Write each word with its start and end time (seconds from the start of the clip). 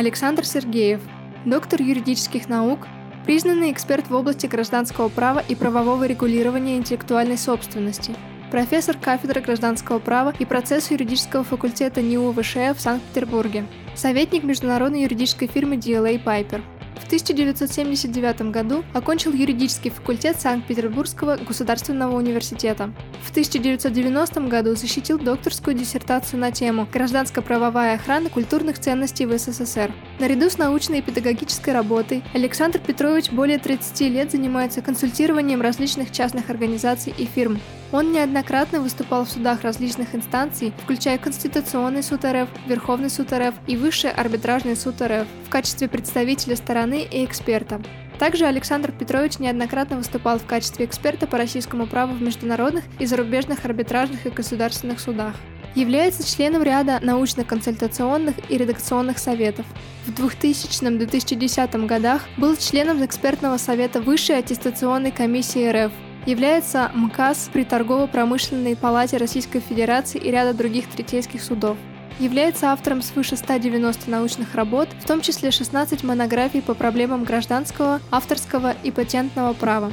Александр 0.00 0.46
Сергеев, 0.46 1.02
доктор 1.44 1.82
юридических 1.82 2.48
наук, 2.48 2.88
признанный 3.26 3.70
эксперт 3.70 4.08
в 4.08 4.14
области 4.14 4.46
гражданского 4.46 5.10
права 5.10 5.40
и 5.46 5.54
правового 5.54 6.06
регулирования 6.06 6.78
интеллектуальной 6.78 7.36
собственности, 7.36 8.16
профессор 8.50 8.96
кафедры 8.96 9.42
гражданского 9.42 9.98
права 9.98 10.32
и 10.38 10.46
процесса 10.46 10.94
юридического 10.94 11.44
факультета 11.44 12.00
НИУ 12.00 12.32
ВШЭ 12.32 12.72
в 12.72 12.80
Санкт-Петербурге, 12.80 13.66
советник 13.94 14.42
международной 14.42 15.02
юридической 15.02 15.48
фирмы 15.48 15.76
DLA 15.76 16.24
Piper– 16.24 16.62
в 17.00 17.04
1979 17.06 18.42
году 18.52 18.84
окончил 18.92 19.32
юридический 19.32 19.90
факультет 19.90 20.40
Санкт-Петербургского 20.40 21.36
государственного 21.36 22.16
университета. 22.16 22.92
В 23.22 23.30
1990 23.30 24.40
году 24.42 24.74
защитил 24.76 25.18
докторскую 25.18 25.76
диссертацию 25.76 26.38
на 26.38 26.52
тему 26.52 26.86
«Гражданско-правовая 26.92 27.96
охрана 27.96 28.30
культурных 28.30 28.78
ценностей 28.78 29.26
в 29.26 29.36
СССР». 29.36 29.92
Наряду 30.18 30.50
с 30.50 30.58
научной 30.58 30.98
и 30.98 31.02
педагогической 31.02 31.74
работой 31.74 32.22
Александр 32.34 32.78
Петрович 32.78 33.30
более 33.30 33.58
30 33.58 34.00
лет 34.02 34.30
занимается 34.30 34.82
консультированием 34.82 35.60
различных 35.60 36.12
частных 36.12 36.50
организаций 36.50 37.14
и 37.16 37.24
фирм. 37.24 37.58
Он 37.92 38.12
неоднократно 38.12 38.80
выступал 38.80 39.24
в 39.24 39.30
судах 39.30 39.62
различных 39.62 40.14
инстанций, 40.14 40.72
включая 40.82 41.18
Конституционный 41.18 42.04
суд 42.04 42.24
РФ, 42.24 42.48
Верховный 42.66 43.10
суд 43.10 43.32
РФ 43.32 43.54
и 43.66 43.76
Высший 43.76 44.12
арбитражный 44.12 44.76
суд 44.76 45.02
РФ 45.02 45.26
в 45.46 45.50
качестве 45.50 45.88
представителя 45.88 46.54
стороны 46.54 47.02
и 47.02 47.24
эксперта. 47.24 47.80
Также 48.20 48.44
Александр 48.44 48.92
Петрович 48.92 49.38
неоднократно 49.38 49.96
выступал 49.96 50.38
в 50.38 50.44
качестве 50.44 50.84
эксперта 50.84 51.26
по 51.26 51.36
российскому 51.36 51.86
праву 51.86 52.14
в 52.14 52.22
международных 52.22 52.84
и 53.00 53.06
зарубежных 53.06 53.64
арбитражных 53.64 54.24
и 54.26 54.30
государственных 54.30 55.00
судах. 55.00 55.34
Является 55.74 56.28
членом 56.28 56.62
ряда 56.62 56.98
научно-консультационных 57.00 58.36
и 58.50 58.58
редакционных 58.58 59.18
советов. 59.18 59.66
В 60.04 60.10
2000-2010 60.10 61.86
годах 61.86 62.22
был 62.36 62.56
членом 62.56 63.04
экспертного 63.04 63.56
совета 63.56 64.00
Высшей 64.00 64.38
аттестационной 64.38 65.12
комиссии 65.12 65.68
РФ, 65.70 65.92
является 66.26 66.90
МКАС 66.94 67.50
при 67.52 67.64
Торгово-промышленной 67.64 68.76
палате 68.76 69.16
Российской 69.16 69.60
Федерации 69.60 70.20
и 70.20 70.30
ряда 70.30 70.54
других 70.54 70.88
третейских 70.88 71.42
судов. 71.42 71.76
Является 72.18 72.72
автором 72.72 73.00
свыше 73.00 73.36
190 73.36 74.10
научных 74.10 74.54
работ, 74.54 74.88
в 75.00 75.06
том 75.06 75.22
числе 75.22 75.50
16 75.50 76.04
монографий 76.04 76.60
по 76.60 76.74
проблемам 76.74 77.24
гражданского, 77.24 78.00
авторского 78.10 78.74
и 78.82 78.90
патентного 78.90 79.54
права. 79.54 79.92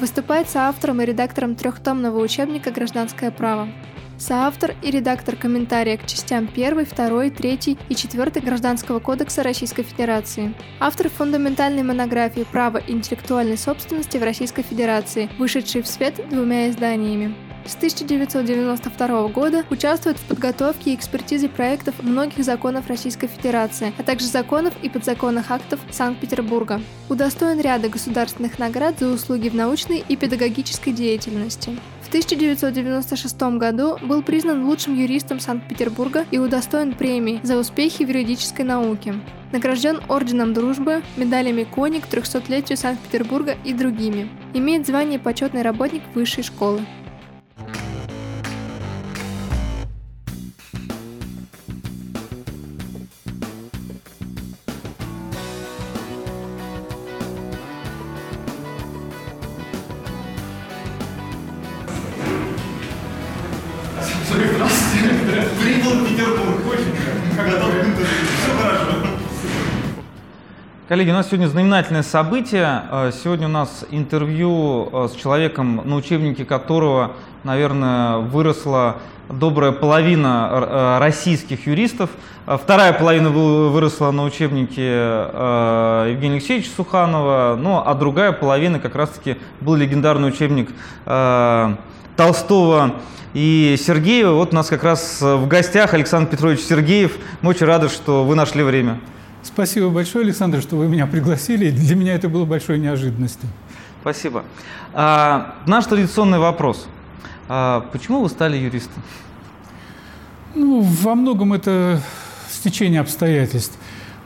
Выступает 0.00 0.48
соавтором 0.48 1.02
и 1.02 1.04
редактором 1.04 1.54
трехтомного 1.54 2.18
учебника 2.20 2.70
«Гражданское 2.70 3.30
право» 3.30 3.68
соавтор 4.16 4.74
и 4.82 4.90
редактор 4.90 5.34
комментария 5.34 5.96
к 5.96 6.06
частям 6.06 6.48
1, 6.52 6.84
2, 6.84 7.30
3 7.30 7.78
и 7.88 7.94
4 7.94 8.40
Гражданского 8.42 8.98
кодекса 8.98 9.42
Российской 9.42 9.82
Федерации. 9.82 10.54
Автор 10.78 11.08
фундаментальной 11.08 11.82
монографии 11.82 12.46
«Право 12.50 12.82
интеллектуальной 12.86 13.56
собственности 13.56 14.18
в 14.18 14.22
Российской 14.22 14.62
Федерации», 14.62 15.30
вышедшей 15.38 15.82
в 15.82 15.86
свет 15.86 16.20
двумя 16.28 16.70
изданиями. 16.70 17.34
С 17.66 17.76
1992 17.76 19.28
года 19.28 19.64
участвует 19.70 20.18
в 20.18 20.24
подготовке 20.24 20.92
и 20.92 20.94
экспертизе 20.94 21.48
проектов 21.48 22.02
многих 22.02 22.42
законов 22.44 22.88
Российской 22.88 23.26
Федерации, 23.26 23.92
а 23.98 24.02
также 24.02 24.26
законов 24.26 24.74
и 24.82 24.88
подзаконных 24.88 25.50
актов 25.50 25.78
Санкт-Петербурга. 25.90 26.80
Удостоен 27.08 27.60
ряда 27.60 27.88
государственных 27.88 28.58
наград 28.58 28.98
за 28.98 29.08
услуги 29.08 29.48
в 29.48 29.54
научной 29.54 30.02
и 30.08 30.16
педагогической 30.16 30.92
деятельности. 30.92 31.78
В 32.02 32.08
1996 32.08 33.40
году 33.58 33.98
был 34.02 34.22
признан 34.22 34.64
лучшим 34.64 34.96
юристом 34.96 35.38
Санкт-Петербурга 35.38 36.24
и 36.30 36.38
удостоен 36.38 36.94
премии 36.94 37.40
за 37.44 37.56
успехи 37.56 38.02
в 38.04 38.08
юридической 38.08 38.62
науке. 38.62 39.14
Награжден 39.52 40.00
Орденом 40.08 40.54
Дружбы, 40.54 41.02
медалями 41.16 41.64
Коник, 41.64 42.04
300-летию 42.10 42.76
Санкт-Петербурга 42.76 43.56
и 43.64 43.72
другими. 43.72 44.28
Имеет 44.54 44.86
звание 44.86 45.18
почетный 45.18 45.62
работник 45.62 46.02
высшей 46.14 46.42
школы. 46.42 46.80
Коллеги, 70.90 71.10
у 71.10 71.12
нас 71.12 71.28
сегодня 71.28 71.46
знаменательное 71.46 72.02
событие. 72.02 72.82
Э, 72.90 73.12
сегодня 73.14 73.46
у 73.46 73.50
нас 73.50 73.84
интервью 73.92 74.88
э, 74.92 75.06
с 75.06 75.14
человеком, 75.14 75.82
на 75.84 75.94
учебнике 75.94 76.44
которого, 76.44 77.12
наверное, 77.44 78.16
выросла 78.16 78.96
добрая 79.28 79.70
половина 79.70 80.48
э, 80.50 80.98
российских 80.98 81.68
юристов. 81.68 82.10
Вторая 82.44 82.92
половина 82.92 83.30
выросла 83.30 84.10
на 84.10 84.24
учебнике 84.24 84.82
Евгения 84.82 86.34
Алексеевича 86.34 86.70
Суханова, 86.74 87.56
ну 87.56 87.80
а 87.86 87.94
другая 87.94 88.32
половина 88.32 88.80
как 88.80 88.96
раз-таки 88.96 89.36
был 89.60 89.76
легендарный 89.76 90.30
учебник 90.30 90.70
Толстого 92.16 92.96
и 93.32 93.76
Сергеева. 93.78 94.32
Вот 94.32 94.52
у 94.52 94.56
нас 94.56 94.66
как 94.66 94.82
раз 94.82 95.20
в 95.20 95.46
гостях 95.46 95.94
Александр 95.94 96.30
Петрович 96.30 96.58
Сергеев. 96.58 97.16
Мы 97.42 97.50
очень 97.50 97.66
рады, 97.66 97.88
что 97.88 98.24
вы 98.24 98.34
нашли 98.34 98.64
время. 98.64 98.98
Спасибо 99.52 99.90
большое, 99.90 100.24
Александр, 100.24 100.62
что 100.62 100.76
вы 100.76 100.88
меня 100.88 101.06
пригласили. 101.06 101.70
Для 101.70 101.96
меня 101.96 102.14
это 102.14 102.28
было 102.28 102.44
большой 102.44 102.78
неожиданностью. 102.78 103.48
Спасибо. 104.00 104.44
А, 104.92 105.56
наш 105.66 105.86
традиционный 105.86 106.38
вопрос. 106.38 106.86
А, 107.48 107.80
почему 107.92 108.20
вы 108.20 108.28
стали 108.28 108.56
юристом? 108.56 109.02
Ну, 110.54 110.80
во 110.80 111.14
многом 111.14 111.52
это 111.52 112.00
стечение 112.48 113.00
обстоятельств. 113.00 113.76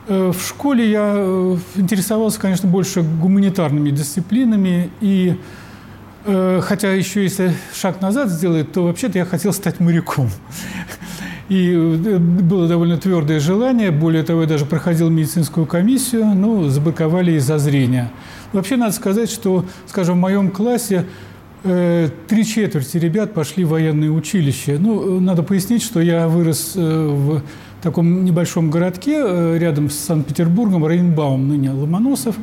Э, 0.07 0.33
в 0.33 0.47
школе 0.47 0.91
я 0.91 1.15
э, 1.17 1.57
интересовался, 1.77 2.39
конечно, 2.39 2.69
больше 2.69 3.03
гуманитарными 3.03 3.91
дисциплинами. 3.91 4.91
И 5.01 5.39
э, 6.27 6.61
хотя 6.63 6.93
еще 6.93 7.23
если 7.23 7.55
шаг 7.75 8.01
назад 8.01 8.29
сделать, 8.29 8.73
то 8.73 8.85
вообще-то 8.85 9.19
я 9.19 9.25
хотел 9.25 9.53
стать 9.53 9.81
моряком. 9.81 10.31
И 11.49 11.73
э, 11.73 12.19
было 12.19 12.67
довольно 12.67 12.97
твердое 12.97 13.41
желание. 13.41 13.91
Более 13.91 14.23
того, 14.23 14.43
я 14.43 14.47
даже 14.47 14.65
проходил 14.65 15.11
медицинскую 15.11 15.67
комиссию, 15.67 16.27
ну, 16.35 16.69
забыковали 16.69 17.33
из-за 17.33 17.59
зрения. 17.59 18.11
Вообще, 18.53 18.77
надо 18.77 18.93
сказать, 18.93 19.31
что, 19.31 19.65
скажем, 19.87 20.17
в 20.17 20.21
моем 20.21 20.51
классе 20.51 21.05
э, 21.65 22.09
три 22.29 22.45
четверти 22.45 22.97
ребят 22.97 23.35
пошли 23.35 23.65
в 23.65 23.71
военное 23.71 24.11
училище. 24.11 24.79
Ну, 24.79 25.21
надо 25.21 25.43
пояснить, 25.43 25.83
что 25.83 26.01
я 26.01 26.29
вырос 26.29 26.73
э, 26.77 27.07
в 27.09 27.43
таком 27.83 28.25
небольшом 28.25 28.71
городке 28.71 29.59
рядом 29.59 29.91
с 29.91 29.97
Санкт-Петербургом, 29.97 30.87
Рейнбаум, 30.87 31.49
ныне 31.49 31.71
Ломоносов. 31.71 32.37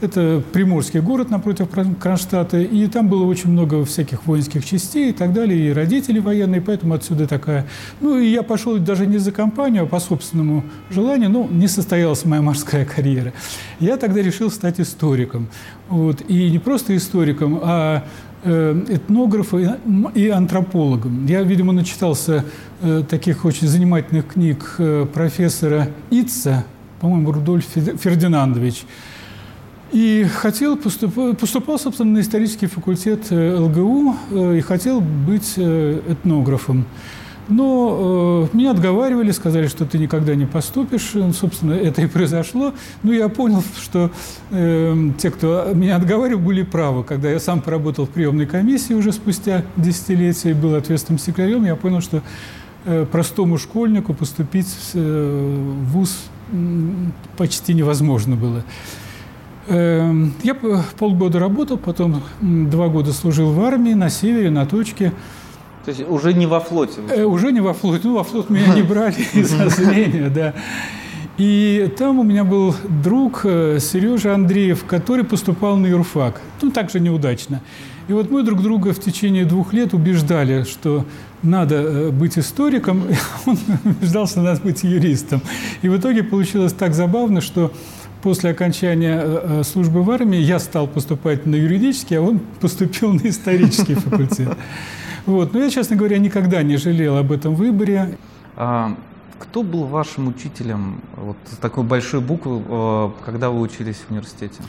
Это 0.00 0.40
приморский 0.52 1.00
город 1.00 1.28
напротив 1.28 1.68
Кронштадта, 2.00 2.60
и 2.60 2.86
там 2.86 3.08
было 3.08 3.24
очень 3.24 3.50
много 3.50 3.84
всяких 3.84 4.26
воинских 4.26 4.64
частей 4.64 5.10
и 5.10 5.12
так 5.12 5.32
далее, 5.32 5.70
и 5.70 5.72
родители 5.72 6.20
военные, 6.20 6.60
поэтому 6.60 6.94
отсюда 6.94 7.26
такая... 7.26 7.66
Ну, 8.00 8.16
и 8.16 8.28
я 8.28 8.44
пошел 8.44 8.78
даже 8.78 9.06
не 9.06 9.18
за 9.18 9.32
компанию, 9.32 9.82
а 9.82 9.86
по 9.86 9.98
собственному 9.98 10.62
желанию, 10.90 11.30
ну, 11.30 11.48
не 11.50 11.66
состоялась 11.66 12.24
моя 12.24 12.42
морская 12.42 12.84
карьера. 12.84 13.32
Я 13.80 13.96
тогда 13.96 14.22
решил 14.22 14.52
стать 14.52 14.78
историком. 14.78 15.48
Вот. 15.88 16.22
И 16.28 16.48
не 16.48 16.60
просто 16.60 16.96
историком, 16.96 17.58
а 17.60 18.04
э, 18.44 18.84
этнографом 18.88 20.10
и 20.14 20.28
антропологом. 20.28 21.26
Я, 21.26 21.42
видимо, 21.42 21.72
начитался 21.72 22.44
э, 22.82 23.02
таких 23.08 23.44
очень 23.44 23.66
занимательных 23.66 24.28
книг 24.28 24.76
э, 24.78 25.06
профессора 25.12 25.88
Итца, 26.10 26.64
по-моему, 27.00 27.32
Рудольф 27.32 27.64
Фердинандович, 27.64 28.84
и 29.92 30.24
хотел 30.24 30.76
поступал, 30.76 31.34
поступал, 31.34 31.78
собственно, 31.78 32.12
на 32.12 32.20
исторический 32.20 32.66
факультет 32.66 33.26
э, 33.30 33.56
ЛГУ 33.56 34.16
э, 34.30 34.58
и 34.58 34.60
хотел 34.60 35.00
быть 35.00 35.54
э, 35.56 36.00
этнографом. 36.08 36.86
Но 37.48 38.48
э, 38.52 38.56
меня 38.56 38.72
отговаривали, 38.72 39.30
сказали, 39.30 39.68
что 39.68 39.86
ты 39.86 39.98
никогда 39.98 40.34
не 40.34 40.44
поступишь. 40.44 41.14
Собственно, 41.34 41.72
это 41.72 42.02
и 42.02 42.06
произошло. 42.06 42.74
Но 43.02 43.12
я 43.12 43.30
понял, 43.30 43.62
что 43.80 44.10
э, 44.50 45.10
те, 45.18 45.30
кто 45.30 45.70
меня 45.72 45.96
отговаривал, 45.96 46.42
были 46.42 46.62
правы. 46.62 47.04
Когда 47.04 47.30
я 47.30 47.40
сам 47.40 47.62
поработал 47.62 48.06
в 48.06 48.10
приемной 48.10 48.46
комиссии 48.46 48.92
уже 48.92 49.12
спустя 49.12 49.64
десятилетия 49.76 50.50
и 50.50 50.54
был 50.54 50.74
ответственным 50.74 51.18
секретарем, 51.18 51.64
я 51.64 51.76
понял, 51.76 52.02
что 52.02 52.22
э, 52.84 53.06
простому 53.10 53.56
школьнику 53.56 54.12
поступить 54.12 54.74
э, 54.92 55.72
в 55.80 55.92
ВУЗ 55.92 56.16
почти 57.36 57.74
невозможно 57.74 58.36
было. 58.36 58.64
Эм, 59.68 60.32
я 60.42 60.54
полгода 60.54 61.38
работал, 61.38 61.76
потом 61.76 62.22
два 62.40 62.88
года 62.88 63.12
служил 63.12 63.52
в 63.52 63.60
армии 63.62 63.92
на 63.92 64.08
севере, 64.08 64.50
на 64.50 64.64
точке. 64.64 65.12
То 65.84 65.90
есть 65.90 66.08
уже 66.08 66.32
не 66.32 66.46
во 66.46 66.60
флоте? 66.60 67.00
Э, 67.10 67.24
уже 67.24 67.52
не 67.52 67.60
во 67.60 67.74
флоте. 67.74 68.08
Ну, 68.08 68.16
во 68.16 68.24
флот 68.24 68.48
меня 68.50 68.74
не 68.74 68.82
брали 68.94 69.26
из-за 69.34 69.68
зрения, 69.68 70.30
да. 70.30 70.54
И 71.36 71.92
там 71.96 72.18
у 72.18 72.24
меня 72.24 72.44
был 72.44 72.74
друг 73.02 73.42
э, 73.44 73.78
Сережа 73.80 74.34
Андреев, 74.34 74.84
который 74.84 75.24
поступал 75.24 75.76
на 75.76 75.86
юрфак. 75.86 76.40
Ну, 76.62 76.70
также 76.70 76.98
неудачно. 76.98 77.60
И 78.08 78.12
вот 78.12 78.30
мы 78.30 78.42
друг 78.42 78.62
друга 78.62 78.92
в 78.92 79.00
течение 79.00 79.44
двух 79.44 79.74
лет 79.74 79.92
убеждали, 79.92 80.64
что 80.64 81.04
надо 81.42 81.76
э, 81.76 82.10
быть 82.10 82.38
историком, 82.38 83.04
он 83.46 83.58
убеждался, 83.84 84.40
надо 84.40 84.62
быть 84.62 84.82
юристом. 84.82 85.42
И 85.82 85.88
в 85.88 85.96
итоге 85.96 86.22
получилось 86.22 86.72
так 86.72 86.94
забавно, 86.94 87.40
что 87.40 87.70
после 88.22 88.50
окончания 88.50 89.20
э, 89.22 89.62
службы 89.64 90.02
в 90.02 90.10
армии 90.10 90.38
я 90.38 90.58
стал 90.58 90.86
поступать 90.86 91.46
на 91.46 91.54
юридический, 91.54 92.18
а 92.18 92.22
он 92.22 92.40
поступил 92.60 93.12
на 93.12 93.28
исторический 93.28 93.94
факультет. 93.94 94.56
Вот. 95.26 95.52
Но 95.52 95.62
я, 95.62 95.70
честно 95.70 95.96
говоря, 95.96 96.18
никогда 96.18 96.62
не 96.62 96.76
жалел 96.76 97.16
об 97.16 97.32
этом 97.32 97.54
выборе. 97.54 98.16
А, 98.56 98.96
кто 99.38 99.62
был 99.62 99.84
вашим 99.84 100.28
учителем 100.28 101.00
вот 101.16 101.36
с 101.50 101.56
такой 101.56 101.84
большой 101.84 102.20
буквы, 102.20 102.62
э, 102.66 103.10
когда 103.24 103.50
вы 103.50 103.60
учились 103.60 103.96
в 103.96 104.10
университете? 104.10 104.62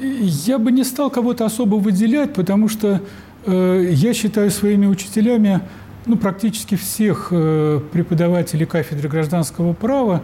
Я 0.00 0.58
бы 0.58 0.72
не 0.72 0.84
стал 0.84 1.10
кого-то 1.10 1.44
особо 1.44 1.76
выделять, 1.76 2.34
потому 2.34 2.68
что 2.68 3.00
э, 3.46 3.88
я 3.92 4.12
считаю 4.12 4.50
своими 4.50 4.86
учителями 4.86 5.60
ну, 6.06 6.16
практически 6.16 6.74
всех 6.74 7.28
э, 7.30 7.80
преподавателей 7.92 8.66
кафедры 8.66 9.08
гражданского 9.08 9.72
права. 9.72 10.22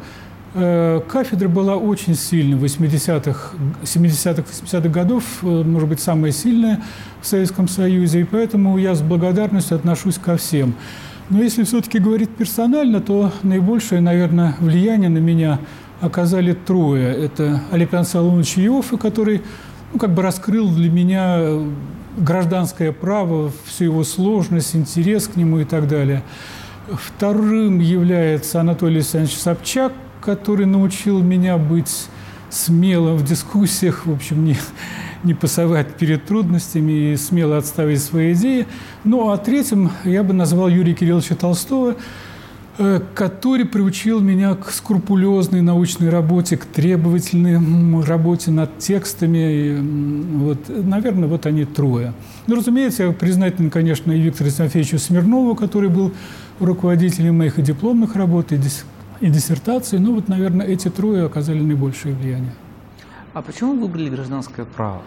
Э, 0.52 1.00
кафедра 1.06 1.49
была 1.49 1.76
очень 1.76 2.17
сильной 2.17 2.58
в 2.58 2.64
80-х, 2.64 3.55
70-х, 3.85 4.43
80-х 4.43 4.88
годов, 4.88 5.25
э, 5.43 5.47
может 5.47 5.88
быть, 5.88 6.00
самая 6.00 6.32
сильная 6.32 6.82
в 7.23 7.26
Советском 7.26 7.69
Союзе, 7.69 8.23
и 8.23 8.25
поэтому 8.25 8.76
я 8.76 8.97
с 8.97 9.02
благодарностью 9.02 9.76
отношусь 9.76 10.19
ко 10.19 10.37
всем. 10.37 10.75
Но 11.29 11.41
если 11.41 11.62
все-таки 11.62 12.00
говорить 12.00 12.31
персонально, 12.31 13.00
то 13.00 13.31
наибольшее, 13.44 14.00
наверное, 14.00 14.56
влияние 14.58 15.08
на 15.08 15.19
меня 15.19 15.61
оказали 16.00 16.52
трое. 16.52 17.14
Это 17.14 17.62
Александр 17.70 18.08
Соломович 18.08 18.58
Иоффе, 18.58 18.97
который 18.97 19.43
ну, 19.93 20.00
как 20.00 20.12
бы 20.12 20.23
раскрыл 20.23 20.69
для 20.69 20.91
меня 20.91 21.61
гражданское 22.17 22.91
право, 22.91 23.52
всю 23.67 23.85
его 23.85 24.02
сложность, 24.02 24.75
интерес 24.75 25.29
к 25.29 25.37
нему 25.37 25.61
и 25.61 25.64
так 25.64 25.87
далее. 25.87 26.25
Вторым 26.88 27.79
является 27.79 28.61
Анатолий 28.61 28.97
Александрович 28.97 29.37
Собчак, 29.37 29.93
который 30.21 30.67
научил 30.67 31.21
меня 31.21 31.59
быть 31.59 32.09
смелым 32.51 33.17
в 33.17 33.25
дискуссиях, 33.25 34.07
в 34.07 34.13
общем, 34.13 34.45
не, 34.45 34.57
не 35.23 35.35
пасовать 35.35 35.95
перед 35.95 36.27
трудностями 36.27 37.13
и 37.13 37.17
смело 37.17 37.59
отставить 37.59 38.03
свои 38.03 38.33
идеи. 38.35 38.67
Ну, 39.05 39.31
а 39.31 39.39
третьим 39.39 39.91
я 40.05 40.23
бы 40.23 40.35
назвал 40.35 40.69
Юрия 40.69 40.95
Кирилловича 40.95 41.37
Толстого, 41.37 41.97
э, 42.79 43.01
который 43.15 43.67
приучил 43.67 44.21
меня 44.21 44.55
к 44.55 44.71
скрупулезной 44.71 45.63
научной 45.63 46.11
работе, 46.11 46.57
к 46.57 46.65
требовательной 46.65 48.03
работе 48.03 48.51
над 48.51 48.79
текстами. 48.79 49.79
Вот, 50.39 50.59
наверное, 50.69 51.29
вот 51.29 51.47
они 51.47 51.65
трое. 51.65 52.13
Ну, 52.47 52.57
разумеется, 52.57 53.05
я 53.05 53.13
признателен, 53.13 53.71
конечно, 53.71 54.11
и 54.13 54.21
Виктору 54.21 54.51
Тимофеевичу 54.51 54.99
Смирнову, 54.99 55.55
который 55.55 55.89
был 55.89 56.13
руководителем 56.59 57.39
моих 57.39 57.59
и 57.59 57.63
дипломных 57.63 58.17
работ, 58.17 58.53
и, 58.53 58.59
и 59.21 59.29
диссертаций. 59.29 59.99
Ну, 59.99 60.15
вот, 60.15 60.29
наверное, 60.29 60.67
эти 60.67 60.89
трое 60.89 61.25
оказали 61.25 61.61
наибольшее 61.61 62.15
влияние. 62.15 62.53
А 63.33 63.43
почему 63.43 63.75
вы 63.75 63.83
выбрали 63.83 64.09
гражданское 64.09 64.65
право? 64.65 65.03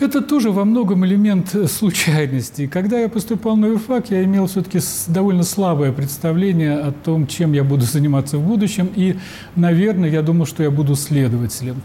Это 0.00 0.20
тоже 0.20 0.50
во 0.50 0.64
многом 0.64 1.06
элемент 1.06 1.54
случайности. 1.70 2.66
Когда 2.66 2.98
я 2.98 3.08
поступал 3.08 3.56
на 3.56 3.66
юрфак, 3.66 4.10
я 4.10 4.24
имел 4.24 4.46
все-таки 4.46 4.80
довольно 5.08 5.42
слабое 5.42 5.92
представление 5.92 6.78
о 6.78 6.92
том, 6.92 7.26
чем 7.26 7.52
я 7.52 7.62
буду 7.62 7.84
заниматься 7.84 8.38
в 8.38 8.46
будущем. 8.46 8.90
И, 8.96 9.16
наверное, 9.54 10.10
я 10.10 10.22
думал, 10.22 10.46
что 10.46 10.62
я 10.62 10.70
буду 10.70 10.96
следователем. 10.96 11.82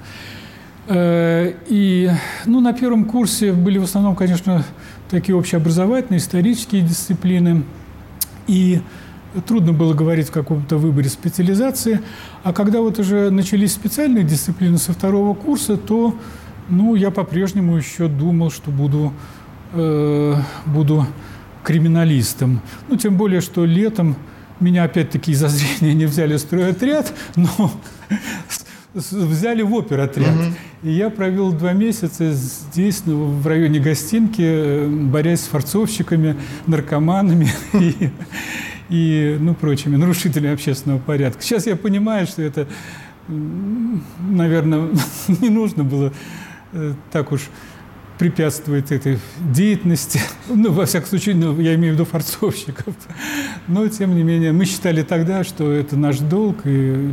Э, 0.88 1.54
и 1.68 2.10
ну, 2.46 2.60
на 2.60 2.74
первом 2.74 3.06
курсе 3.06 3.52
были 3.52 3.78
в 3.78 3.84
основном, 3.84 4.16
конечно, 4.16 4.64
такие 5.10 5.36
общеобразовательные, 5.36 6.20
исторические 6.20 6.82
дисциплины. 6.82 7.64
И 8.48 8.82
трудно 9.46 9.74
было 9.74 9.94
говорить 9.94 10.30
о 10.30 10.32
каком-то 10.32 10.78
выборе 10.78 11.10
специализации. 11.10 12.02
А 12.44 12.54
когда 12.54 12.82
вот 12.82 13.00
уже 13.00 13.30
начались 13.30 13.74
специальные 13.74 14.24
дисциплины 14.24 14.78
со 14.78 14.94
второго 14.94 15.34
курса, 15.34 15.78
то 15.78 16.16
ну, 16.70 16.96
я 16.96 17.12
по-прежнему 17.12 17.78
еще 17.78 18.08
думал, 18.08 18.52
что 18.52 18.72
буду, 18.72 19.14
э, 19.74 20.36
буду 20.66 21.06
криминалистом. 21.64 22.62
Ну, 22.88 22.98
тем 22.98 23.18
более, 23.18 23.42
что 23.42 23.66
летом 23.66 24.16
меня 24.60 24.84
опять-таки 24.84 25.32
из-за 25.32 25.50
зрения 25.50 25.94
не 25.94 26.06
взяли 26.06 26.36
в 26.36 26.40
стройотряд, 26.40 27.14
но 27.36 27.72
взяли 28.94 29.62
в 29.62 29.76
оперотряд. 29.76 30.36
Угу. 30.36 30.44
И 30.84 30.92
я 30.92 31.10
провел 31.10 31.52
два 31.52 31.74
месяца 31.74 32.32
здесь, 32.32 33.04
ну, 33.06 33.26
в 33.26 33.48
районе 33.48 33.80
гостинки, 33.80 34.42
э, 34.42 34.88
борясь 34.88 35.42
с 35.42 35.48
форцовщиками, 35.48 36.36
наркоманами. 36.66 37.50
И, 37.74 38.10
и 38.90 39.38
ну, 39.40 39.54
прочими 39.54 39.96
нарушителями 39.96 40.54
общественного 40.54 41.00
порядка. 41.00 41.42
Сейчас 41.42 41.66
я 41.68 41.76
понимаю, 41.76 42.28
что 42.28 42.42
это, 42.42 42.68
наверное, 43.28 44.90
не 45.28 45.50
нужно 45.50 45.84
было 45.84 46.14
э, 46.74 46.94
так 47.12 47.32
уж 47.32 47.42
препятствовать 48.18 48.92
этой 48.92 49.20
деятельности. 49.40 50.22
Ну, 50.50 50.72
во 50.72 50.86
всяком 50.86 51.10
случае, 51.10 51.36
ну, 51.36 51.60
я 51.60 51.76
имею 51.76 51.94
в 51.94 51.96
виду 51.96 52.06
форцовщиков. 52.06 52.96
Но, 53.68 53.88
тем 53.90 54.16
не 54.16 54.24
менее, 54.24 54.54
мы 54.54 54.64
считали 54.64 55.04
тогда, 55.04 55.44
что 55.44 55.72
это 55.72 55.98
наш 55.98 56.20
долг. 56.20 56.60
И... 56.64 57.12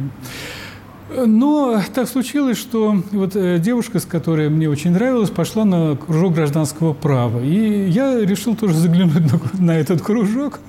Но 1.26 1.80
так 1.94 2.08
случилось, 2.08 2.58
что 2.58 3.02
вот 3.12 3.36
э, 3.36 3.58
девушка, 3.58 4.00
с 4.00 4.04
которой 4.04 4.48
мне 4.48 4.68
очень 4.68 4.92
нравилось, 4.92 5.30
пошла 5.30 5.64
на 5.64 5.96
кружок 5.96 6.34
гражданского 6.34 6.92
права. 6.92 7.40
И 7.40 7.88
я 7.88 8.20
решил 8.20 8.56
тоже 8.56 8.74
заглянуть 8.74 9.32
на, 9.32 9.66
на 9.66 9.78
этот 9.78 10.02
кружок. 10.02 10.60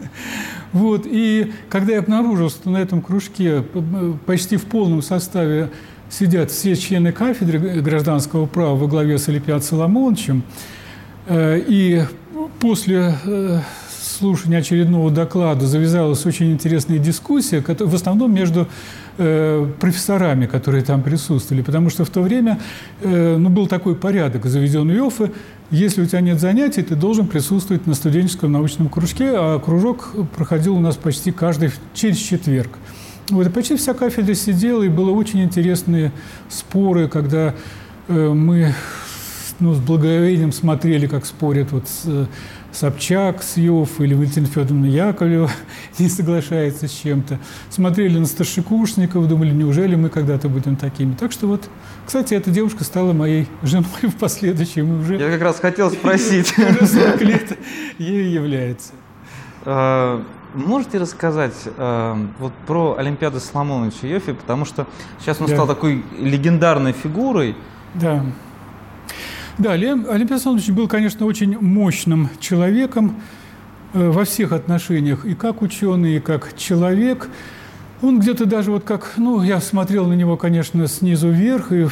Вот, 0.71 1.03
и 1.05 1.53
когда 1.69 1.93
я 1.93 1.99
обнаружил, 1.99 2.49
что 2.49 2.69
на 2.69 2.77
этом 2.77 3.01
кружке 3.01 3.63
почти 4.25 4.57
в 4.57 4.65
полном 4.65 5.01
составе 5.01 5.69
сидят 6.09 6.51
все 6.51 6.75
члены 6.75 7.11
кафедры 7.11 7.81
гражданского 7.81 8.45
права 8.45 8.75
во 8.75 8.87
главе 8.87 9.17
с 9.17 9.27
Олимпиад 9.27 9.63
Соломоновичем, 9.63 10.43
э, 11.27 11.61
и 11.65 12.03
после 12.59 13.15
э, 13.25 13.59
слушания 14.15 14.59
очередного 14.59 15.11
доклада 15.11 15.67
завязалась 15.67 16.25
очень 16.25 16.51
интересная 16.51 16.97
дискуссия, 16.97 17.61
в 17.61 17.95
основном 17.95 18.33
между 18.33 18.67
э, 19.17 19.67
профессорами, 19.79 20.45
которые 20.45 20.83
там 20.83 21.03
присутствовали, 21.03 21.61
потому 21.61 21.89
что 21.89 22.05
в 22.05 22.09
то 22.09 22.21
время 22.21 22.59
ну, 23.01 23.49
был 23.49 23.67
такой 23.67 23.95
порядок, 23.95 24.45
заведен 24.45 24.91
ИОФы, 24.91 25.31
если 25.71 26.03
у 26.03 26.05
тебя 26.05 26.21
нет 26.21 26.39
занятий, 26.39 26.83
ты 26.83 26.95
должен 26.95 27.27
присутствовать 27.27 27.87
на 27.87 27.95
студенческом 27.95 28.51
научном 28.51 28.87
кружке, 28.87 29.31
а 29.33 29.59
кружок 29.59 30.13
проходил 30.35 30.75
у 30.75 30.79
нас 30.79 30.95
почти 30.95 31.31
каждый 31.31 31.71
через 31.93 32.17
четверг. 32.17 32.71
Вот, 33.29 33.51
почти 33.51 33.75
вся 33.75 33.95
кафедра 33.95 34.35
сидела, 34.35 34.83
и 34.83 34.89
было 34.89 35.09
очень 35.09 35.41
интересные 35.41 36.11
споры, 36.49 37.07
когда 37.07 37.55
э, 38.07 38.29
мы 38.29 38.75
ну, 39.59 39.73
с 39.73 39.79
благоговением 39.79 40.51
смотрели, 40.51 41.07
как 41.07 41.25
спорят 41.25 41.71
вот 41.71 41.87
с, 41.87 42.03
э, 42.05 42.25
Собчак 42.75 43.41
с 43.41 43.55
Йов 43.55 44.01
или 44.01 44.13
Валентина 44.13 44.47
Федоровна 44.47 44.85
Яковлева 44.85 45.49
не 45.99 46.09
соглашается 46.09 46.87
с 46.87 46.91
чем-то. 46.91 47.39
Смотрели 47.69 48.19
на 48.19 48.25
старшекурсников, 48.25 49.27
думали, 49.27 49.51
неужели 49.51 49.95
мы 49.95 50.09
когда-то 50.09 50.49
будем 50.49 50.75
такими. 50.75 51.13
Так 51.13 51.31
что 51.31 51.47
вот, 51.47 51.69
кстати, 52.05 52.33
эта 52.33 52.51
девушка 52.51 52.83
стала 52.83 53.13
моей 53.13 53.47
женой 53.63 53.87
в 54.01 54.15
последующем. 54.15 54.99
Уже, 54.99 55.15
Я 55.15 55.31
как 55.31 55.41
раз 55.41 55.59
хотел 55.59 55.89
спросить. 55.91 56.53
Уже 56.57 56.85
40 56.85 57.21
лет 57.21 57.57
ею 57.97 58.29
является. 58.29 58.91
А, 59.63 60.21
можете 60.53 60.97
рассказать 60.97 61.55
э, 61.65 62.27
вот 62.39 62.51
про 62.67 62.95
Олимпиаду 62.97 63.39
Соломоновича 63.39 64.07
Йофи, 64.07 64.33
потому 64.33 64.65
что 64.65 64.85
сейчас 65.21 65.39
он 65.39 65.47
да. 65.47 65.53
стал 65.53 65.67
такой 65.67 66.03
легендарной 66.19 66.91
фигурой. 66.91 67.55
Да. 67.93 68.25
Да, 69.57 69.71
Олимпиад 69.71 70.31
Александрович 70.31 70.69
был, 70.71 70.89
конечно, 70.89 71.25
очень 71.25 71.57
мощным 71.57 72.29
человеком 72.41 73.15
э, 73.93 74.09
во 74.09 74.25
всех 74.25 74.51
отношениях, 74.51 75.25
и 75.25 75.33
как 75.33 75.61
ученый, 75.61 76.17
и 76.17 76.19
как 76.19 76.57
человек. 76.57 77.29
Он 78.01 78.19
где-то 78.19 78.45
даже 78.45 78.71
вот 78.71 78.83
как, 78.83 79.13
ну, 79.15 79.41
я 79.43 79.61
смотрел 79.61 80.07
на 80.07 80.13
него, 80.13 80.35
конечно, 80.35 80.85
снизу 80.87 81.29
вверх, 81.29 81.71
и 81.71 81.87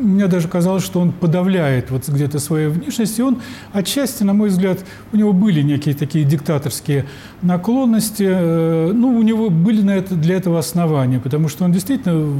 мне 0.00 0.28
даже 0.28 0.48
казалось, 0.48 0.82
что 0.82 0.98
он 0.98 1.12
подавляет 1.12 1.90
вот 1.90 2.08
где-то 2.08 2.38
свою 2.38 2.70
внешность. 2.70 3.18
И 3.18 3.22
он 3.22 3.42
отчасти, 3.74 4.22
на 4.22 4.32
мой 4.32 4.48
взгляд, 4.48 4.80
у 5.12 5.18
него 5.18 5.34
были 5.34 5.60
некие 5.60 5.94
такие 5.94 6.24
диктаторские 6.24 7.04
наклонности. 7.42 8.26
Э, 8.26 8.92
ну, 8.94 9.14
у 9.18 9.22
него 9.22 9.50
были 9.50 9.82
на 9.82 9.90
это, 9.90 10.14
для 10.14 10.36
этого 10.36 10.58
основания, 10.58 11.20
потому 11.20 11.48
что 11.48 11.64
он 11.64 11.72
действительно 11.72 12.34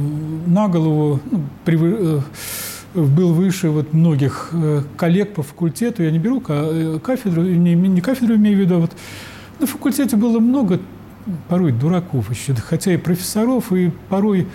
на 0.47 0.67
голову 0.69 1.19
ну, 1.29 1.43
привы, 1.63 2.23
был 2.95 3.33
выше 3.33 3.69
вот 3.69 3.93
многих 3.93 4.49
э, 4.53 4.83
коллег 4.97 5.33
по 5.33 5.43
факультету. 5.43 6.03
Я 6.03 6.11
не 6.11 6.19
беру 6.19 6.41
э, 6.47 6.99
кафедру, 7.03 7.43
не, 7.43 7.75
не 7.75 8.01
кафедру 8.01 8.35
имею 8.35 8.57
в 8.57 8.59
виду, 8.59 8.75
а 8.75 8.79
вот 8.79 8.91
на 9.59 9.67
факультете 9.67 10.15
было 10.15 10.39
много 10.39 10.79
порой 11.49 11.71
дураков 11.71 12.29
еще, 12.29 12.55
хотя 12.55 12.93
и 12.93 12.97
профессоров, 12.97 13.71
и 13.73 13.91
порой 14.09 14.47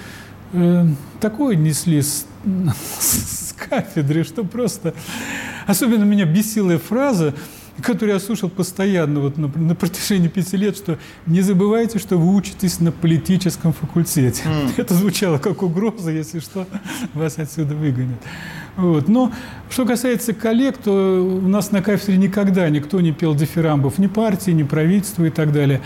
э, 0.52 0.86
такое 1.20 1.56
несли 1.56 2.02
с, 2.02 2.26
с 2.98 3.52
кафедры, 3.52 4.24
что 4.24 4.44
просто... 4.44 4.94
Особенно 5.66 6.04
меня 6.04 6.24
бесила 6.24 6.78
фраза, 6.78 7.34
которую 7.82 8.14
я 8.14 8.20
слушал 8.20 8.48
постоянно 8.48 9.20
вот 9.20 9.38
на, 9.38 9.48
на 9.48 9.74
протяжении 9.74 10.28
пяти 10.28 10.56
лет, 10.56 10.76
что 10.76 10.98
не 11.26 11.40
забывайте, 11.40 11.98
что 11.98 12.16
вы 12.16 12.34
учитесь 12.34 12.80
на 12.80 12.92
политическом 12.92 13.72
факультете. 13.72 14.42
Mm. 14.44 14.72
Это 14.76 14.94
звучало 14.94 15.38
как 15.38 15.62
угроза, 15.62 16.10
если 16.10 16.40
что, 16.40 16.66
вас 17.14 17.38
отсюда 17.38 17.74
выгонят. 17.74 18.20
Вот. 18.76 19.08
Но 19.08 19.32
что 19.68 19.84
касается 19.84 20.32
коллег, 20.32 20.78
то 20.78 20.92
у 20.92 21.48
нас 21.48 21.70
на 21.70 21.82
кафедре 21.82 22.16
никогда 22.16 22.68
никто 22.68 23.00
не 23.00 23.12
пел 23.12 23.34
дифирамбов 23.34 23.98
ни 23.98 24.06
партии, 24.06 24.52
ни 24.52 24.62
правительства 24.62 25.24
и 25.24 25.30
так 25.30 25.52
далее. 25.52 25.80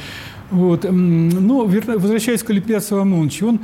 Вот. 0.50 0.84
Но, 0.90 1.66
возвращаясь 1.66 2.42
к 2.42 2.50
Олимпиаду 2.50 2.84
Соломоновичу, 2.84 3.48
он 3.48 3.60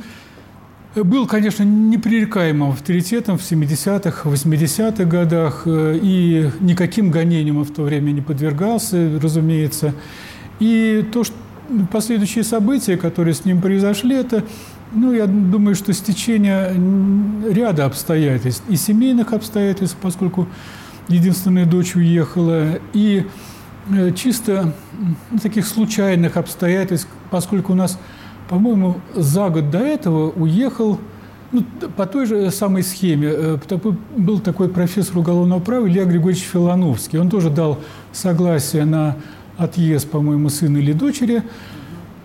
был, 0.95 1.25
конечно, 1.25 1.63
непререкаемым 1.63 2.71
авторитетом 2.71 3.37
в 3.37 3.41
70-х, 3.41 4.29
80-х 4.29 5.05
годах 5.05 5.63
э, 5.65 5.97
и 6.01 6.49
никаким 6.59 7.11
гонением 7.11 7.63
в 7.63 7.71
то 7.71 7.83
время 7.83 8.11
не 8.11 8.21
подвергался, 8.21 9.19
разумеется. 9.21 9.93
И 10.59 11.05
то, 11.13 11.23
что 11.23 11.35
последующие 11.91 12.43
события, 12.43 12.97
которые 12.97 13.33
с 13.33 13.45
ним 13.45 13.61
произошли, 13.61 14.15
это, 14.15 14.43
ну, 14.93 15.13
я 15.13 15.27
думаю, 15.27 15.75
что 15.75 15.93
стечение 15.93 16.73
ряда 17.49 17.85
обстоятельств, 17.85 18.63
и 18.67 18.75
семейных 18.75 19.31
обстоятельств, 19.31 19.97
поскольку 20.01 20.47
единственная 21.07 21.65
дочь 21.65 21.95
уехала, 21.95 22.79
и 22.93 23.25
э, 23.89 24.11
чисто 24.13 24.73
ну, 25.31 25.39
таких 25.39 25.65
случайных 25.65 26.35
обстоятельств, 26.35 27.07
поскольку 27.29 27.71
у 27.71 27.75
нас 27.75 27.97
по-моему, 28.51 28.97
за 29.15 29.47
год 29.47 29.69
до 29.69 29.79
этого 29.79 30.29
уехал 30.31 30.99
ну, 31.53 31.63
по 31.95 32.05
той 32.05 32.25
же 32.25 32.51
самой 32.51 32.83
схеме. 32.83 33.29
Э, 33.31 33.57
был 34.17 34.39
такой 34.39 34.67
профессор 34.67 35.19
уголовного 35.19 35.61
права 35.61 35.87
Илья 35.87 36.03
Григорьевич 36.03 36.43
Филановский. 36.43 37.17
Он 37.17 37.29
тоже 37.29 37.49
дал 37.49 37.79
согласие 38.11 38.83
на 38.83 39.15
отъезд, 39.57 40.09
по-моему, 40.11 40.49
сына 40.49 40.79
или 40.79 40.91
дочери. 40.91 41.43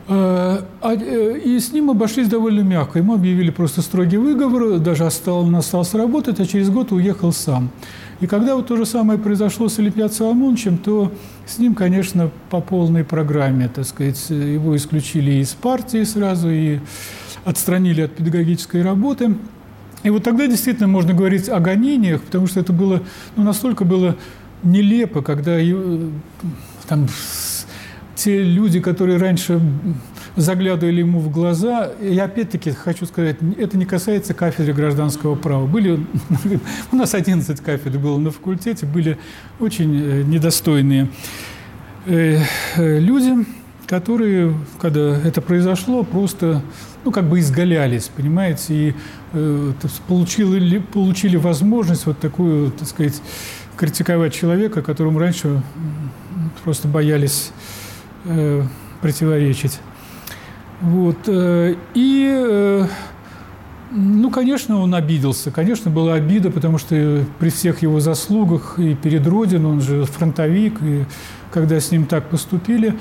Э, 0.08 0.62
а, 0.82 0.94
э, 0.94 1.38
и 1.38 1.60
с 1.60 1.72
ним 1.72 1.90
обошлись 1.90 2.26
довольно 2.26 2.62
мягко. 2.62 2.98
Ему 2.98 3.14
объявили 3.14 3.50
просто 3.50 3.80
строгий 3.80 4.16
выговор, 4.16 4.80
даже 4.80 5.06
остался, 5.06 5.58
остался 5.58 5.96
работать, 5.96 6.40
а 6.40 6.44
через 6.44 6.70
год 6.70 6.90
уехал 6.90 7.32
сам. 7.32 7.70
И 8.20 8.26
когда 8.26 8.56
вот 8.56 8.66
то 8.66 8.76
же 8.76 8.86
самое 8.86 9.18
произошло 9.18 9.68
с 9.68 9.78
Олимпиад 9.78 10.12
Соломоновичем, 10.12 10.78
то 10.78 11.12
с 11.46 11.58
ним, 11.58 11.74
конечно, 11.74 12.30
по 12.48 12.60
полной 12.60 13.04
программе, 13.04 13.68
так 13.68 13.84
сказать, 13.84 14.30
его 14.30 14.74
исключили 14.74 15.32
из 15.32 15.50
партии 15.50 16.02
сразу 16.04 16.50
и 16.50 16.78
отстранили 17.44 18.00
от 18.02 18.14
педагогической 18.14 18.82
работы. 18.82 19.36
И 20.02 20.10
вот 20.10 20.22
тогда 20.22 20.46
действительно 20.46 20.88
можно 20.88 21.12
говорить 21.12 21.48
о 21.48 21.60
гонениях, 21.60 22.22
потому 22.22 22.46
что 22.46 22.60
это 22.60 22.72
было, 22.72 23.02
ну, 23.36 23.42
настолько 23.42 23.84
было 23.84 24.16
нелепо, 24.62 25.20
когда 25.20 25.58
там, 26.88 27.08
те 28.14 28.42
люди, 28.42 28.80
которые 28.80 29.18
раньше 29.18 29.60
заглядывали 30.36 31.00
ему 31.00 31.18
в 31.18 31.30
глаза. 31.30 31.90
И 32.00 32.16
опять-таки 32.18 32.70
хочу 32.70 33.06
сказать, 33.06 33.36
это 33.58 33.76
не 33.76 33.84
касается 33.84 34.34
кафедры 34.34 34.72
гражданского 34.72 35.34
права. 35.34 35.66
Были, 35.66 36.06
у 36.92 36.96
нас 36.96 37.14
11 37.14 37.60
кафедр 37.60 37.98
было 37.98 38.18
на 38.18 38.30
факультете, 38.30 38.86
были 38.86 39.18
очень 39.58 40.00
э, 40.00 40.22
недостойные 40.22 41.08
э, 42.06 42.40
э, 42.76 42.98
люди, 42.98 43.46
которые, 43.86 44.54
когда 44.80 45.16
это 45.16 45.40
произошло, 45.40 46.02
просто 46.04 46.62
ну, 47.04 47.12
как 47.12 47.28
бы 47.28 47.38
изгалялись, 47.38 48.10
понимаете, 48.14 48.74
и 48.74 48.94
э, 49.32 49.72
получили, 50.08 50.78
получили 50.78 51.36
возможность 51.36 52.06
вот 52.06 52.18
такую, 52.18 52.72
так 52.72 52.88
сказать, 52.88 53.22
критиковать 53.76 54.34
человека, 54.34 54.82
которому 54.82 55.18
раньше 55.18 55.62
просто 56.64 56.88
боялись 56.88 57.52
э, 58.24 58.62
противоречить. 59.00 59.78
Вот. 60.80 61.16
Э, 61.26 61.74
и, 61.94 62.30
э, 62.30 62.86
ну, 63.92 64.30
конечно, 64.30 64.80
он 64.80 64.94
обиделся. 64.94 65.50
Конечно, 65.50 65.90
была 65.90 66.14
обида, 66.14 66.50
потому 66.50 66.78
что 66.78 67.24
при 67.38 67.48
всех 67.50 67.82
его 67.82 68.00
заслугах 68.00 68.78
и 68.78 68.94
перед 68.94 69.26
Родиной, 69.26 69.70
он 69.70 69.80
же 69.80 70.04
фронтовик, 70.04 70.82
и 70.82 71.04
когда 71.50 71.80
с 71.80 71.90
ним 71.90 72.06
так 72.06 72.28
поступили, 72.28 72.94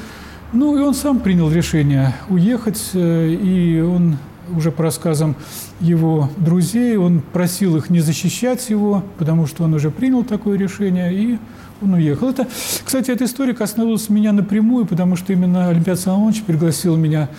ну, 0.53 0.77
и 0.77 0.81
он 0.81 0.93
сам 0.93 1.19
принял 1.19 1.51
решение 1.51 2.13
уехать, 2.29 2.91
э, 2.93 3.29
и 3.29 3.81
он 3.81 4.17
уже 4.55 4.71
по 4.71 4.83
рассказам 4.83 5.35
его 5.81 6.29
друзей, 6.37 6.97
он 6.97 7.21
просил 7.33 7.75
их 7.77 7.89
не 7.89 7.99
защищать 7.99 8.69
его, 8.69 9.03
потому 9.17 9.47
что 9.47 9.63
он 9.63 9.73
уже 9.73 9.89
принял 9.91 10.23
такое 10.23 10.57
решение, 10.57 11.13
и 11.13 11.39
он 11.81 11.95
уехал. 11.95 12.29
Это, 12.29 12.47
кстати, 12.83 13.11
эта 13.11 13.25
история 13.25 13.53
коснулась 13.53 14.09
меня 14.09 14.31
напрямую, 14.31 14.85
потому 14.85 15.15
что 15.15 15.33
именно 15.33 15.69
Олимпиад 15.69 15.99
Соломонович 15.99 16.43
пригласил 16.43 16.95
меня 16.95 17.29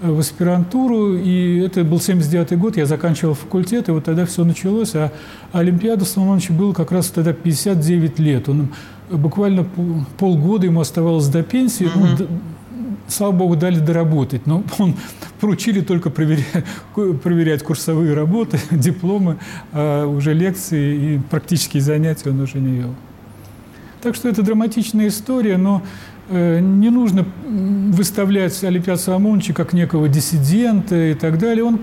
в 0.00 0.18
аспирантуру, 0.18 1.16
и 1.16 1.58
это 1.58 1.84
был 1.84 2.00
79 2.00 2.58
год, 2.58 2.76
я 2.76 2.86
заканчивал 2.86 3.34
факультет, 3.34 3.88
и 3.88 3.92
вот 3.92 4.04
тогда 4.04 4.26
все 4.26 4.44
началось, 4.44 4.94
а 4.94 5.12
Олимпиада 5.52 6.04
Соломоновича 6.04 6.52
было 6.52 6.72
как 6.72 6.92
раз 6.92 7.08
тогда 7.08 7.32
59 7.32 8.18
лет. 8.18 8.48
Он 8.48 8.68
буквально 9.10 9.66
полгода 10.18 10.66
ему 10.66 10.80
оставалось 10.80 11.28
до 11.28 11.42
пенсии, 11.42 11.84
угу. 11.84 11.98
ну, 11.98 12.28
слава 13.08 13.32
богу, 13.32 13.56
дали 13.56 13.78
доработать, 13.78 14.46
но 14.46 14.62
он 14.78 14.94
поручили 15.40 15.80
только 15.80 16.10
проверять, 16.10 16.64
проверять 17.22 17.62
курсовые 17.62 18.14
работы, 18.14 18.58
дипломы, 18.70 19.38
а 19.72 20.06
уже 20.06 20.34
лекции 20.34 21.14
и 21.14 21.20
практические 21.30 21.82
занятия 21.82 22.30
он 22.30 22.40
уже 22.40 22.58
не 22.58 22.78
вел. 22.78 22.94
Так 24.02 24.14
что 24.14 24.28
это 24.28 24.42
драматичная 24.42 25.08
история, 25.08 25.56
но 25.56 25.82
Э, 26.28 26.58
не 26.60 26.90
нужно 26.90 27.24
выставлять 27.44 28.62
Олимпиад 28.64 29.00
Соломоновича 29.00 29.54
как 29.54 29.72
некого 29.72 30.08
диссидента 30.08 30.96
и 30.96 31.14
так 31.14 31.38
далее. 31.38 31.64
Он 31.64 31.78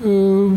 э, 0.00 0.50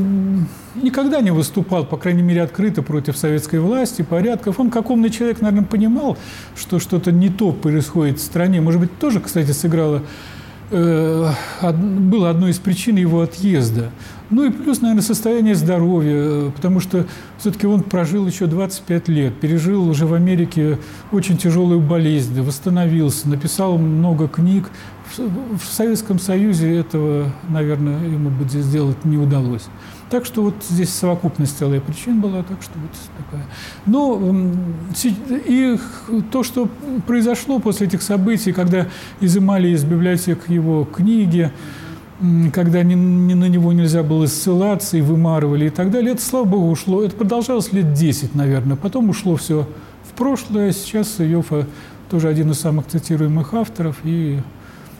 никогда 0.75 1.21
не 1.21 1.31
выступал, 1.31 1.85
по 1.85 1.97
крайней 1.97 2.21
мере, 2.21 2.43
открыто 2.43 2.83
против 2.83 3.17
советской 3.17 3.59
власти, 3.59 4.03
порядков. 4.03 4.59
Он, 4.59 4.69
как 4.69 4.91
умный 4.91 5.09
человек, 5.09 5.41
наверное, 5.41 5.65
понимал, 5.65 6.17
что 6.55 6.79
что-то 6.79 7.11
не 7.11 7.29
то 7.29 7.51
происходит 7.51 8.19
в 8.19 8.23
стране. 8.23 8.61
Может 8.61 8.81
быть, 8.81 8.99
тоже, 8.99 9.19
кстати, 9.19 9.49
сыграло 9.51 10.03
было 10.69 12.29
одной 12.29 12.51
из 12.51 12.59
причин 12.59 12.97
его 12.97 13.21
отъезда. 13.21 13.91
Ну 14.29 14.43
и 14.43 14.49
плюс, 14.49 14.81
наверное, 14.81 15.03
состояние 15.03 15.55
здоровья, 15.55 16.15
э, 16.15 16.51
потому 16.53 16.81
что 16.81 17.05
все-таки 17.37 17.65
он 17.65 17.81
прожил 17.81 18.27
еще 18.27 18.45
25 18.45 19.07
лет, 19.07 19.39
пережил 19.39 19.87
уже 19.87 20.05
в 20.05 20.13
Америке 20.13 20.79
очень 21.13 21.37
тяжелую 21.37 21.79
болезнь, 21.79 22.41
восстановился, 22.41 23.29
написал 23.29 23.77
много 23.77 24.27
книг. 24.27 24.69
В 25.15 25.63
Советском 25.63 26.19
Союзе 26.19 26.75
этого, 26.75 27.31
наверное, 27.47 28.03
ему 28.03 28.29
бы 28.29 28.43
сделать 28.49 29.05
не 29.05 29.17
удалось. 29.17 29.67
Так 30.09 30.25
что 30.25 30.41
вот 30.41 30.55
здесь 30.69 30.89
совокупность 30.89 31.57
целая 31.57 31.81
причин 31.81 32.21
была, 32.21 32.41
так 32.41 32.61
что 32.61 32.73
вот 32.79 32.91
такая. 33.17 33.45
Но 33.85 34.33
и 35.45 35.77
то, 36.31 36.43
что 36.43 36.69
произошло 37.05 37.59
после 37.59 37.87
этих 37.87 38.01
событий, 38.01 38.53
когда 38.53 38.87
изымали 39.19 39.69
из 39.69 39.83
библиотек 39.83 40.47
его 40.49 40.85
книги, 40.85 41.51
когда 42.53 42.83
ни, 42.83 42.93
ни 42.93 43.33
на 43.33 43.49
него 43.49 43.73
нельзя 43.73 44.01
было 44.01 44.27
ссылаться 44.27 44.97
и 44.97 45.01
вымарывали 45.01 45.65
и 45.65 45.69
так 45.69 45.91
далее, 45.91 46.13
это, 46.13 46.21
слава 46.21 46.45
богу, 46.45 46.71
ушло. 46.71 47.03
Это 47.03 47.15
продолжалось 47.15 47.73
лет 47.73 47.93
10, 47.93 48.33
наверное. 48.33 48.77
Потом 48.77 49.09
ушло 49.09 49.35
все 49.35 49.67
в 50.03 50.13
прошлое. 50.13 50.71
Сейчас 50.71 51.19
Йофа 51.19 51.67
тоже 52.09 52.29
один 52.29 52.51
из 52.51 52.59
самых 52.59 52.87
цитируемых 52.87 53.53
авторов. 53.53 53.97
И 54.03 54.39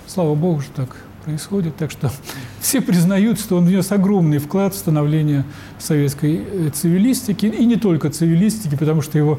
слава 0.06 0.36
богу, 0.36 0.62
что 0.62 0.86
так 0.86 0.96
происходит. 1.28 1.76
Так 1.76 1.92
что 1.92 2.10
все 2.62 2.80
признают, 2.80 3.38
что 3.38 3.58
он 3.58 3.66
внес 3.66 3.92
огромный 3.92 4.38
вклад 4.38 4.74
в 4.74 4.78
становление 4.78 5.44
советской 5.78 6.42
э, 6.42 6.70
цивилистики, 6.74 7.48
и 7.48 7.66
не 7.66 7.76
только 7.76 8.10
цивилистики, 8.10 8.78
потому 8.78 9.02
что 9.02 9.18
его 9.18 9.38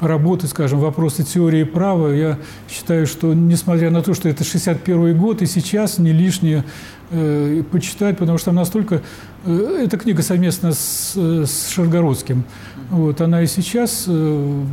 работы, 0.00 0.46
скажем, 0.48 0.80
вопросы 0.80 1.24
теории 1.24 1.64
права, 1.64 2.12
я 2.12 2.38
считаю, 2.68 3.06
что, 3.06 3.32
несмотря 3.32 3.90
на 3.90 4.02
то, 4.02 4.12
что 4.12 4.28
это 4.28 4.44
61 4.44 5.16
год, 5.16 5.40
и 5.40 5.46
сейчас 5.46 5.98
не 5.98 6.12
лишнее 6.12 6.64
э, 7.10 7.62
почитать, 7.70 8.18
потому 8.18 8.36
что 8.36 8.46
там 8.46 8.56
настолько... 8.56 9.00
Э, 9.46 9.84
эта 9.84 9.96
книга 9.96 10.22
совместно 10.22 10.72
с, 10.72 11.14
э, 11.16 11.46
с 11.46 11.70
Шаргородским. 11.70 12.44
Вот, 12.90 13.22
она 13.22 13.40
и 13.40 13.46
сейчас 13.46 14.04
э, 14.08 14.64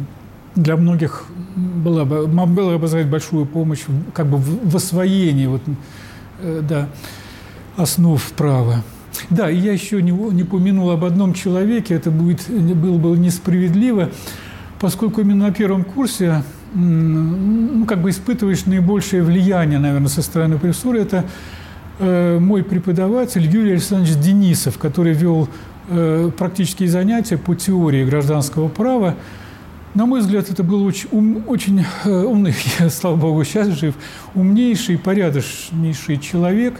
для 0.56 0.76
многих 0.76 1.28
была 1.56 2.04
бы, 2.04 2.28
была 2.28 2.78
бы 2.78 3.04
большую 3.06 3.46
помощь 3.46 3.84
как 4.14 4.28
бы 4.28 4.36
в, 4.38 4.70
в 4.70 4.76
освоении 4.76 5.46
вот, 5.46 5.62
да, 6.42 6.90
основ 7.76 8.22
права. 8.34 8.84
Да, 9.30 9.50
и 9.50 9.58
я 9.58 9.74
еще 9.74 10.02
не, 10.02 10.12
не 10.12 10.44
помянул 10.44 10.92
об 10.92 11.04
одном 11.04 11.34
человеке, 11.34 11.96
это 11.96 12.12
будет, 12.12 12.48
было 12.50 12.98
бы 12.98 13.18
несправедливо, 13.18 14.10
поскольку 14.80 15.22
именно 15.22 15.48
на 15.48 15.54
первом 15.54 15.84
курсе 15.84 16.44
ну, 16.74 17.86
как 17.86 18.02
бы 18.02 18.10
испытываешь 18.10 18.66
наибольшее 18.66 19.24
влияние, 19.24 19.80
наверное, 19.80 20.10
со 20.10 20.22
стороны 20.22 20.58
профессуры, 20.58 21.00
это 21.00 21.26
э, 22.00 22.38
мой 22.40 22.64
преподаватель 22.64 23.44
Юрий 23.44 23.72
Александрович 23.72 24.16
Денисов, 24.18 24.78
который 24.78 25.14
вел 25.14 25.50
э, 25.90 26.30
практические 26.38 26.90
занятия 26.90 27.38
по 27.38 27.56
теории 27.56 28.06
гражданского 28.06 28.68
права. 28.68 29.16
На 29.98 30.06
мой 30.06 30.20
взгляд, 30.20 30.48
это 30.52 30.62
был 30.62 30.84
очень, 30.84 31.10
ум, 31.12 31.44
очень 31.48 31.84
э, 32.06 32.10
умный, 32.10 32.54
я, 32.80 32.88
слава 32.92 33.16
богу, 33.16 33.44
сейчас 33.44 33.70
жив, 33.70 33.96
умнейший, 34.36 35.00
порядочнейший 35.00 36.20
человек, 36.20 36.80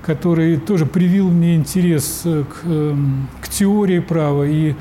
который 0.00 0.56
тоже 0.56 0.86
привил 0.86 1.28
мне 1.28 1.56
интерес 1.56 2.22
к, 2.22 2.64
эм, 2.64 3.28
к 3.42 3.50
теории 3.50 3.98
права 3.98 4.44
и 4.44 4.74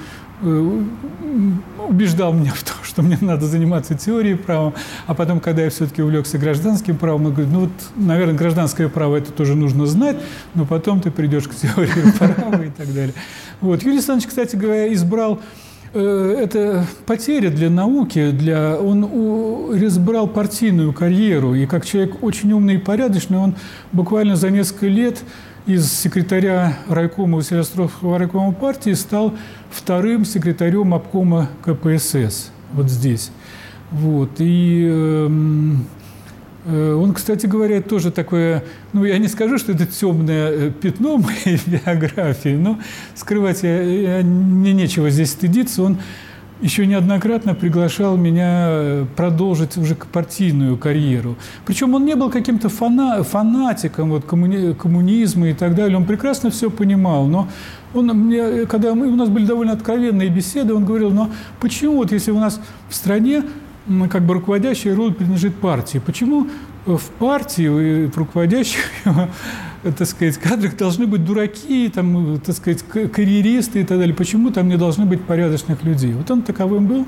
Э, 0.45 0.83
убеждал 1.87 2.33
меня 2.33 2.51
в 2.51 2.63
том, 2.63 2.75
что 2.83 3.01
мне 3.01 3.17
надо 3.21 3.45
заниматься 3.45 3.95
теорией 3.95 4.35
права, 4.35 4.73
а 5.07 5.13
потом, 5.13 5.39
когда 5.39 5.63
я 5.63 5.69
все-таки 5.69 6.01
увлекся 6.01 6.37
гражданским 6.37 6.97
правом, 6.97 7.27
я 7.27 7.29
говорю, 7.29 7.49
ну 7.49 7.59
вот, 7.61 7.71
наверное, 7.95 8.35
гражданское 8.35 8.89
право 8.89 9.15
это 9.15 9.31
тоже 9.31 9.55
нужно 9.55 9.85
знать, 9.85 10.17
но 10.53 10.65
потом 10.65 10.99
ты 10.99 11.11
придешь 11.11 11.47
к 11.47 11.55
теории 11.55 12.11
права 12.17 12.63
и 12.63 12.69
так 12.69 12.93
далее. 12.93 13.13
Вот. 13.61 13.83
Юрий 13.83 13.97
Александрович, 13.97 14.27
кстати 14.27 14.55
говоря, 14.57 14.93
избрал 14.93 15.39
э, 15.39 15.62
это 15.99 16.85
потеря 17.05 17.49
для 17.49 17.69
науки, 17.69 18.31
для, 18.31 18.77
он 18.77 19.05
избрал 19.85 20.27
партийную 20.27 20.93
карьеру, 20.93 21.53
и 21.53 21.65
как 21.65 21.85
человек 21.85 22.23
очень 22.23 22.51
умный 22.51 22.75
и 22.75 22.77
порядочный, 22.79 23.37
он 23.37 23.55
буквально 23.91 24.35
за 24.35 24.49
несколько 24.49 24.87
лет 24.87 25.23
из 25.65 25.91
секретаря 25.93 26.77
райкома 26.89 27.37
Василиостровского 27.37 28.17
райкома 28.17 28.51
партии 28.53 28.93
стал 28.93 29.33
вторым 29.69 30.25
секретарем 30.25 30.93
обкома 30.93 31.49
КПСС, 31.63 32.51
вот 32.73 32.89
здесь. 32.89 33.31
Вот. 33.91 34.31
И 34.39 34.87
э, 34.91 35.29
он, 36.71 37.13
кстати 37.13 37.45
говоря, 37.45 37.81
тоже 37.81 38.11
такое, 38.11 38.63
ну, 38.93 39.03
я 39.03 39.17
не 39.17 39.27
скажу, 39.27 39.57
что 39.57 39.73
это 39.73 39.85
темное 39.85 40.51
э, 40.51 40.71
пятно 40.71 41.17
моей 41.45 41.59
биографии, 41.65 42.55
но 42.55 42.79
скрывать 43.15 43.63
я, 43.63 43.81
я, 43.81 44.23
мне 44.23 44.73
нечего 44.73 45.09
здесь 45.09 45.31
стыдиться. 45.31 45.83
Он 45.83 45.97
еще 46.61 46.85
неоднократно 46.85 47.55
приглашал 47.55 48.15
меня 48.15 48.67
э, 48.69 49.05
продолжить 49.17 49.75
уже 49.77 49.95
партийную 49.95 50.77
карьеру. 50.77 51.35
Причем 51.65 51.93
он 51.93 52.05
не 52.05 52.15
был 52.15 52.29
каким-то 52.29 52.69
фана 52.69 53.23
фанатиком 53.23 54.09
вот, 54.09 54.23
коммуни 54.23 54.73
коммунизма 54.73 55.49
и 55.49 55.53
так 55.53 55.75
далее. 55.75 55.97
Он 55.97 56.05
прекрасно 56.05 56.49
все 56.49 56.69
понимал. 56.69 57.25
Но 57.25 57.49
он 57.93 58.07
мне, 58.07 58.65
когда 58.65 58.95
мы, 58.95 59.07
у 59.07 59.15
нас 59.15 59.27
были 59.27 59.45
довольно 59.45 59.73
откровенные 59.73 60.29
беседы, 60.29 60.73
он 60.73 60.85
говорил, 60.85 61.11
но 61.11 61.29
почему 61.59 61.97
вот 61.97 62.13
если 62.13 62.31
у 62.31 62.39
нас 62.39 62.61
в 62.89 62.95
стране 62.95 63.43
как 64.09 64.23
бы 64.23 64.35
руководящая 64.35 64.95
роль 64.95 65.13
принадлежит 65.13 65.55
партии, 65.55 66.01
почему 66.03 66.47
в 66.85 67.03
партии, 67.19 68.07
в 68.07 68.17
руководящих 68.17 68.81
так 69.83 70.07
сказать, 70.07 70.37
кадрах 70.37 70.77
должны 70.77 71.07
быть 71.07 71.25
дураки, 71.25 71.89
там, 71.89 72.39
так 72.39 72.55
сказать, 72.55 72.83
карьеристы 72.83 73.81
и 73.81 73.83
так 73.83 73.99
далее. 73.99 74.15
Почему 74.15 74.49
там 74.51 74.69
не 74.69 74.77
должны 74.77 75.05
быть 75.05 75.21
порядочных 75.21 75.83
людей? 75.83 76.13
Вот 76.13 76.31
он 76.31 76.41
таковым 76.41 76.87
был. 76.87 77.07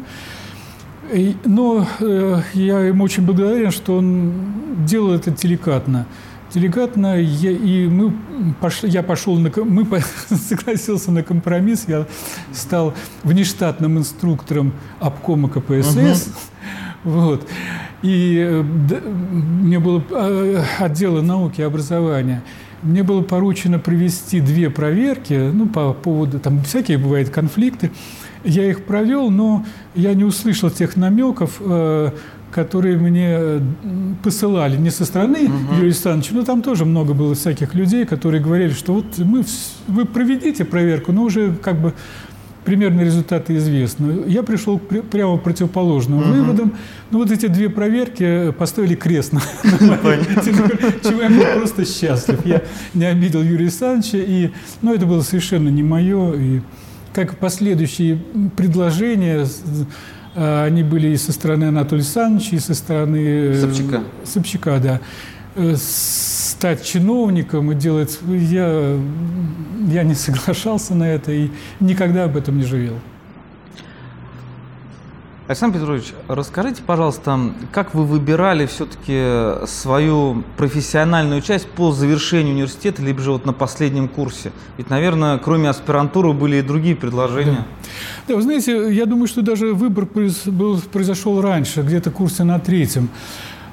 Но 1.45 1.87
э, 1.99 2.41
я 2.53 2.79
ему 2.79 3.03
очень 3.03 3.23
благодарен, 3.23 3.71
что 3.71 3.97
он 3.97 4.33
делал 4.85 5.13
это 5.13 5.31
деликатно. 5.31 6.07
Деликатно, 6.53 7.19
я, 7.19 7.51
и 7.51 7.87
мы 7.87 8.13
пош, 8.61 8.83
я 8.83 9.03
пошел 9.03 9.37
на, 9.37 9.51
мы 9.63 9.85
согласился 10.29 11.11
на 11.11 11.23
компромисс, 11.23 11.85
я 11.87 12.05
стал 12.53 12.93
внештатным 13.23 13.97
инструктором 13.97 14.73
обкома 14.99 15.49
КПСС. 15.49 16.27
Угу. 16.27 17.11
Вот. 17.11 17.47
И 18.01 18.37
э, 18.37 18.61
мне 18.61 19.79
было 19.79 20.03
э, 20.09 20.63
отдела 20.79 21.21
науки 21.21 21.61
и 21.61 21.63
образования. 21.63 22.43
Мне 22.81 23.03
было 23.03 23.21
поручено 23.21 23.79
провести 23.79 24.39
две 24.39 24.69
проверки, 24.69 25.33
ну, 25.33 25.67
по 25.67 25.93
поводу, 25.93 26.39
там 26.39 26.63
всякие 26.63 26.97
бывают 26.97 27.29
конфликты. 27.29 27.91
Я 28.43 28.69
их 28.69 28.85
провел, 28.85 29.31
но 29.31 29.65
я 29.95 30.13
не 30.13 30.23
услышал 30.23 30.69
тех 30.69 30.95
намеков, 30.95 31.57
э, 31.59 32.11
которые 32.55 32.97
мне 32.97 33.61
посылали 34.23 34.77
не 34.77 34.89
со 34.89 35.03
стороны 35.03 35.43
угу. 35.43 35.73
Юрия 35.73 35.87
Александровича, 35.87 36.33
но 36.35 36.43
там 36.45 36.61
тоже 36.61 36.85
много 36.85 37.13
было 37.13 37.35
всяких 37.35 37.75
людей, 37.75 38.05
которые 38.05 38.41
говорили, 38.41 38.71
что 38.71 38.93
вот 38.93 39.17
мы, 39.17 39.43
вы 39.87 40.05
проведите 40.05 40.63
проверку, 40.63 41.11
но 41.11 41.23
уже 41.23 41.53
как 41.61 41.81
бы 41.81 41.93
примерно 42.63 43.01
результаты 43.01 43.57
известны. 43.57 44.23
Я 44.25 44.41
пришел 44.41 44.79
к 44.79 45.01
прямо 45.01 45.35
противоположным 45.35 46.19
угу. 46.19 46.29
выводам. 46.29 46.73
Ну, 47.11 47.19
вот 47.19 47.29
эти 47.29 47.47
две 47.47 47.69
проверки 47.69 48.53
поставили 48.57 48.95
крест 48.95 49.33
на 49.33 49.41
чего 49.63 51.21
я 51.21 51.29
был 51.29 51.59
просто 51.59 51.85
счастлив. 51.85 52.39
Я 52.45 52.61
не 52.93 53.03
обидел 53.03 53.43
Юрия 53.43 53.65
Александровича, 53.65 54.17
и, 54.17 54.51
ну, 54.81 54.93
это 54.93 55.05
было 55.05 55.23
совершенно 55.23 55.67
не 55.67 55.83
мое. 55.83 56.33
И 56.35 56.61
как 57.13 57.37
последующие 57.37 58.17
предложения, 58.55 59.45
они 60.35 60.83
были 60.83 61.09
и 61.09 61.17
со 61.17 61.31
стороны 61.31 61.65
Анатолия 61.65 62.01
Александровича, 62.01 62.55
и 62.55 62.59
со 62.59 62.73
стороны... 62.73 63.17
Э, 63.17 63.61
Собчака. 63.61 64.03
Собчака, 64.23 64.79
да 64.79 65.01
э, 65.55 65.75
стать 65.77 66.83
чиновником 66.83 67.71
и 67.71 67.75
делать... 67.75 68.19
Я, 68.27 68.97
я 69.87 70.03
не 70.03 70.13
соглашался 70.15 70.93
на 70.95 71.05
это 71.05 71.31
и 71.31 71.49
никогда 71.79 72.25
об 72.25 72.37
этом 72.37 72.57
не 72.57 72.65
жалел. 72.65 72.99
Александр 75.47 75.77
Петрович, 75.77 76.05
расскажите, 76.27 76.81
пожалуйста, 76.81 77.39
как 77.71 77.93
вы 77.93 78.03
выбирали 78.03 78.65
все-таки 78.65 79.67
свою 79.67 80.43
профессиональную 80.57 81.41
часть 81.41 81.67
по 81.67 81.91
завершению 81.91 82.55
университета, 82.55 83.03
либо 83.03 83.21
же 83.21 83.31
вот 83.31 83.45
на 83.45 83.53
последнем 83.53 84.07
курсе? 84.07 84.51
Ведь, 84.77 84.89
наверное, 84.89 85.37
кроме 85.37 85.69
аспирантуры 85.69 86.33
были 86.33 86.57
и 86.57 86.61
другие 86.63 86.95
предложения. 86.95 87.67
Да, 88.27 88.29
да 88.29 88.35
вы 88.37 88.41
знаете, 88.41 88.91
я 88.91 89.05
думаю, 89.05 89.27
что 89.27 89.43
даже 89.43 89.75
выбор 89.75 90.07
произошел 90.07 91.39
раньше, 91.39 91.83
где-то 91.83 92.09
курсе 92.09 92.43
на 92.43 92.57
третьем. 92.57 93.09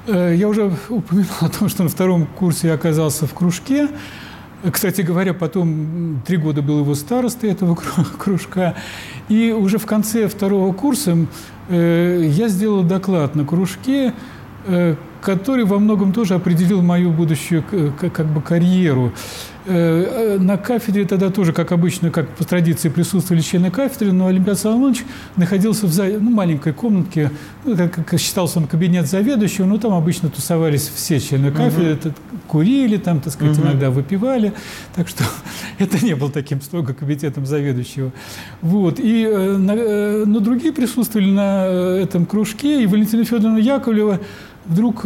Э, 0.05 0.31
я 0.35 0.47
уже 0.49 0.71
упоминал 0.89 1.37
о 1.41 1.49
том, 1.49 1.69
что 1.69 1.81
на 1.81 1.89
втором 1.89 2.27
курсе 2.27 2.67
я 2.67 2.75
оказался 2.75 3.25
в 3.25 3.33
кружке. 3.33 3.87
Кстати 4.71 5.01
говоря, 5.01 5.33
потом 5.33 6.21
три 6.25 6.37
года 6.37 6.61
был 6.61 6.79
его 6.79 6.95
старостой 6.95 7.51
этого 7.51 7.75
кружка. 8.17 8.75
И 9.27 9.51
уже 9.51 9.77
в 9.77 9.85
конце 9.85 10.27
второго 10.27 10.73
курса 10.73 11.17
э, 11.69 12.23
я 12.25 12.47
сделал 12.47 12.83
доклад 12.83 13.35
на 13.35 13.45
кружке, 13.45 14.13
э, 14.65 14.95
который 15.23 15.65
во 15.65 15.79
многом 15.79 16.13
тоже 16.13 16.35
определил 16.35 16.81
мою 16.81 17.11
будущую 17.11 17.63
как 17.63 18.25
бы 18.27 18.41
карьеру. 18.41 19.13
Э, 19.65 20.37
на 20.39 20.57
кафедре 20.57 21.05
тогда 21.05 21.29
тоже, 21.29 21.53
как 21.53 21.71
обычно, 21.71 22.11
как 22.11 22.27
по 22.35 22.43
традиции 22.43 22.89
присутствовали 22.89 23.41
члены 23.41 23.71
кафедры, 23.71 24.11
но 24.11 24.27
Олимпиад 24.27 24.59
Соломонович 24.59 25.05
находился 25.37 25.87
в 25.87 26.19
ну, 26.19 26.31
маленькой 26.31 26.73
комнатке, 26.73 27.31
ну, 27.63 27.77
как 27.77 28.19
считался 28.19 28.59
он 28.59 28.67
кабинет 28.67 29.07
заведующего, 29.07 29.65
но 29.65 29.77
там 29.77 29.93
обычно 29.93 30.29
тусовались 30.29 30.91
все 30.93 31.17
члены 31.21 31.51
кафедры, 31.51 32.09
угу. 32.09 32.39
курили 32.47 32.97
там, 32.97 33.21
так 33.21 33.31
сказать, 33.31 33.57
угу. 33.57 33.67
иногда 33.67 33.89
выпивали, 33.89 34.51
так 34.95 35.07
что 35.07 35.23
это 35.77 36.03
не 36.03 36.15
был 36.15 36.29
таким 36.29 36.61
строго 36.61 36.93
кабинетом 36.93 37.45
заведующего. 37.45 38.11
Вот. 38.61 38.99
И, 38.99 39.23
э, 39.25 39.57
э, 39.57 40.23
но 40.25 40.39
другие 40.41 40.73
присутствовали 40.73 41.31
на 41.31 41.65
этом 42.01 42.25
кружке, 42.25 42.83
и 42.83 42.85
Валентина 42.85 43.23
Федоровна 43.23 43.59
Яковлева 43.59 44.19
вдруг 44.65 45.05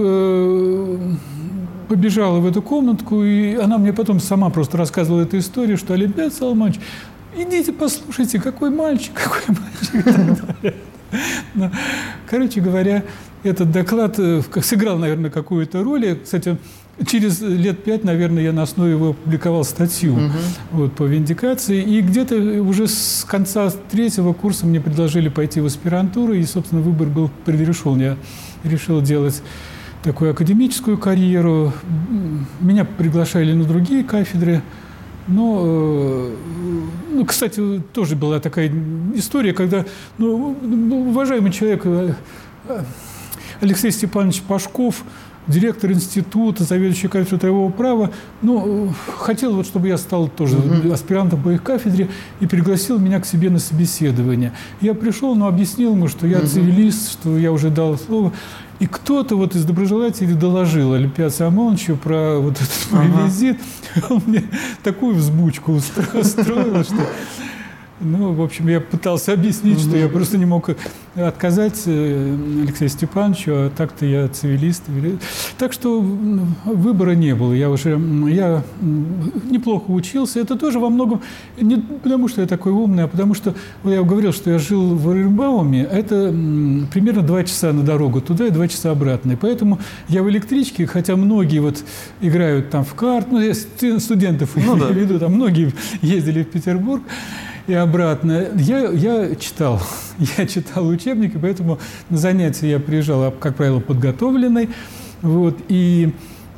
побежала 1.88 2.40
в 2.40 2.46
эту 2.46 2.62
комнатку, 2.62 3.24
и 3.24 3.56
она 3.56 3.78
мне 3.78 3.94
потом 3.94 4.20
сама 4.20 4.50
просто 4.50 4.78
рассказывала 4.78 5.22
эту 5.22 5.38
историю, 5.40 5.78
что 5.78 5.94
Олимпиад 5.94 6.34
Соломонович, 6.34 6.80
идите 7.36 7.72
послушайте, 7.72 8.40
какой 8.40 8.70
мальчик, 8.70 9.14
какой 9.24 9.56
мальчик. 9.56 10.76
Но, 11.54 11.72
короче 12.30 12.60
говоря, 12.60 13.04
этот 13.44 13.72
доклад 13.72 14.20
э, 14.20 14.42
сыграл, 14.62 14.98
наверное, 14.98 15.30
какую-то 15.30 15.82
роль. 15.82 16.18
Кстати, 16.22 16.58
через 17.06 17.42
лет 17.42 17.84
пять, 17.84 18.04
наверное, 18.04 18.44
я 18.44 18.52
на 18.52 18.64
основе 18.64 18.92
его 18.92 19.12
опубликовал 19.12 19.64
статью 19.64 20.14
угу. 20.16 20.32
вот, 20.72 20.94
по 20.94 21.04
виндикации. 21.04 21.82
И 21.82 22.02
где-то 22.02 22.36
уже 22.62 22.88
с 22.88 23.26
конца 23.28 23.72
третьего 23.92 24.34
курса 24.34 24.66
мне 24.66 24.82
предложили 24.82 25.30
пойти 25.30 25.62
в 25.62 25.66
аспирантуру, 25.66 26.34
и, 26.34 26.44
собственно, 26.44 26.82
выбор 26.82 27.08
был 27.08 27.32
предрешен. 27.46 28.00
Я 28.02 28.18
решил 28.64 29.02
делать 29.02 29.42
такую 30.04 30.32
академическую 30.32 30.98
карьеру. 30.98 31.74
Меня 32.60 32.86
приглашали 32.86 33.54
на 33.54 33.64
другие 33.66 34.04
кафедры. 34.04 34.62
Но, 35.28 35.64
э, 35.66 36.36
ну, 37.12 37.26
кстати, 37.26 37.82
тоже 37.94 38.16
была 38.16 38.40
такая 38.40 38.72
история, 39.14 39.54
когда 39.54 39.86
ну, 40.18 40.56
уважаемый 41.10 41.52
человек 41.52 41.82
э, 41.84 42.14
Алексей 43.60 43.92
Степанович 43.92 44.42
Пашков– 44.42 45.04
директор 45.48 45.92
института, 45.92 46.64
заведующий 46.64 47.08
кафедрой 47.08 47.40
трудового 47.40 47.72
права, 47.72 48.12
ну, 48.42 48.94
хотел, 49.18 49.56
вот, 49.56 49.66
чтобы 49.66 49.88
я 49.88 49.98
стал 49.98 50.28
тоже 50.28 50.58
угу. 50.58 50.92
аспирантом 50.92 51.42
по 51.42 51.50
их 51.50 51.64
кафедре 51.64 52.10
и 52.40 52.48
пригласил 52.48 53.00
меня 53.00 53.20
к 53.20 53.26
себе 53.26 53.50
на 53.50 53.60
собеседование. 53.60 54.54
Я 54.82 54.94
пришел, 54.94 55.36
но 55.36 55.48
объяснил 55.48 55.94
ему, 55.94 56.08
что 56.08 56.28
я 56.28 56.40
угу. 56.40 56.48
цивилист, 56.48 57.12
что 57.12 57.38
я 57.38 57.52
уже 57.52 57.70
дал 57.70 57.98
слово. 57.98 58.34
И 58.80 58.86
кто-то 58.86 59.36
вот 59.36 59.56
из 59.56 59.66
доброжелателей 59.66 60.36
доложил 60.36 60.94
Олимпиаду 60.94 61.34
Самоновичу 61.34 61.96
про 61.96 62.38
вот 62.38 62.58
этот 62.58 62.92
мой 62.92 63.08
ага. 63.08 63.26
визит. 63.26 63.60
Он 64.10 64.22
мне 64.28 64.44
такую 64.84 65.16
взбучку 65.16 65.74
устроил, 65.74 66.84
что 66.84 67.08
ну, 68.00 68.34
в 68.34 68.42
общем, 68.42 68.68
я 68.68 68.80
пытался 68.80 69.34
объяснить, 69.34 69.80
что 69.80 69.98
я 69.98 70.08
просто 70.08 70.38
не 70.38 70.46
мог 70.46 70.70
отказать 71.16 71.82
э, 71.88 72.38
Алексею 72.62 72.90
Степановичу, 72.90 73.52
а 73.54 73.72
так-то 73.76 74.06
я 74.06 74.28
цивилист. 74.28 74.84
Так 75.58 75.74
что 75.74 76.00
выбора 76.00 77.12
не 77.12 77.34
было. 77.34 77.54
Я 77.54 77.70
уже 77.72 78.00
я 78.30 78.64
неплохо 79.50 79.90
учился. 79.90 80.40
Это 80.40 80.56
тоже 80.56 80.80
во 80.80 80.90
многом 80.90 81.22
не 81.60 81.78
потому, 81.78 82.28
что 82.28 82.42
я 82.42 82.48
такой 82.48 82.72
умный, 82.72 83.04
а 83.04 83.08
потому 83.08 83.34
что 83.34 83.56
я 83.84 84.04
говорил, 84.04 84.32
что 84.32 84.52
я 84.52 84.60
жил 84.60 84.96
в 84.96 85.10
Оренбауме. 85.10 85.84
Это 85.84 86.30
примерно 86.92 87.24
два 87.24 87.44
часа 87.44 87.74
на 87.74 87.82
дорогу 87.82 88.22
туда 88.22 88.46
и 88.48 88.52
два 88.52 88.68
часа 88.68 88.92
обратно. 88.92 89.32
И 89.32 89.36
поэтому 89.36 89.80
я 90.08 90.22
в 90.22 90.30
электричке, 90.30 90.86
хотя 90.86 91.16
многие 91.16 91.60
вот 91.60 91.84
играют 92.22 92.70
там 92.70 92.86
в 92.86 92.94
карт, 92.94 93.28
ну, 93.32 93.40
я 93.40 93.54
студентов 93.56 94.52
ну, 94.56 94.76
да. 94.76 94.90
веду, 94.90 95.18
там 95.18 95.34
многие 95.34 95.74
ездили 96.02 96.44
в 96.44 96.48
Петербург 96.48 97.02
и 97.68 97.74
обратно. 97.74 98.48
Я, 98.56 98.90
я 98.90 99.36
читал, 99.36 99.82
я 100.38 100.48
читал 100.48 100.88
учебники, 100.88 101.38
поэтому 101.40 101.80
на 102.10 102.18
занятия 102.18 102.72
я 102.72 102.80
приезжал, 102.80 103.32
как 103.32 103.56
правило, 103.56 103.80
подготовленный. 103.80 104.70
Вот, 105.22 105.58
и, 105.68 106.14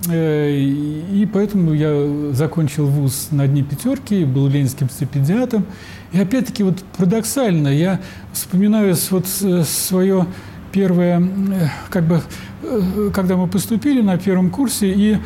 э, 0.08 0.52
и 0.52 1.28
поэтому 1.32 1.74
я 1.74 2.34
закончил 2.34 2.86
вуз 2.86 3.30
на 3.32 3.48
дни 3.48 3.64
пятерки, 3.64 4.26
был 4.26 4.48
ленинским 4.48 4.90
стипендиатом. 4.90 5.66
И 6.12 6.20
опять-таки 6.20 6.64
вот 6.64 6.84
парадоксально, 6.98 7.70
я 7.70 8.00
вспоминаю 8.34 8.96
вот 9.10 9.28
свое 9.28 10.28
первое, 10.72 11.20
э, 11.20 11.70
как 11.90 12.04
бы, 12.04 12.22
э, 12.64 13.10
когда 13.14 13.36
мы 13.36 13.48
поступили 13.48 14.02
на 14.02 14.18
первом 14.18 14.52
курсе, 14.52 14.92
и 14.92 15.18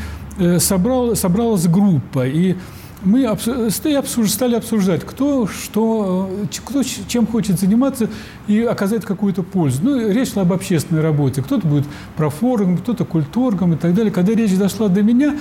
собрал, 0.58 1.16
собралась 1.16 1.68
группа, 1.68 2.26
и 2.28 2.56
мы 3.04 3.38
стали 3.70 4.56
обсуждать, 4.56 5.04
кто, 5.06 5.48
что, 5.48 6.30
кто 6.66 6.84
чем 6.84 7.28
хочет 7.28 7.60
заниматься 7.60 8.10
и 8.48 8.62
оказать 8.62 9.06
какую-то 9.06 9.44
пользу. 9.44 9.80
Ну, 9.84 10.10
речь 10.10 10.34
шла 10.34 10.44
об 10.44 10.54
общественной 10.54 11.02
работе. 11.02 11.42
Кто-то 11.42 11.68
будет 11.68 11.86
профоргом, 12.16 12.78
кто-то 12.78 13.06
культоргом 13.06 13.74
и 13.74 13.78
так 13.78 13.94
далее. 13.94 14.12
Когда 14.12 14.34
речь 14.34 14.56
дошла 14.58 14.88
до 14.88 15.02
меня, 15.02 15.36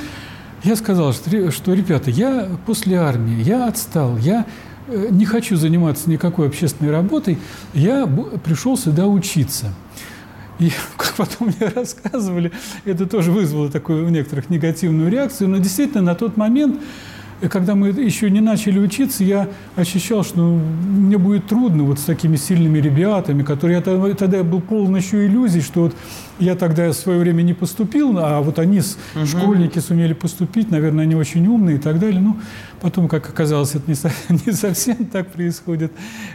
я 0.64 0.76
сказал, 0.76 1.12
что, 1.12 1.50
что 1.50 1.74
ребята, 1.74 2.10
я 2.10 2.48
после 2.66 2.96
армии, 2.96 3.42
я 3.42 3.66
отстал, 3.66 4.16
я 4.18 4.46
э, 4.86 5.08
не 5.10 5.24
хочу 5.24 5.56
заниматься 5.56 6.08
никакой 6.08 6.48
общественной 6.48 6.92
работой, 6.92 7.38
я 7.74 8.06
пришел 8.44 8.76
сюда 8.76 9.06
учиться. 9.06 9.72
И, 10.58 10.70
как 10.96 11.14
потом 11.14 11.48
мне 11.48 11.68
рассказывали, 11.68 12.52
это 12.84 13.06
тоже 13.06 13.32
вызвало 13.32 13.70
такую 13.70 14.06
у 14.06 14.08
некоторых 14.08 14.50
негативную 14.50 15.10
реакцию, 15.10 15.48
но 15.48 15.58
действительно 15.58 16.02
на 16.02 16.14
тот 16.14 16.36
момент 16.36 16.80
и 17.42 17.48
когда 17.48 17.74
мы 17.74 17.88
еще 17.88 18.30
не 18.30 18.40
начали 18.40 18.78
учиться, 18.78 19.24
я 19.24 19.48
ощущал, 19.74 20.22
что 20.22 20.38
ну, 20.38 20.58
мне 20.58 21.18
будет 21.18 21.48
трудно 21.48 21.82
вот 21.82 21.98
с 21.98 22.04
такими 22.04 22.36
сильными 22.36 22.78
ребятами, 22.78 23.42
которые 23.42 23.78
я 23.78 23.82
тогда, 23.82 24.14
тогда 24.14 24.36
я 24.38 24.44
был 24.44 24.60
полон 24.60 24.94
еще 24.94 25.26
иллюзий, 25.26 25.60
что 25.60 25.82
вот 25.82 25.94
я 26.38 26.54
тогда 26.54 26.88
в 26.90 26.94
свое 26.94 27.18
время 27.18 27.42
не 27.42 27.52
поступил, 27.52 28.16
а 28.18 28.40
вот 28.40 28.60
они, 28.60 28.78
угу. 28.78 29.26
школьники, 29.26 29.80
сумели 29.80 30.12
поступить, 30.12 30.70
наверное, 30.70 31.02
они 31.02 31.16
очень 31.16 31.44
умные 31.48 31.76
и 31.76 31.78
так 31.80 31.98
далее. 31.98 32.20
Ну, 32.20 32.36
потом, 32.80 33.08
как 33.08 33.28
оказалось, 33.28 33.74
это 33.74 33.90
не, 33.90 33.96
не 34.46 34.52
совсем 34.52 35.04
так 35.06 35.32
происходит 35.32 35.92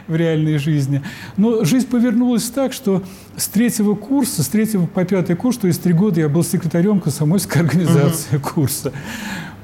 в 0.08 0.14
реальной 0.14 0.58
жизни. 0.58 1.02
Но 1.38 1.64
жизнь 1.64 1.86
повернулась 1.86 2.50
так, 2.50 2.74
что 2.74 3.02
с 3.34 3.48
третьего 3.48 3.94
курса, 3.94 4.42
с 4.42 4.48
третьего 4.48 4.84
по 4.84 5.06
пятый 5.06 5.36
курс, 5.36 5.56
то 5.56 5.68
есть 5.68 5.82
три 5.82 5.94
года 5.94 6.20
я 6.20 6.28
был 6.28 6.44
секретарем 6.44 7.00
комсомольской 7.00 7.62
организации 7.62 8.36
угу. 8.36 8.48
курса. 8.50 8.92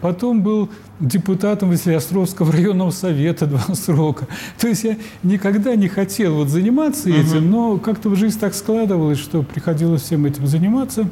Потом 0.04 0.42
был 0.42 0.68
депутатом 1.00 1.70
Василиостровского 1.70 2.52
районного 2.52 2.90
совета 2.90 3.46
два 3.46 3.74
срока. 3.74 4.26
То 4.58 4.68
есть 4.68 4.84
я 4.84 4.98
никогда 5.22 5.76
не 5.76 5.88
хотел 5.88 6.34
вот 6.34 6.48
заниматься 6.48 7.08
этим, 7.08 7.50
но 7.50 7.78
как-то 7.78 8.10
в 8.10 8.16
жизнь 8.16 8.38
так 8.38 8.52
складывалось, 8.52 9.18
что 9.18 9.42
приходилось 9.42 10.02
всем 10.02 10.26
этим 10.26 10.46
заниматься. 10.46 11.08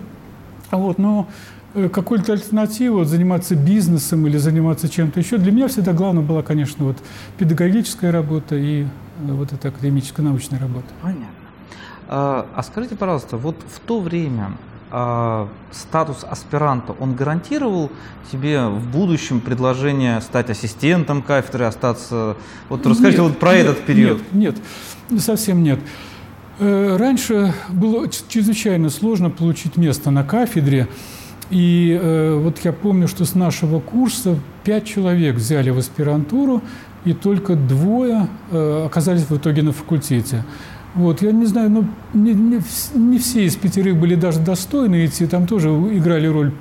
Вот, 0.71 0.99
но 0.99 1.27
э, 1.73 1.89
какой-то 1.89 2.35
альтернативы, 2.35 2.99
вот, 2.99 3.09
заниматься 3.09 3.57
бизнесом 3.57 4.27
или 4.27 4.37
заниматься 4.37 4.91
чем-то 4.91 5.21
еще, 5.21 5.39
для 5.39 5.53
меня 5.53 5.69
всегда 5.69 5.95
главное 5.95 6.23
была, 6.23 6.43
конечно, 6.43 6.85
вот 6.85 6.99
педагогическая 7.39 8.13
работа 8.13 8.57
и 8.57 8.83
э, 8.83 8.87
вот 9.23 9.55
эта 9.55 9.69
академическая 9.69 10.23
научная 10.23 10.61
работа. 10.61 10.89
Понятно. 11.01 11.29
А, 12.09 12.47
а 12.55 12.63
скажите, 12.63 12.95
пожалуйста, 12.97 13.39
вот 13.39 13.57
в 13.75 13.81
то 13.81 14.01
время 14.01 14.53
э, 14.93 15.47
статус 15.73 16.25
аспиранта, 16.29 16.95
он 17.01 17.15
гарантировал 17.15 17.91
тебе 18.31 18.67
в 18.67 18.87
будущем 18.91 19.41
предложение 19.41 20.21
стать 20.21 20.51
ассистентом 20.51 21.23
кафедры, 21.23 21.65
остаться... 21.65 22.37
Вот 22.69 22.87
расскажите 22.87 23.23
нет, 23.23 23.31
вот 23.31 23.39
про 23.39 23.55
нет, 23.55 23.67
этот 23.67 23.85
период. 23.85 24.23
Нет, 24.33 24.57
нет, 25.11 25.23
совсем 25.23 25.63
нет. 25.63 25.81
Э, 26.59 26.97
раньше 26.97 27.55
было 27.71 28.09
чрезвычайно 28.09 28.91
сложно 28.91 29.31
получить 29.31 29.77
место 29.77 30.11
на 30.11 30.23
кафедре. 30.23 30.89
И 31.51 31.99
э, 32.01 32.35
вот 32.37 32.61
я 32.65 32.73
помню, 32.73 33.09
что 33.09 33.25
с 33.25 33.35
нашего 33.35 33.81
курса 33.81 34.39
пять 34.65 34.87
человек 34.87 35.37
взяли 35.37 35.71
в 35.71 35.79
аспирантуру, 35.79 36.63
и 37.05 37.15
только 37.15 37.57
двое 37.57 38.29
э, 38.51 38.85
оказались 38.87 39.23
в 39.29 39.37
итоге 39.37 39.63
на 39.63 39.73
факультете. 39.73 40.45
Вот, 40.95 41.23
я 41.23 41.33
не 41.33 41.47
знаю, 41.47 41.71
но 41.71 41.85
не, 42.13 42.35
не, 42.35 42.61
не 42.95 43.19
все 43.19 43.47
из 43.47 43.57
пятерых 43.57 43.97
были 43.97 44.15
даже 44.15 44.41
достойны 44.41 45.07
идти, 45.07 45.27
там 45.27 45.47
тоже 45.47 45.69
играли 45.69 46.27
роль 46.27 46.53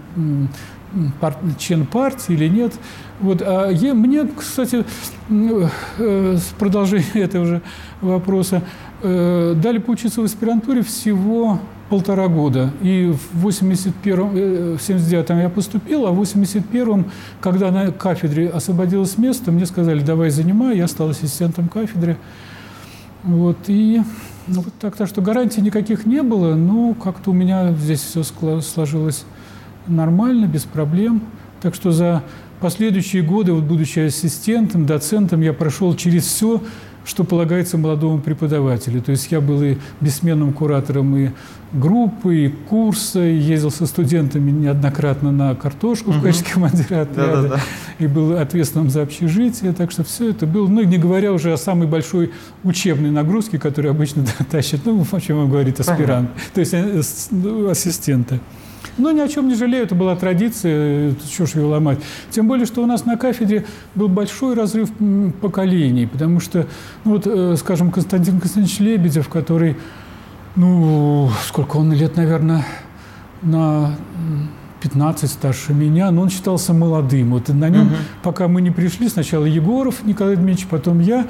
пар, 1.19 1.35
член 1.57 1.85
партии 1.85 2.33
или 2.33 2.47
нет. 2.47 2.73
Вот, 3.19 3.41
а 3.41 3.69
я, 3.69 3.93
мне, 3.93 4.27
кстати, 4.27 4.85
э, 5.29 6.37
с 6.37 6.53
продолжением 6.57 7.09
этого 7.13 7.45
же 7.45 7.61
вопроса, 8.01 8.63
э, 9.01 9.53
дали 9.61 9.79
поучиться 9.79 10.21
в 10.21 10.25
аспирантуре 10.25 10.81
всего 10.81 11.59
полтора 11.89 12.29
года. 12.29 12.71
И 12.81 13.13
в 13.33 13.41
81 13.41 14.19
э, 14.33 14.77
в 14.77 14.89
79-м 14.89 15.39
я 15.39 15.49
поступил, 15.49 16.07
а 16.07 16.11
в 16.11 16.21
81-м, 16.21 17.11
когда 17.41 17.69
на 17.69 17.91
кафедре 17.91 18.49
освободилось 18.49 19.17
место, 19.17 19.51
мне 19.51 19.65
сказали, 19.65 20.01
давай 20.01 20.29
занимай, 20.29 20.77
я 20.77 20.87
стал 20.87 21.09
ассистентом 21.09 21.67
кафедры. 21.67 22.17
Вот, 23.23 23.57
и 23.67 24.01
ну, 24.47 24.63
так, 24.79 24.95
так 24.95 25.07
что 25.07 25.21
гарантий 25.21 25.62
никаких 25.62 26.05
не 26.05 26.23
было, 26.23 26.55
но 26.55 26.95
как-то 26.95 27.31
у 27.31 27.34
меня 27.34 27.71
здесь 27.73 28.01
все 28.01 28.23
сложилось 28.62 29.25
нормально, 29.88 30.45
без 30.45 30.63
проблем. 30.63 31.21
Так 31.62 31.75
что 31.75 31.91
за 31.91 32.23
последующие 32.60 33.21
годы, 33.21 33.53
вот 33.53 33.63
будучи 33.63 33.99
ассистентом, 33.99 34.86
доцентом, 34.86 35.41
я 35.41 35.53
прошел 35.53 35.95
через 35.95 36.25
все, 36.25 36.62
что 37.12 37.26
полагается 37.26 37.78
молодому 37.78 38.19
преподавателю. 38.19 39.02
То 39.02 39.12
есть 39.12 39.30
я 39.32 39.41
был 39.41 39.62
и 39.62 39.76
бессменным 40.00 40.54
куратором 40.54 41.13
и 41.17 41.32
группы, 41.74 42.45
и 42.45 42.47
курса, 42.47 43.21
и 43.21 43.36
ездил 43.36 43.69
со 43.69 43.86
студентами 43.86 44.50
неоднократно 44.50 45.30
на 45.30 45.54
картошку 45.56 46.12
угу. 46.12 46.19
в 46.19 46.24
качестве 46.24 46.54
командира 46.54 47.02
отряда, 47.02 47.41
да, 47.41 47.41
да, 47.41 47.47
да. 47.50 47.62
и 48.00 48.08
был 48.08 48.38
ответственным 48.38 48.89
за 48.89 49.02
общежитие. 49.02 49.74
Так 49.74 49.91
что 49.91 50.06
все 50.06 50.30
это 50.30 50.47
было, 50.47 50.69
ну, 50.69 50.84
не 50.84 50.97
говоря 50.97 51.34
уже 51.34 51.52
о 51.52 51.58
самой 51.58 51.86
большой 51.86 52.32
учебной 52.63 53.12
нагрузке, 53.12 53.60
которую 53.60 53.91
обычно 53.91 54.26
тащат, 54.50 54.80
ну, 54.86 55.06
о 55.12 55.19
чем 55.19 55.50
говорит 55.50 55.82
аспирант, 55.82 56.30
Понятно. 56.30 56.54
то 56.54 56.60
есть 56.62 56.74
э, 56.74 57.02
ну, 57.32 57.69
ассистенты. 57.69 58.39
Но 58.97 59.12
ни 59.12 59.19
о 59.19 59.27
чем 59.27 59.47
не 59.47 59.56
жалею, 59.56 59.84
это 59.84 59.95
была 59.95 60.15
традиция, 60.15 61.15
что 61.32 61.45
ж 61.45 61.56
ее 61.56 61.65
ломать. 61.65 61.99
Тем 62.30 62.47
более, 62.47 62.65
что 62.65 62.84
у 62.84 62.86
нас 62.86 63.06
на 63.06 63.17
кафедре 63.17 63.65
был 63.95 64.08
большой 64.08 64.56
разрыв 64.56 64.89
поколений, 65.41 66.08
потому 66.08 66.39
что, 66.39 66.67
ну 67.06 67.12
вот, 67.12 67.25
э, 67.25 67.56
скажем, 67.58 67.91
Константин 67.91 68.39
Константинович 68.39 68.80
Лебедев, 68.80 69.30
который, 69.30 69.77
ну, 70.56 71.30
сколько 71.47 71.77
он 71.77 71.93
лет, 71.93 72.17
наверное, 72.17 72.65
на 73.41 73.95
15 74.82 75.30
старше 75.30 75.73
меня, 75.73 76.12
но 76.12 76.23
он 76.23 76.30
считался 76.30 76.73
молодым. 76.73 77.32
Вот 77.32 77.47
на 77.49 77.69
нем, 77.69 77.88
угу. 77.88 77.95
пока 78.23 78.47
мы 78.47 78.62
не 78.62 78.71
пришли, 78.71 79.08
сначала 79.10 79.45
Егоров 79.45 80.04
Николай 80.04 80.36
Дмитриевич, 80.36 80.67
потом 80.67 80.99
я, 80.99 81.27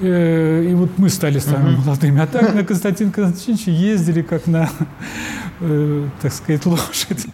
и 0.00 0.74
вот 0.74 0.90
мы 0.98 1.08
стали 1.08 1.38
самыми 1.38 1.74
угу. 1.74 1.82
молодыми. 1.82 2.20
А 2.20 2.26
так 2.26 2.54
на 2.54 2.64
Константин 2.64 3.10
Константинович 3.10 3.66
ездили 3.66 4.22
как 4.22 4.46
на 4.46 4.68
э, 5.60 6.08
так 6.20 6.32
сказать, 6.32 6.66
лошадь. 6.66 7.26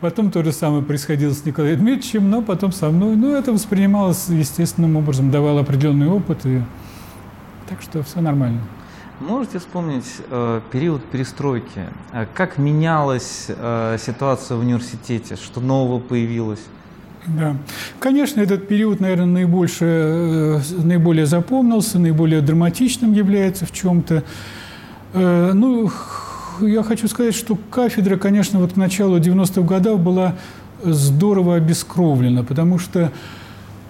Потом 0.00 0.30
то 0.30 0.42
же 0.42 0.52
самое 0.52 0.82
происходило 0.82 1.32
с 1.32 1.44
Николаем 1.44 1.78
Дмитриевичем, 1.80 2.30
но 2.30 2.40
потом 2.40 2.72
со 2.72 2.88
мной. 2.88 3.16
Ну, 3.16 3.34
это 3.34 3.52
воспринималось 3.52 4.28
естественным 4.28 4.96
образом, 4.96 5.30
давало 5.30 5.60
определенный 5.60 6.08
опыт. 6.08 6.46
И... 6.46 6.62
Так 7.68 7.82
что 7.82 8.02
все 8.02 8.20
нормально. 8.20 8.60
Можете 9.20 9.58
вспомнить 9.58 10.06
э, 10.30 10.62
период 10.72 11.04
перестройки? 11.04 11.82
Э, 12.12 12.24
как 12.32 12.56
менялась 12.56 13.46
э, 13.48 13.98
ситуация 14.00 14.56
в 14.56 14.60
университете? 14.60 15.36
Что 15.36 15.60
нового 15.60 16.00
появилось? 16.00 16.62
Да. 17.38 17.56
Конечно, 17.98 18.40
этот 18.40 18.68
период, 18.68 19.00
наверное, 19.00 19.26
наибольше, 19.26 19.84
э, 19.84 20.60
наиболее 20.82 21.26
запомнился, 21.26 21.98
наиболее 21.98 22.40
драматичным 22.40 23.12
является 23.12 23.66
в 23.66 23.72
чем-то. 23.72 24.24
Э, 25.12 25.52
ну, 25.54 25.90
я 26.60 26.82
хочу 26.82 27.08
сказать, 27.08 27.34
что 27.34 27.56
кафедра, 27.70 28.16
конечно, 28.16 28.58
вот 28.58 28.74
к 28.74 28.76
началу 28.76 29.18
90-х 29.18 29.62
годов 29.62 30.00
была 30.00 30.36
здорово 30.82 31.56
обескровлена, 31.56 32.42
потому 32.42 32.78
что 32.78 33.12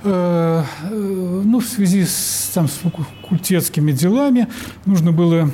э, 0.03 0.62
ну, 0.90 1.61
в 1.61 1.64
связи 1.64 2.05
с, 2.05 2.50
там, 2.55 2.68
с 2.68 2.72
факультетскими 2.72 3.92
делами 3.92 4.48
нужно 4.87 5.12
было 5.12 5.50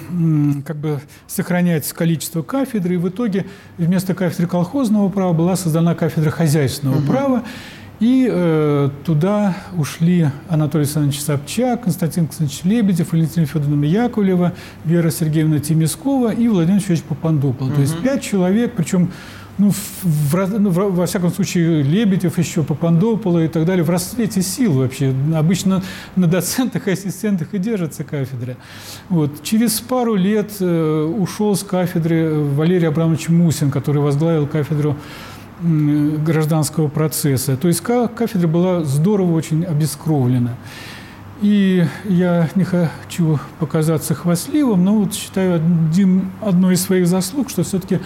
как 0.64 0.76
бы 0.76 1.00
сохранять 1.26 1.90
количество 1.92 2.42
кафедры, 2.42 2.94
и 2.94 2.98
в 2.98 3.08
итоге 3.08 3.46
вместо 3.78 4.14
кафедры 4.14 4.46
колхозного 4.46 5.08
права 5.08 5.32
была 5.32 5.56
создана 5.56 5.94
кафедра 5.94 6.30
хозяйственного 6.30 6.98
угу. 6.98 7.06
права, 7.06 7.42
и 8.00 8.28
э, 8.30 8.90
туда 9.04 9.56
ушли 9.76 10.28
Анатолий 10.48 10.84
Александрович 10.84 11.20
Собчак, 11.20 11.84
Константин 11.84 12.26
Константинович 12.26 12.64
Лебедев, 12.64 13.12
Валентина 13.12 13.46
Федоровна 13.46 13.84
Яковлева, 13.84 14.52
Вера 14.84 15.10
Сергеевна 15.10 15.60
Тимискова 15.60 16.32
и 16.32 16.48
Владимир 16.48 16.80
Федорович 16.80 17.04
Попандопол. 17.04 17.68
Угу. 17.68 17.74
То 17.76 17.80
есть 17.80 17.98
пять 18.02 18.22
человек, 18.22 18.74
причем 18.76 19.10
ну, 19.58 19.70
в, 19.70 20.34
ну, 20.58 20.68
в, 20.68 20.94
во 20.94 21.06
всяком 21.06 21.30
случае, 21.30 21.82
Лебедев 21.82 22.36
еще, 22.38 22.62
Попандопола 22.62 23.42
и 23.44 23.48
так 23.48 23.64
далее, 23.64 23.82
в 23.82 23.88
расцвете 23.88 24.42
сил 24.42 24.74
вообще. 24.74 25.14
Обычно 25.34 25.82
на 26.14 26.26
доцентах 26.26 26.88
и 26.88 26.90
ассистентах 26.90 27.54
и 27.54 27.58
держится 27.58 28.04
кафедра. 28.04 28.56
Вот. 29.08 29.42
Через 29.42 29.80
пару 29.80 30.14
лет 30.14 30.52
э, 30.60 31.04
ушел 31.04 31.56
с 31.56 31.62
кафедры 31.62 32.40
Валерий 32.40 32.88
Абрамович 32.88 33.30
Мусин, 33.30 33.70
который 33.70 34.02
возглавил 34.02 34.46
кафедру 34.46 34.96
гражданского 35.60 36.88
процесса. 36.88 37.56
То 37.56 37.68
есть 37.68 37.80
кафедра 37.80 38.48
была 38.48 38.84
здорово 38.84 39.32
очень 39.32 39.64
обескровлена. 39.64 40.56
И 41.42 41.84
я 42.04 42.48
не 42.54 42.64
хочу 42.64 43.38
показаться 43.58 44.14
хвастливым, 44.14 44.84
но 44.84 44.96
вот 45.00 45.14
считаю 45.14 45.56
один, 45.56 46.30
одной 46.40 46.74
из 46.74 46.82
своих 46.82 47.06
заслуг, 47.06 47.50
что 47.50 47.62
все-таки 47.62 48.00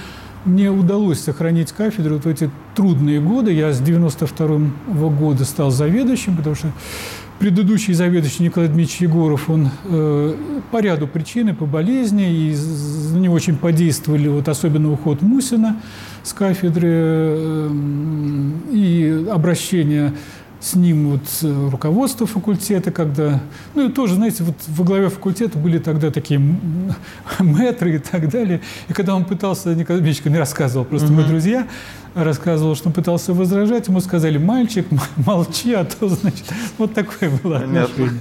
мне 0.45 0.71
удалось 0.71 1.21
сохранить 1.21 1.71
кафедру 1.73 2.15
вот 2.15 2.25
в 2.25 2.29
эти 2.29 2.51
трудные 2.75 3.21
годы. 3.21 3.53
Я 3.53 3.73
с 3.73 3.81
92 3.81 4.47
-го 4.47 5.17
года 5.17 5.45
стал 5.45 5.71
заведующим, 5.71 6.37
потому 6.37 6.57
что 6.57 6.69
предыдущий 7.41 7.95
заведующий 7.95 8.43
Николай 8.45 8.69
Дмитриевич 8.69 9.01
Егоров, 9.01 9.49
он 9.49 9.71
э, 9.85 10.37
по 10.71 10.81
ряду 10.81 11.09
причин 11.09 11.49
и 11.49 11.53
по 11.55 11.65
болезни, 11.65 12.31
и 12.31 12.57
на 13.15 13.17
него 13.17 13.35
очень 13.35 13.57
подействовали, 13.57 14.29
вот 14.29 14.47
особенно 14.47 14.93
уход 14.93 15.23
Мусина 15.23 15.81
с 16.23 16.35
кафедры 16.35 16.89
э, 16.93 17.71
и 18.73 19.27
обращение 19.33 20.13
с 20.61 20.75
ним 20.75 21.13
вот 21.13 21.23
э, 21.43 21.69
руководство 21.71 22.27
факультета, 22.27 22.91
когда, 22.91 23.41
ну 23.75 23.89
и 23.89 23.93
тоже, 23.93 24.15
знаете, 24.15 24.45
вот 24.45 24.57
во 24.69 24.85
главе 24.85 25.09
факультета 25.09 25.59
были 25.59 25.79
тогда 25.79 26.11
такие 26.11 26.39
мэтры 27.39 27.97
и 27.97 27.99
так 27.99 28.29
далее. 28.29 28.61
И 28.89 28.93
когда 28.93 29.17
он 29.17 29.25
пытался, 29.25 29.75
Николай 29.75 30.03
Ильич 30.03 30.23
мне 30.25 30.39
рассказывал, 30.39 30.85
просто 30.85 31.09
mm-hmm. 31.09 31.17
мы 31.17 31.25
друзья, 31.25 31.67
рассказывал, 32.15 32.77
что 32.77 32.89
он 32.89 32.93
пытался 32.93 33.33
возражать, 33.33 33.89
ему 33.89 34.01
сказали, 34.01 34.37
мальчик, 34.37 34.87
молчи, 35.17 35.73
а 35.73 35.85
то, 35.85 36.09
значит, 36.09 36.45
вот 36.79 36.93
такое 36.93 37.31
было 37.43 37.59
отношение. 37.59 38.21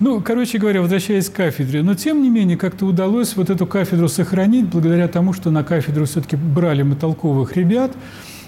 Ну, 0.00 0.20
короче 0.20 0.58
говоря, 0.58 0.80
возвращаясь 0.80 1.28
к 1.28 1.34
кафедре, 1.34 1.82
но 1.82 1.94
тем 1.94 2.22
не 2.22 2.30
менее 2.30 2.56
как-то 2.56 2.84
удалось 2.86 3.36
вот 3.36 3.48
эту 3.48 3.66
кафедру 3.66 4.08
сохранить 4.08 4.66
благодаря 4.66 5.08
тому, 5.08 5.32
что 5.32 5.50
на 5.50 5.62
кафедру 5.62 6.06
все-таки 6.06 6.36
брали 6.36 6.82
мы 6.82 6.96
толковых 6.96 7.56
ребят. 7.56 7.92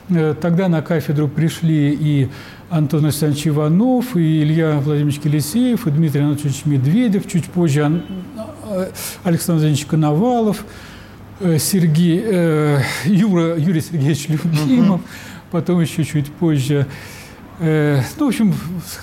Э, 0.08 0.34
тогда 0.40 0.68
на 0.68 0.82
кафедру 0.82 1.28
пришли 1.28 1.96
и 1.98 2.28
Антон 2.68 3.04
Александрович 3.04 3.46
Иванов, 3.46 4.16
и 4.16 4.42
Илья 4.42 4.80
Владимирович 4.80 5.20
Келесеев, 5.20 5.86
и 5.86 5.90
Дмитрий 5.90 6.22
Анатольевич 6.22 6.64
Медведев, 6.64 7.28
чуть 7.28 7.44
позже 7.44 8.02
э, 8.68 8.90
Александр 9.22 9.60
Владимирович 9.60 9.86
Коновалов, 9.86 10.64
э, 11.40 11.58
Сергей, 11.58 12.20
э, 12.24 12.80
Юра, 13.04 13.56
Юрий 13.56 13.80
Сергеевич 13.80 14.28
Любимов, 14.28 15.00
потом 15.52 15.80
еще 15.80 16.04
чуть 16.04 16.32
позже. 16.32 16.86
Э, 17.60 18.00
ну, 18.18 18.26
в 18.26 18.28
общем, 18.28 18.52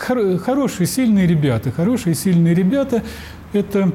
хор, 0.05 0.37
хорошие, 0.39 0.85
сильные 0.85 1.25
ребята. 1.25 1.71
Хорошие, 1.71 2.15
сильные 2.15 2.53
ребята. 2.53 3.01
Это 3.53 3.91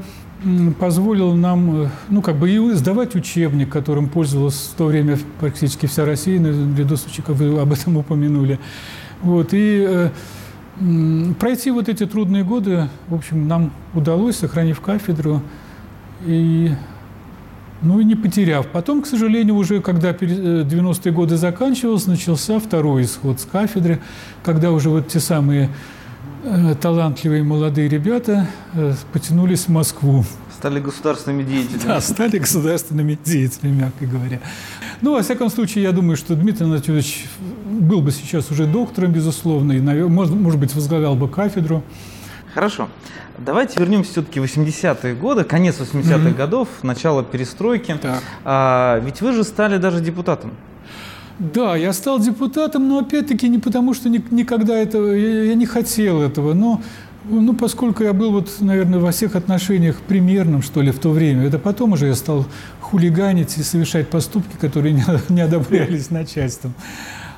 позволило 0.79 1.35
нам, 1.35 1.91
ну, 2.09 2.23
как 2.23 2.37
бы 2.37 2.51
и 2.51 2.71
сдавать 2.73 3.15
учебник, 3.17 3.69
которым 3.71 4.09
пользовалась 4.09 4.71
в 4.73 4.77
то 4.79 4.87
время 4.87 5.19
практически 5.41 5.87
вся 5.87 6.05
Россия, 6.05 6.41
наряду 6.41 6.97
с 6.97 7.07
как 7.27 7.37
вы 7.37 7.61
об 7.61 7.73
этом 7.73 7.97
упомянули. 7.97 8.59
Вот, 9.23 9.49
и 9.53 9.85
э, 9.87 10.11
пройти 11.39 11.71
вот 11.71 11.89
эти 11.89 12.07
трудные 12.07 12.45
годы, 12.45 12.89
в 13.09 13.15
общем, 13.15 13.49
нам 13.49 13.73
удалось, 13.95 14.37
сохранив 14.37 14.81
кафедру, 14.81 15.43
и, 16.25 16.71
ну 17.83 18.01
и 18.01 18.05
не 18.05 18.15
потеряв. 18.15 18.69
Потом, 18.69 19.03
к 19.03 19.07
сожалению, 19.07 19.57
уже 19.57 19.81
когда 19.81 20.11
90-е 20.11 21.11
э, 21.11 21.15
годы 21.15 21.37
заканчивалось, 21.37 22.07
начался 22.07 22.61
второй 22.61 23.03
исход 23.03 23.41
с 23.41 23.45
кафедры, 23.45 24.01
когда 24.45 24.71
уже 24.71 24.89
вот 24.91 25.09
те 25.09 25.21
самые 25.21 25.71
э, 26.45 26.75
талантливые 26.81 27.43
молодые 27.43 27.89
ребята 27.89 28.47
э, 28.75 28.95
потянулись 29.13 29.65
в 29.65 29.69
Москву. 29.69 30.25
Стали 30.59 30.81
государственными 30.81 31.45
деятелями. 31.45 31.83
Да, 31.87 32.01
стали 32.01 32.39
государственными 32.39 33.17
деятелями, 33.25 33.83
мягко 33.83 34.07
говоря. 34.07 34.41
Ну, 35.01 35.13
во 35.13 35.23
всяком 35.23 35.51
случае, 35.51 35.85
я 35.85 35.93
думаю, 35.93 36.17
что 36.17 36.35
Дмитрий 36.35 36.67
Анатольевич 36.67 37.27
был 37.65 38.01
бы 38.01 38.11
сейчас 38.11 38.51
уже 38.51 38.67
доктором, 38.67 39.13
безусловно, 39.13 39.73
и, 39.73 39.81
может, 39.81 40.35
может 40.35 40.59
быть, 40.59 40.75
возглавлял 40.75 41.15
бы 41.15 41.29
кафедру. 41.29 41.85
Хорошо. 42.55 42.89
Давайте 43.39 43.79
вернемся 43.79 44.11
все-таки 44.11 44.41
в 44.41 44.45
80-е 44.45 45.15
годы, 45.15 45.45
конец 45.45 45.79
80-х 45.79 46.03
mm-hmm. 46.03 46.35
годов, 46.35 46.69
начало 46.83 47.23
перестройки. 47.23 47.97
Так. 48.03 48.21
А, 48.45 49.01
ведь 49.05 49.21
вы 49.21 49.33
же 49.35 49.45
стали 49.45 49.79
даже 49.79 50.01
депутатом. 50.01 50.51
Да, 51.39 51.77
я 51.77 51.93
стал 51.93 52.19
депутатом, 52.19 52.89
но 52.89 52.99
опять-таки 52.99 53.49
не 53.49 53.61
потому, 53.61 53.95
что 53.95 54.09
ни, 54.09 54.21
никогда 54.33 54.77
этого, 54.77 55.13
я, 55.13 55.45
я 55.45 55.55
не 55.55 55.67
хотел 55.67 56.21
этого, 56.21 56.53
но 56.53 56.83
ну, 57.29 57.55
поскольку 57.55 58.03
я 58.03 58.13
был, 58.13 58.33
вот, 58.33 58.49
наверное, 58.61 58.99
во 58.99 59.11
всех 59.11 59.37
отношениях 59.37 59.97
примерным, 59.97 60.63
что 60.63 60.83
ли, 60.83 60.91
в 60.91 60.99
то 60.99 61.11
время, 61.11 61.47
это 61.47 61.59
потом 61.59 61.93
уже 61.93 62.07
я 62.07 62.15
стал 62.15 62.47
хулиганить 62.81 63.57
и 63.59 63.63
совершать 63.63 64.09
поступки, 64.09 64.57
которые 64.61 64.93
не, 64.95 65.05
не 65.29 65.41
одобрялись 65.41 66.11
начальством. 66.11 66.75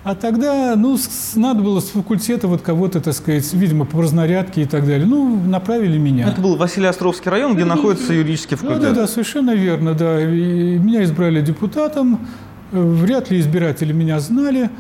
А 0.03 0.14
тогда, 0.14 0.76
ну, 0.76 0.96
надо 1.35 1.62
было 1.62 1.81
с 1.81 1.90
факультета 1.90 2.48
вот 2.48 2.62
кого-то, 2.62 3.00
так 3.00 3.12
сказать, 3.12 3.53
видимо, 3.53 3.85
по 3.85 4.00
разнарядке 4.00 4.62
и 4.62 4.64
так 4.64 4.87
далее. 4.87 5.07
Ну, 5.07 5.37
направили 5.37 5.98
меня. 5.98 6.29
Это 6.29 6.40
был 6.40 6.57
Василий 6.57 6.87
Островский 6.87 7.31
район, 7.31 7.55
где 7.55 7.66
находится 7.66 8.14
юридический 8.14 8.57
факультет. 8.57 8.81
Да, 8.81 8.88
да, 8.90 9.00
да, 9.03 9.07
совершенно 9.07 9.55
верно, 9.55 9.92
да. 9.92 10.22
И 10.22 10.79
меня 10.79 11.05
избрали 11.05 11.42
депутатом. 11.42 12.26
Вряд 12.72 13.31
ли 13.31 13.40
избиратели 13.40 13.92
меня 13.92 14.20
знали. 14.20 14.70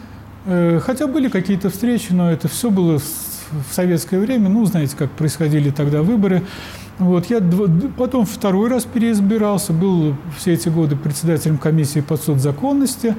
Э, 0.46 0.80
хотя 0.82 1.06
были 1.06 1.28
какие-то 1.28 1.68
встречи, 1.68 2.12
но 2.12 2.32
это 2.32 2.48
все 2.48 2.70
было 2.70 2.98
в 3.50 3.74
советское 3.74 4.18
время. 4.18 4.48
Ну, 4.48 4.64
знаете, 4.64 4.96
как 4.96 5.10
происходили 5.10 5.70
тогда 5.70 6.02
выборы. 6.02 6.42
Вот, 6.98 7.26
я 7.30 7.40
потом 7.96 8.26
второй 8.26 8.68
раз 8.68 8.84
переизбирался, 8.84 9.72
был 9.72 10.16
все 10.36 10.52
эти 10.52 10.68
годы 10.68 10.96
председателем 10.96 11.56
комиссии 11.56 12.00
по 12.00 12.16
соцзаконности. 12.16 13.16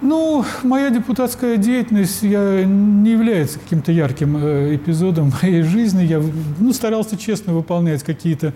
Ну, 0.00 0.44
моя 0.62 0.90
депутатская 0.90 1.56
деятельность 1.56 2.22
я, 2.22 2.64
не 2.64 3.12
является 3.12 3.58
каким-то 3.58 3.90
ярким 3.90 4.36
э, 4.36 4.76
эпизодом 4.76 5.32
моей 5.42 5.62
жизни. 5.62 6.04
Я 6.04 6.22
ну, 6.58 6.72
старался 6.72 7.16
честно 7.16 7.54
выполнять 7.54 8.02
какие-то 8.02 8.52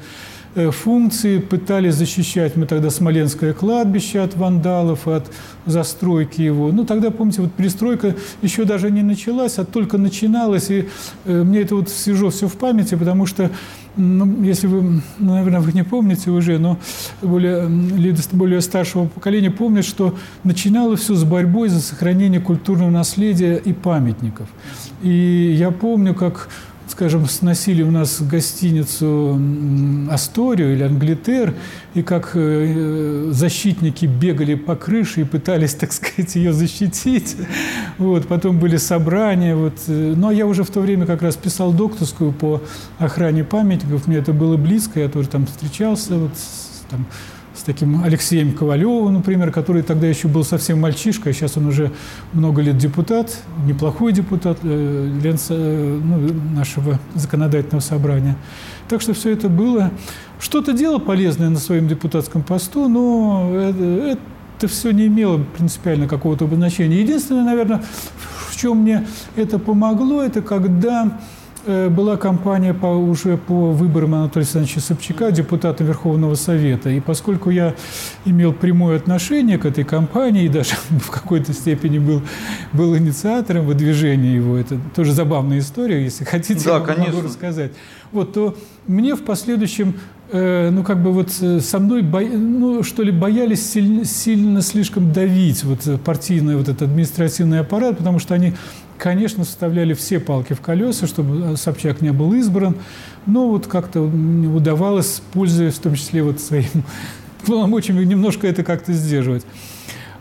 функции, 0.54 1.38
пытались 1.38 1.94
защищать 1.94 2.56
мы 2.56 2.66
тогда 2.66 2.90
Смоленское 2.90 3.52
кладбище 3.52 4.20
от 4.20 4.36
вандалов, 4.36 5.06
от 5.06 5.30
застройки 5.66 6.40
его. 6.40 6.72
Ну, 6.72 6.84
тогда, 6.84 7.10
помните, 7.10 7.42
вот 7.42 7.52
перестройка 7.52 8.16
еще 8.42 8.64
даже 8.64 8.90
не 8.90 9.02
началась, 9.02 9.58
а 9.58 9.64
только 9.64 9.98
начиналась. 9.98 10.70
И 10.70 10.88
э, 11.24 11.42
мне 11.42 11.60
это 11.60 11.76
вот 11.76 11.88
свежо 11.88 12.30
все 12.30 12.48
в 12.48 12.56
памяти, 12.56 12.94
потому 12.94 13.26
что 13.26 13.50
ну, 13.98 14.42
если 14.44 14.68
вы, 14.68 15.02
ну, 15.18 15.34
наверное, 15.34 15.60
вы 15.60 15.72
не 15.72 15.82
помните 15.82 16.30
уже, 16.30 16.58
но 16.58 16.78
более, 17.20 17.68
люди 17.68 18.22
более 18.32 18.60
старшего 18.60 19.06
поколения 19.06 19.50
помнят, 19.50 19.84
что 19.84 20.14
начинало 20.44 20.96
все 20.96 21.14
с 21.14 21.24
борьбой 21.24 21.68
за 21.68 21.80
сохранение 21.80 22.40
культурного 22.40 22.90
наследия 22.90 23.56
и 23.56 23.72
памятников. 23.72 24.48
И 25.02 25.54
я 25.58 25.72
помню, 25.72 26.14
как 26.14 26.48
скажем, 26.98 27.26
сносили 27.26 27.84
у 27.84 27.92
нас 27.92 28.20
гостиницу 28.20 29.40
Асторию 30.10 30.72
или 30.72 30.82
Англитер, 30.82 31.54
и 31.94 32.02
как 32.02 32.32
э, 32.34 33.28
защитники 33.30 34.04
бегали 34.04 34.56
по 34.56 34.74
крыше 34.74 35.20
и 35.20 35.24
пытались, 35.24 35.74
так 35.80 35.92
сказать, 35.92 36.34
ее 36.34 36.52
защитить. 36.52 37.36
Вот, 37.98 38.26
потом 38.26 38.58
были 38.58 38.78
собрания. 38.78 39.54
Вот. 39.54 39.74
Э, 39.86 40.16
а 40.20 40.32
я 40.32 40.44
уже 40.44 40.64
в 40.64 40.70
то 40.70 40.80
время 40.80 41.06
как 41.06 41.22
раз 41.22 41.36
писал 41.36 41.72
докторскую 41.72 42.32
по 42.32 42.60
охране 42.98 43.44
памятников. 43.44 44.08
Мне 44.08 44.16
это 44.16 44.32
было 44.32 44.56
близко, 44.56 44.98
я 44.98 45.08
тоже 45.08 45.28
там 45.28 45.46
встречался 45.46 46.16
вот, 46.16 46.32
там, 46.90 47.06
с 47.58 47.62
таким 47.62 48.04
Алексеем 48.04 48.52
Ковалевым, 48.52 49.14
например, 49.14 49.50
который 49.50 49.82
тогда 49.82 50.06
еще 50.06 50.28
был 50.28 50.44
совсем 50.44 50.80
мальчишкой, 50.80 51.32
а 51.32 51.34
сейчас 51.34 51.56
он 51.56 51.66
уже 51.66 51.90
много 52.32 52.62
лет 52.62 52.78
депутат, 52.78 53.36
неплохой 53.66 54.12
депутат 54.12 54.58
э, 54.62 55.10
э, 55.22 56.00
ну, 56.04 56.34
нашего 56.54 57.00
законодательного 57.14 57.80
собрания. 57.80 58.36
Так 58.88 59.02
что 59.02 59.12
все 59.12 59.32
это 59.32 59.48
было. 59.48 59.90
Что-то 60.38 60.72
делал 60.72 61.00
полезное 61.00 61.50
на 61.50 61.58
своем 61.58 61.88
депутатском 61.88 62.42
посту, 62.42 62.88
но 62.88 63.50
это, 63.52 64.18
это 64.56 64.68
все 64.68 64.92
не 64.92 65.08
имело 65.08 65.38
принципиально 65.56 66.06
какого-то 66.06 66.46
значения. 66.46 67.00
Единственное, 67.00 67.44
наверное, 67.44 67.82
в 68.50 68.56
чем 68.56 68.78
мне 68.78 69.04
это 69.34 69.58
помогло, 69.58 70.22
это 70.22 70.42
когда 70.42 71.18
была 71.68 72.16
кампания 72.16 72.72
по, 72.72 72.86
уже 72.86 73.36
по 73.36 73.72
выборам 73.72 74.14
Анатолия 74.14 74.44
Александровича 74.44 74.80
Собчака, 74.80 75.30
депутата 75.30 75.84
Верховного 75.84 76.34
Совета. 76.34 76.90
И 76.90 77.00
поскольку 77.00 77.50
я 77.50 77.74
имел 78.24 78.52
прямое 78.52 78.96
отношение 78.96 79.58
к 79.58 79.66
этой 79.66 79.84
кампании 79.84 80.44
и 80.44 80.48
даже 80.48 80.74
в 80.90 81.10
какой-то 81.10 81.52
степени 81.52 81.98
был, 81.98 82.22
был 82.72 82.96
инициатором 82.96 83.66
выдвижения 83.66 84.34
его, 84.34 84.56
это 84.56 84.78
тоже 84.94 85.12
забавная 85.12 85.58
история, 85.58 86.02
если 86.02 86.24
хотите, 86.24 86.64
да, 86.64 86.78
я 86.78 86.80
конечно. 86.80 87.14
могу 87.14 87.26
рассказать. 87.26 87.72
Вот, 88.12 88.32
то 88.32 88.56
мне 88.86 89.14
в 89.14 89.22
последующем 89.22 89.94
э, 90.32 90.70
ну, 90.70 90.82
как 90.82 91.02
бы 91.02 91.12
вот 91.12 91.30
э, 91.40 91.60
со 91.60 91.78
мной, 91.78 92.02
бо... 92.02 92.20
ну, 92.20 92.82
что 92.82 93.02
ли, 93.02 93.12
боялись 93.12 93.70
сильно, 93.70 94.04
сильно 94.04 94.62
слишком 94.62 95.12
давить 95.12 95.64
вот 95.64 96.00
партийный 96.02 96.56
вот 96.56 96.68
этот 96.68 96.82
административный 96.82 97.60
аппарат, 97.60 97.98
потому 97.98 98.18
что 98.18 98.34
они 98.34 98.54
конечно, 98.98 99.44
вставляли 99.44 99.94
все 99.94 100.20
палки 100.20 100.52
в 100.52 100.60
колеса, 100.60 101.06
чтобы 101.06 101.56
Собчак 101.56 102.02
не 102.02 102.12
был 102.12 102.34
избран, 102.34 102.76
но 103.26 103.48
вот 103.48 103.66
как-то 103.66 104.02
удавалось, 104.02 105.22
пользуясь 105.32 105.74
в 105.74 105.80
том 105.80 105.94
числе 105.94 106.22
вот 106.22 106.40
своим 106.40 106.84
полномочиями, 107.46 108.04
немножко 108.04 108.46
это 108.46 108.64
как-то 108.64 108.92
сдерживать. 108.92 109.44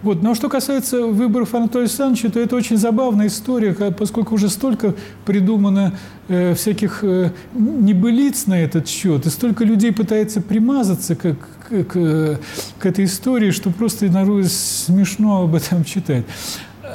Вот. 0.04 0.22
Но 0.22 0.36
что 0.36 0.48
касается 0.48 1.08
выборов 1.08 1.56
Анатолия 1.56 1.86
Александровича, 1.86 2.30
то 2.30 2.40
это 2.40 2.56
очень 2.56 2.78
забавная 2.78 3.28
история, 3.28 3.74
поскольку 3.74 4.36
уже 4.36 4.48
столько 4.48 4.94
придумано 5.26 5.98
э, 6.28 6.54
всяких 6.54 7.00
э, 7.04 7.32
небылиц 7.56 8.46
на 8.46 8.62
этот 8.62 8.88
счет, 8.88 9.26
и 9.26 9.30
столько 9.30 9.64
людей 9.64 9.92
пытается 9.92 10.40
примазаться 10.40 11.16
к, 11.16 11.36
к, 11.68 11.84
к, 11.84 12.40
к 12.78 12.86
этой 12.86 13.06
истории, 13.06 13.50
что 13.50 13.72
просто 13.72 14.06
народ 14.06 14.46
смешно 14.46 15.44
об 15.44 15.56
этом 15.56 15.84
читать. 15.86 16.26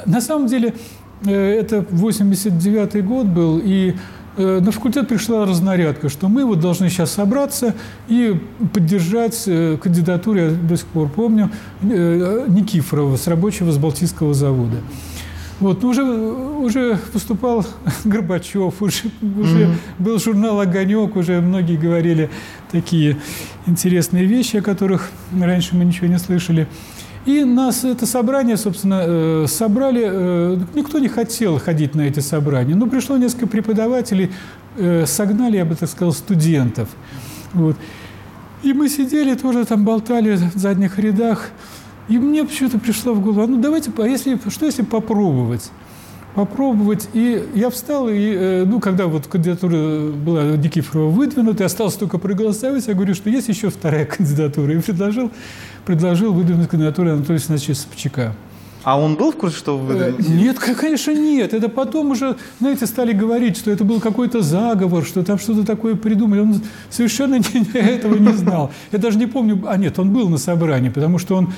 На 0.05 0.21
самом 0.21 0.47
деле, 0.47 0.73
Э, 0.73 1.02
это 1.31 1.85
89 1.89 3.05
год 3.05 3.27
был, 3.27 3.61
и 3.63 3.95
э, 4.37 4.59
на 4.59 4.71
факультет 4.71 5.07
пришла 5.07 5.45
разнарядка, 5.45 6.09
что 6.09 6.27
мы 6.27 6.45
вот 6.45 6.59
должны 6.59 6.89
сейчас 6.89 7.11
собраться 7.11 7.75
и 8.07 8.39
поддержать 8.73 9.43
э, 9.47 9.77
кандидатуру, 9.81 10.39
я 10.39 10.49
до 10.49 10.77
сих 10.77 10.87
пор 10.87 11.09
помню, 11.09 11.49
Никифорова 11.81 13.17
с 13.17 13.27
рабочего 13.27 13.71
с 13.71 13.77
Балтийского 13.77 14.33
завода. 14.33 14.77
Вот, 15.59 15.81
ну, 15.81 15.89
уже, 15.89 16.03
уже 16.03 16.99
выступал 17.13 17.65
Горбачев, 18.03 18.81
уже, 18.81 19.03
уже 19.21 19.63
mm-hmm. 19.63 19.75
был 19.99 20.19
журнал 20.19 20.59
«Огонек», 20.59 21.15
уже 21.15 21.39
многие 21.39 21.77
говорили 21.77 22.29
такие 22.71 23.17
интересные 23.65 24.25
вещи, 24.25 24.57
о 24.57 24.61
которых 24.61 25.09
раньше 25.39 25.75
мы 25.75 25.85
ничего 25.85 26.07
не 26.07 26.17
слышали. 26.17 26.67
И 27.25 27.43
нас 27.45 27.85
это 27.85 28.05
собрание, 28.05 28.57
собственно, 28.57 29.03
э, 29.05 29.45
собрали. 29.47 30.03
Э, 30.05 30.57
никто 30.75 30.99
не 30.99 31.07
хотел 31.07 31.57
ходить 31.57 31.95
на 31.95 32.01
эти 32.01 32.19
собрания. 32.19 32.75
Но 32.75 32.87
пришло 32.87 33.15
несколько 33.17 33.47
преподавателей, 33.47 34.31
э, 34.77 35.05
согнали, 35.05 35.55
я 35.57 35.65
бы 35.65 35.75
так 35.75 35.89
сказал, 35.89 36.11
студентов. 36.11 36.89
Вот. 37.53 37.77
И 38.61 38.73
мы 38.73 38.89
сидели, 38.89 39.35
тоже 39.35 39.65
там 39.65 39.85
болтали 39.85 40.35
в 40.35 40.57
задних 40.57 40.99
рядах. 40.99 41.49
И 42.09 42.17
мне 42.17 42.43
почему-то 42.43 42.77
пришло 42.77 43.13
в 43.13 43.21
голову, 43.21 43.47
ну 43.47 43.57
давайте, 43.57 43.91
а 43.97 44.07
если, 44.07 44.37
что 44.49 44.65
если 44.65 44.81
попробовать? 44.83 45.71
Попробовать. 46.35 47.09
И 47.13 47.43
я 47.53 47.69
встал, 47.69 48.09
и, 48.09 48.63
ну, 48.65 48.79
когда 48.79 49.07
вот 49.07 49.27
кандидатура 49.27 50.11
была 50.11 50.43
Никифорова 50.57 51.09
выдвинута, 51.09 51.65
осталось 51.65 51.95
только 51.95 52.17
проголосовать, 52.17 52.87
я 52.87 52.93
говорю, 52.93 53.13
что 53.13 53.29
есть 53.29 53.49
еще 53.49 53.69
вторая 53.69 54.05
кандидатура. 54.17 54.73
И 54.73 54.79
предложил 54.79 55.31
предложил 55.85 56.33
выдвинуть 56.33 56.69
кандидатуру 56.69 57.11
Анатолия 57.11 57.37
Александровича 57.37 57.75
Собчака. 57.75 58.35
А 58.83 58.99
он 58.99 59.15
был 59.15 59.31
в 59.31 59.37
курсе, 59.37 59.57
что 59.57 59.77
вы 59.77 59.93
э, 59.93 60.11
выдвинете? 60.11 60.43
Нет, 60.43 60.59
конечно, 60.59 61.11
нет. 61.11 61.53
Это 61.53 61.69
потом 61.69 62.11
уже, 62.11 62.35
знаете, 62.59 62.85
стали 62.85 63.13
говорить, 63.13 63.57
что 63.57 63.71
это 63.71 63.85
был 63.85 64.01
какой-то 64.01 64.41
заговор, 64.41 65.05
что 65.05 65.23
там 65.23 65.39
что-то 65.39 65.65
такое 65.65 65.95
придумали. 65.95 66.41
Он 66.41 66.61
совершенно 66.89 67.35
не, 67.53 67.79
этого 67.79 68.15
не 68.15 68.33
знал. 68.33 68.71
Я 68.91 68.99
даже 68.99 69.17
не 69.17 69.25
помню... 69.25 69.63
А 69.67 69.77
нет, 69.77 69.99
он 69.99 70.11
был 70.11 70.27
на 70.27 70.37
собрании, 70.37 70.89
потому 70.89 71.17
что 71.17 71.35
он... 71.35 71.53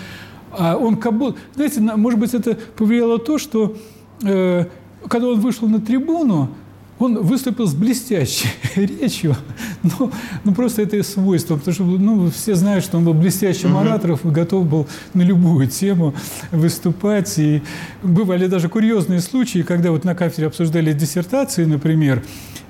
А 0.52 0.78
он 0.78 0.98
как 0.98 1.18
будто... 1.18 1.40
Знаете, 1.56 1.82
может 1.82 2.20
быть, 2.20 2.34
это 2.34 2.58
повлияло 2.78 3.18
то, 3.18 3.40
что 3.40 3.76
э, 4.24 4.66
когда 5.08 5.28
он 5.28 5.40
вышел 5.40 5.68
на 5.68 5.80
трибуну, 5.80 6.50
он 6.98 7.22
выступил 7.22 7.68
с 7.68 7.74
блестящей 7.74 8.48
речью, 8.76 9.36
но, 9.84 10.12
ну, 10.44 10.54
просто 10.54 10.82
это 10.82 11.02
свойство, 11.04 11.58
потому 11.58 11.74
что 11.74 11.84
ну, 11.84 12.30
все 12.32 12.56
знают, 12.56 12.86
что 12.86 12.98
он 12.98 13.06
был 13.06 13.14
блестящим 13.14 13.72
угу. 13.72 13.80
оратором 13.80 14.20
и 14.24 14.28
готов 14.30 14.66
был 14.66 14.88
на 15.14 15.22
любую 15.22 15.68
тему 15.68 16.14
выступать. 16.52 17.38
И 17.38 17.62
бывали 18.02 18.48
даже 18.48 18.70
курьезные 18.70 19.20
случаи, 19.20 19.60
когда 19.60 19.92
вот 19.92 20.06
на 20.06 20.16
кафедре 20.16 20.48
обсуждали 20.48 20.94
диссертации, 20.94 21.66
например, 21.66 22.24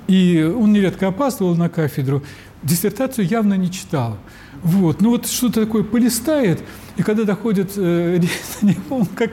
и 0.08 0.42
он 0.42 0.72
нередко 0.72 1.08
опаздывал 1.08 1.54
на 1.54 1.68
кафедру, 1.68 2.22
диссертацию 2.62 3.26
явно 3.26 3.54
не 3.54 3.70
читал. 3.70 4.18
Вот. 4.62 5.00
Ну 5.00 5.10
вот 5.10 5.26
что-то 5.28 5.64
такое 5.64 5.84
полистает, 5.84 6.60
и 6.96 7.02
когда 7.02 7.22
доходит, 7.24 7.72
э, 7.76 8.20
помню, 8.88 9.06
как 9.14 9.30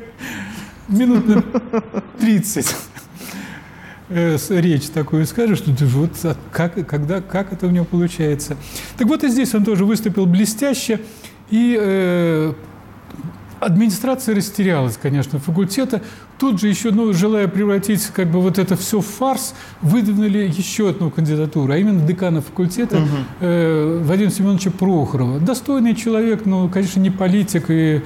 минут 0.87 1.27
на 1.27 1.43
30, 2.19 2.75
э, 4.09 4.37
речь 4.49 4.87
такую 4.87 5.25
скажешь, 5.25 5.59
что 5.59 5.75
ты 5.75 5.85
вот 5.85 6.11
а 6.23 6.35
как, 6.51 6.87
когда, 6.87 7.21
как 7.21 7.53
это 7.53 7.67
у 7.67 7.69
него 7.69 7.85
получается. 7.85 8.57
Так 8.97 9.07
вот 9.07 9.23
и 9.23 9.29
здесь 9.29 9.53
он 9.55 9.63
тоже 9.63 9.85
выступил 9.85 10.25
блестяще, 10.25 10.99
и 11.49 11.77
э, 11.79 12.53
администрация 13.65 14.35
растерялась, 14.35 14.97
конечно, 15.01 15.39
факультета. 15.39 16.01
Тут 16.37 16.59
же 16.59 16.67
еще, 16.67 16.91
ну, 16.91 17.13
желая 17.13 17.47
превратить 17.47 18.05
как 18.07 18.29
бы 18.29 18.41
вот 18.41 18.59
это 18.59 18.75
все 18.75 18.99
в 18.99 19.05
фарс, 19.05 19.55
выдвинули 19.81 20.39
еще 20.39 20.89
одну 20.89 21.09
кандидатуру, 21.09 21.71
а 21.71 21.77
именно 21.77 22.05
декана 22.05 22.41
факультета 22.41 22.97
угу. 22.97 23.07
э, 23.39 24.01
Вадима 24.03 24.31
Семеновича 24.31 24.71
Прохорова. 24.71 25.39
Достойный 25.39 25.95
человек, 25.95 26.45
но, 26.45 26.67
конечно, 26.67 26.99
не 26.99 27.09
политик 27.09 27.65
и 27.69 28.01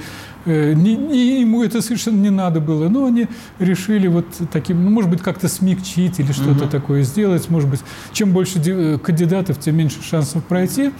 Э, 0.48 0.72
не, 0.72 1.40
ему 1.40 1.62
это 1.62 1.82
совершенно 1.82 2.20
не 2.20 2.30
надо 2.30 2.60
было. 2.60 2.88
Но 2.88 3.04
они 3.04 3.28
решили 3.58 4.08
вот 4.08 4.26
таким, 4.50 4.82
ну, 4.82 4.90
может 4.90 5.10
быть, 5.10 5.20
как-то 5.20 5.48
смягчить 5.48 6.18
или 6.18 6.32
что-то 6.32 6.64
угу. 6.64 6.70
такое 6.70 7.02
сделать. 7.02 7.48
Может 7.50 7.68
быть, 7.68 7.80
чем 8.12 8.32
больше 8.32 8.58
э, 8.64 8.98
кандидатов, 8.98 9.58
тем 9.60 9.76
меньше 9.76 10.02
шансов 10.02 10.42
пройти. 10.44 10.92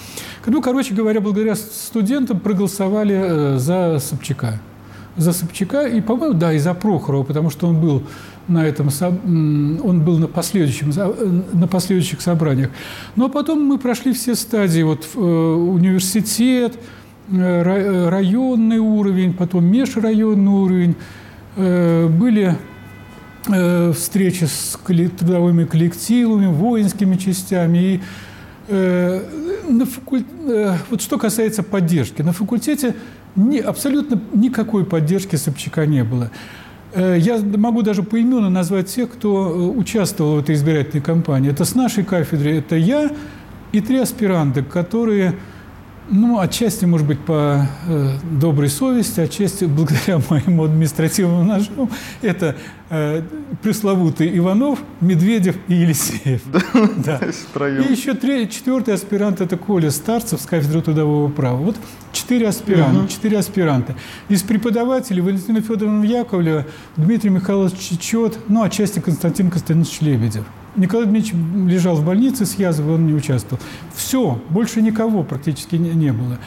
Ну, 0.46 0.60
короче 0.60 0.94
говоря, 0.94 1.20
благодаря 1.20 1.56
студентам 1.56 2.40
проголосовали 2.40 3.14
э, 3.18 3.58
за 3.58 3.98
Собчака. 4.00 4.60
За 5.16 5.32
Собчака 5.32 5.86
и, 5.86 6.00
по-моему, 6.00 6.34
да, 6.34 6.52
и 6.52 6.58
за 6.58 6.74
Прохорова, 6.74 7.24
потому 7.24 7.50
что 7.50 7.66
он 7.66 7.80
был 7.80 8.02
на 8.46 8.64
этом, 8.64 8.88
он 9.02 10.02
был 10.02 10.18
на, 10.18 10.28
последующем, 10.28 10.92
на 11.52 11.66
последующих 11.66 12.20
собраниях. 12.20 12.70
Ну, 13.16 13.26
а 13.26 13.28
потом 13.28 13.62
мы 13.62 13.78
прошли 13.78 14.12
все 14.12 14.34
стадии, 14.36 14.82
вот 14.82 15.06
университет, 15.16 16.78
районный 17.30 18.78
уровень, 18.78 19.34
потом 19.34 19.64
межрайонный 19.66 20.52
уровень. 20.52 20.96
Э, 21.56 22.06
были 22.08 22.56
встречи 23.94 24.44
с 24.44 24.78
трудовыми 24.84 25.64
коллективами, 25.64 26.46
воинскими 26.46 27.16
частями. 27.16 27.78
И 27.78 28.00
на 28.68 29.86
факуль... 29.86 30.24
вот 30.90 31.00
что 31.00 31.16
касается 31.16 31.62
поддержки, 31.62 32.20
на 32.20 32.32
факультете 32.32 32.94
ни, 33.36 33.58
абсолютно 33.58 34.20
никакой 34.34 34.84
поддержки 34.84 35.36
Собчака 35.36 35.86
не 35.86 36.04
было. 36.04 36.30
Я 36.94 37.38
могу 37.38 37.80
даже 37.80 38.02
поименно 38.02 38.50
назвать 38.50 38.88
тех, 38.88 39.10
кто 39.10 39.72
участвовал 39.74 40.34
в 40.34 40.38
этой 40.40 40.54
избирательной 40.54 41.02
кампании. 41.02 41.50
Это 41.50 41.64
с 41.64 41.74
нашей 41.74 42.04
кафедры, 42.04 42.58
это 42.58 42.76
я 42.76 43.10
и 43.72 43.80
три 43.80 43.98
аспиранта, 43.98 44.62
которые 44.62 45.34
ну, 46.10 46.38
отчасти, 46.38 46.84
может 46.84 47.06
быть, 47.06 47.18
по 47.20 47.66
э, 47.86 48.18
доброй 48.40 48.68
совести, 48.68 49.20
отчасти 49.20 49.64
благодаря 49.66 50.20
моему 50.28 50.64
административному 50.64 51.44
ножу. 51.44 51.90
Это 52.22 52.56
э, 52.90 53.22
пресловутый 53.62 54.36
Иванов, 54.36 54.78
Медведев 55.00 55.56
и 55.68 55.74
Елисеев. 55.74 56.42
Да. 57.04 57.18
И 57.68 57.92
еще 57.92 58.14
четвертый 58.48 58.94
аспирант– 58.94 59.40
это 59.42 59.56
Коля 59.56 59.90
Старцев 59.90 60.40
с 60.40 60.46
кафедры 60.46 60.82
трудового 60.82 61.28
права. 61.28 61.56
Вот 61.56 61.76
четыре 62.12 62.48
аспиранта. 62.48 63.08
Четыре 63.08 63.38
аспиранта. 63.38 63.94
Из 64.28 64.42
преподавателей 64.42 65.22
Валентина 65.22 65.60
Федоровна 65.60 66.04
Яковлева, 66.04 66.66
Дмитрий 66.96 67.30
Михайлович 67.30 67.78
Чечет, 67.78 68.38
ну, 68.48 68.62
отчасти 68.62 69.00
Константин 69.00 69.50
Константинович 69.50 70.00
Лебедев. 70.00 70.44
Николай 70.78 71.06
Дмитриевич 71.06 71.34
лежал 71.70 71.96
в 71.96 72.04
больнице 72.04 72.46
с 72.46 72.54
язвой, 72.54 72.94
он 72.94 73.06
не 73.06 73.12
участвовал. 73.12 73.60
Все, 73.94 74.40
больше 74.50 74.80
никого 74.80 75.22
практически 75.22 75.76
не, 75.76 75.90
не 75.90 76.12
было. 76.12 76.38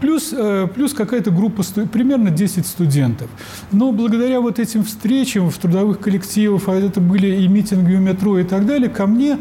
Плюс, 0.00 0.32
э, 0.32 0.66
плюс 0.74 0.92
какая-то 0.92 1.30
группа, 1.30 1.62
примерно 1.92 2.30
10 2.30 2.66
студентов. 2.66 3.28
Но 3.70 3.92
благодаря 3.92 4.40
вот 4.40 4.58
этим 4.58 4.82
встречам 4.82 5.50
в 5.50 5.58
трудовых 5.58 6.00
коллективах, 6.00 6.62
а 6.68 6.74
это 6.74 7.00
были 7.00 7.42
и 7.42 7.48
митинги 7.48 7.94
у 7.94 8.00
метро 8.00 8.38
и 8.38 8.44
так 8.44 8.66
далее, 8.66 8.90
ко 8.90 9.06
мне 9.06 9.38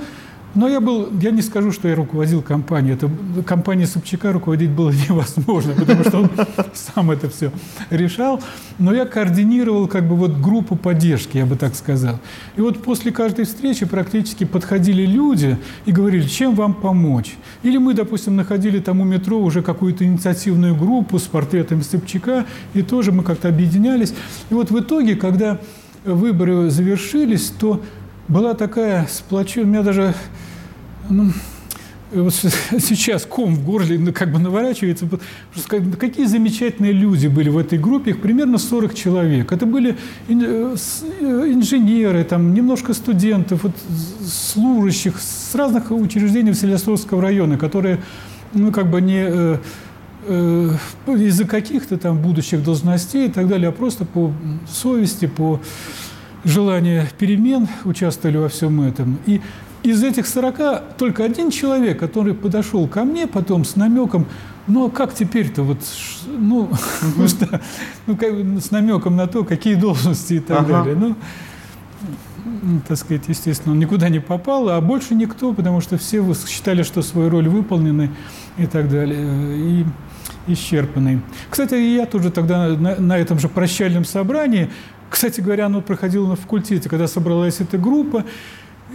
но 0.56 0.68
я 0.68 0.80
был, 0.80 1.10
я 1.20 1.32
не 1.32 1.41
скажу, 1.41 1.72
что 1.72 1.88
я 1.88 1.95
руководил 1.95 2.41
компанией. 2.41 2.93
Это 2.93 3.10
компания 3.43 3.88
Собчака 3.88 4.32
руководить 4.32 4.70
было 4.70 4.91
невозможно, 5.10 5.74
потому 5.74 6.04
что 6.04 6.18
он 6.20 6.30
сам 6.74 7.12
это 7.12 7.30
все 7.30 7.51
решал. 7.89 8.41
Но 8.78 8.93
я 8.93 9.06
координировал 9.06 9.88
как 9.88 10.08
бы 10.08 10.16
вот 10.16 10.38
группу 10.38 10.76
поддержки, 10.76 11.38
я 11.38 11.45
бы 11.45 11.56
так 11.56 11.76
сказал. 11.76 12.20
И 12.56 12.62
вот 12.62 12.84
после 12.84 13.12
каждой 13.12 13.45
встречи 13.45 13.86
практически 13.86 14.43
подходили 14.43 15.06
люди 15.06 15.58
и 15.86 15.91
говорили, 15.91 16.28
чем 16.28 16.56
вам 16.56 16.74
помочь. 16.74 17.36
Или 17.64 17.78
мы, 17.78 17.93
допустим, 17.93 18.36
находили 18.36 18.80
там 18.80 19.01
у 19.01 19.06
метро 19.06 19.39
уже 19.39 19.62
какую-то 19.62 20.06
инициативную 20.06 20.76
группу 20.76 21.18
с 21.18 21.24
портретами 21.24 21.82
Собчака, 21.82 22.45
и 22.74 22.82
тоже 22.84 23.12
мы 23.12 23.24
как-то 23.24 23.49
объединялись. 23.49 24.14
И 24.49 24.54
вот 24.54 24.70
в 24.70 24.80
итоге, 24.80 25.16
когда 25.16 25.60
выборы 26.06 26.70
завершились, 26.70 27.51
то 27.58 27.82
была 28.28 28.53
такая 28.53 29.07
сплоченная, 29.07 29.65
у 29.65 29.69
меня 29.69 29.84
даже 29.84 30.13
ну, 31.09 31.32
вот 32.11 32.34
сейчас 32.80 33.26
ком 33.26 33.55
в 33.55 33.65
горле 33.65 33.97
ну, 33.97 34.13
как 34.13 34.32
бы 34.32 34.39
наворачивается. 34.39 35.07
Какие 35.99 36.26
замечательные 36.26 36.91
люди 36.91 37.28
были 37.28 37.49
в 37.49 37.57
этой 37.57 37.80
группе, 37.80 38.11
их 38.11 38.21
примерно 38.21 38.57
40 38.57 38.93
человек. 38.93 39.51
Это 39.51 39.65
были 39.65 39.97
э, 40.28 40.76
э, 41.19 41.26
инженеры, 41.53 42.24
там, 42.24 42.53
немножко 42.53 42.93
студентов, 42.93 43.63
вот, 43.63 43.74
служащих 44.26 45.19
с 45.19 45.55
разных 45.55 45.91
учреждений 45.91 46.51
Василиостровского 46.51 47.21
района, 47.21 47.57
которые 47.57 47.99
ну, 48.53 48.71
как 48.71 48.89
бы 48.89 49.01
не 49.01 49.26
э, 49.28 49.57
из-за 51.07 51.45
каких-то 51.45 51.97
там 51.97 52.21
будущих 52.21 52.63
должностей 52.63 53.28
и 53.28 53.32
так 53.32 53.47
далее, 53.47 53.69
а 53.69 53.71
просто 53.71 54.05
по 54.05 54.32
совести, 54.71 55.26
по 55.26 55.59
желанию 56.43 57.07
перемен 57.17 57.67
участвовали 57.85 58.37
во 58.37 58.49
всем 58.49 58.81
этом. 58.81 59.19
И 59.25 59.41
из 59.83 60.03
этих 60.03 60.27
40 60.27 60.95
только 60.97 61.23
один 61.25 61.51
человек, 61.51 61.99
который 61.99 62.33
подошел 62.33 62.87
ко 62.87 63.03
мне 63.03 63.27
потом 63.27 63.65
с 63.65 63.75
намеком, 63.75 64.25
ну 64.67 64.87
а 64.87 64.89
как 64.89 65.13
теперь-то 65.13 65.63
вот, 65.63 65.79
ну, 66.27 66.71
ну 68.07 68.15
как, 68.15 68.33
с 68.61 68.71
намеком 68.71 69.15
на 69.15 69.27
то, 69.27 69.43
какие 69.43 69.75
должности 69.75 70.35
и 70.35 70.39
так 70.39 70.61
ага. 70.61 70.83
далее. 70.83 70.95
Ну, 70.95 71.15
так 72.87 72.97
сказать, 72.97 73.23
естественно, 73.27 73.73
он 73.73 73.79
никуда 73.79 74.09
не 74.09 74.19
попал, 74.19 74.69
а 74.69 74.79
больше 74.79 75.15
никто, 75.15 75.53
потому 75.53 75.81
что 75.81 75.97
все 75.97 76.25
считали, 76.47 76.83
что 76.83 77.01
свою 77.01 77.29
роль 77.29 77.47
выполнены 77.49 78.11
и 78.57 78.65
так 78.67 78.89
далее, 78.89 79.57
и 79.57 79.85
исчерпаны. 80.47 81.21
Кстати, 81.49 81.75
я 81.75 82.05
тоже 82.05 82.31
тогда 82.31 82.69
на, 82.69 82.95
на 82.95 83.17
этом 83.17 83.39
же 83.39 83.47
прощальном 83.47 84.05
собрании, 84.05 84.69
кстати 85.14 85.41
говоря, 85.41 85.68
оно 85.68 85.82
проходило 85.82 86.28
на 86.28 86.36
факультете, 86.36 86.89
когда 86.89 87.07
собралась 87.07 87.59
эта 87.59 87.78
группа, 87.78 88.26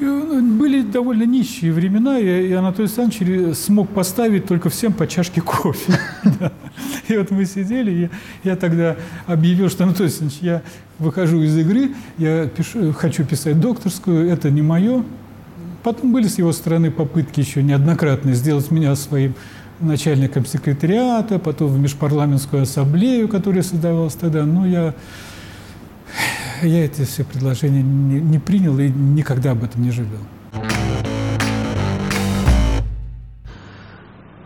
ну, 0.00 0.58
были 0.58 0.82
довольно 0.82 1.22
нищие 1.22 1.72
времена, 1.72 2.18
и 2.18 2.50
Анатолий 2.50 2.88
Александрович 2.88 3.56
смог 3.56 3.88
поставить 3.90 4.46
только 4.46 4.68
всем 4.68 4.92
по 4.92 5.06
чашке 5.06 5.40
кофе. 5.40 5.96
И 7.08 7.16
вот 7.16 7.30
мы 7.30 7.44
сидели, 7.44 7.90
и 7.90 8.10
я 8.46 8.56
тогда 8.56 8.96
объявил, 9.26 9.70
что 9.70 9.84
Анатолий 9.84 10.08
Александрович, 10.08 10.42
я 10.42 10.62
выхожу 10.98 11.40
из 11.40 11.56
игры, 11.56 11.92
я 12.18 12.50
хочу 12.96 13.24
писать 13.24 13.58
докторскую, 13.60 14.28
это 14.28 14.50
не 14.50 14.60
мое. 14.60 15.04
Потом 15.82 16.12
были 16.12 16.26
с 16.26 16.36
его 16.36 16.52
стороны 16.52 16.90
попытки 16.90 17.40
еще 17.40 17.62
неоднократные 17.62 18.34
сделать 18.34 18.70
меня 18.70 18.94
своим 18.94 19.34
начальником 19.80 20.44
секретариата, 20.44 21.38
потом 21.38 21.68
в 21.68 21.78
межпарламентскую 21.78 22.64
ассамблею, 22.64 23.28
которая 23.28 23.62
создавалась 23.62 24.14
тогда. 24.14 24.44
Но 24.44 24.66
я 24.66 24.94
я 26.62 26.84
эти 26.84 27.04
все 27.04 27.24
предложения 27.24 27.82
не, 27.82 28.20
не 28.20 28.38
принял 28.38 28.78
и 28.78 28.88
никогда 28.88 29.52
об 29.52 29.64
этом 29.64 29.82
не 29.82 29.90
жалел. 29.90 30.20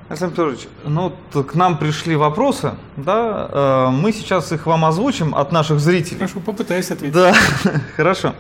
Александр 0.08 0.34
Петрович, 0.34 0.68
ну 0.84 1.14
вот 1.32 1.46
к 1.46 1.54
нам 1.54 1.78
пришли 1.78 2.16
вопросы, 2.16 2.74
да, 2.98 3.48
э, 3.50 3.90
мы 3.92 4.12
сейчас 4.12 4.52
их 4.52 4.66
вам 4.66 4.84
озвучим 4.84 5.34
от 5.34 5.52
наших 5.52 5.80
зрителей. 5.80 6.18
Хорошо, 6.18 6.40
попытаюсь 6.40 6.90
ответить. 6.90 7.14
Да, 7.14 7.34
хорошо. 7.96 8.34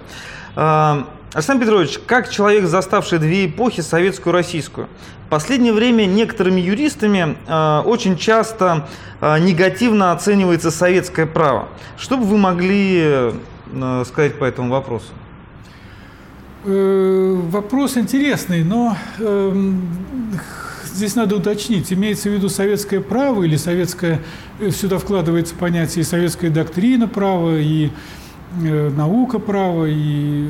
Э, 0.56 1.04
Александр 1.34 1.64
Петрович, 1.64 1.98
как 2.06 2.30
человек, 2.30 2.66
заставший 2.66 3.18
две 3.18 3.46
эпохи, 3.46 3.80
советскую 3.80 4.34
и 4.34 4.36
российскую, 4.36 4.88
в 5.26 5.30
последнее 5.30 5.72
время 5.72 6.04
некоторыми 6.04 6.60
юристами 6.60 7.36
э, 7.46 7.82
очень 7.86 8.16
часто 8.16 8.88
негативно 9.20 10.10
оценивается 10.10 10.72
советское 10.72 11.26
право. 11.26 11.68
Что 11.96 12.16
бы 12.16 12.24
вы 12.24 12.38
могли 12.38 13.32
Э, 13.72 14.04
сказать 14.06 14.38
по 14.38 14.44
этому 14.44 14.70
вопросу? 14.70 15.06
Э, 16.64 17.40
вопрос 17.48 17.96
интересный, 17.96 18.62
но 18.62 18.96
эм, 19.18 19.88
здесь 20.84 21.14
надо 21.16 21.36
уточнить, 21.36 21.92
имеется 21.92 22.28
в 22.28 22.32
виду 22.32 22.48
советское 22.48 23.00
право 23.00 23.42
или 23.42 23.56
советское, 23.56 24.20
э, 24.60 24.70
сюда 24.70 24.98
вкладывается 24.98 25.54
понятие 25.54 26.04
советская 26.04 26.50
доктрина 26.50 27.08
права 27.08 27.56
и 27.58 27.90
наука 28.56 29.38
права 29.38 29.86
и 29.88 30.46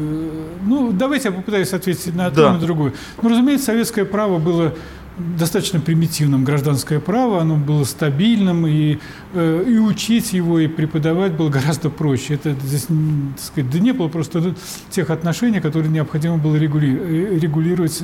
ну 0.64 0.92
давайте 0.92 1.28
я 1.28 1.34
попытаюсь 1.34 1.72
ответить 1.72 2.14
на 2.14 2.26
одно 2.26 2.42
да. 2.42 2.48
и 2.50 2.53
на 2.55 2.61
другое. 2.61 2.92
Ну 3.20 3.28
разумеется 3.28 3.66
советское 3.66 4.05
право 4.05 4.38
было 4.38 4.74
достаточно 5.18 5.80
примитивным 5.80 6.44
гражданское 6.44 6.98
право, 7.00 7.40
оно 7.40 7.57
было 7.57 7.84
стабильным, 7.84 8.66
и, 8.66 8.98
э, 9.34 9.64
и 9.68 9.78
учить 9.78 10.32
его, 10.32 10.59
и 10.59 10.66
преподавать 10.66 11.32
было 11.32 11.48
гораздо 11.50 11.90
проще. 11.90 12.34
Это 12.34 12.55
здесь, 12.62 12.86
так 12.86 13.44
сказать, 13.44 13.70
да 13.70 13.78
не 13.78 13.92
было 13.92 14.09
просто 14.09 14.55
тех 14.90 15.11
отношений, 15.11 15.61
которые 15.61 15.90
необходимо 15.90 16.38
было 16.38 16.57
регули, 16.57 16.98
э, 16.98 17.38
регулировать 17.38 18.03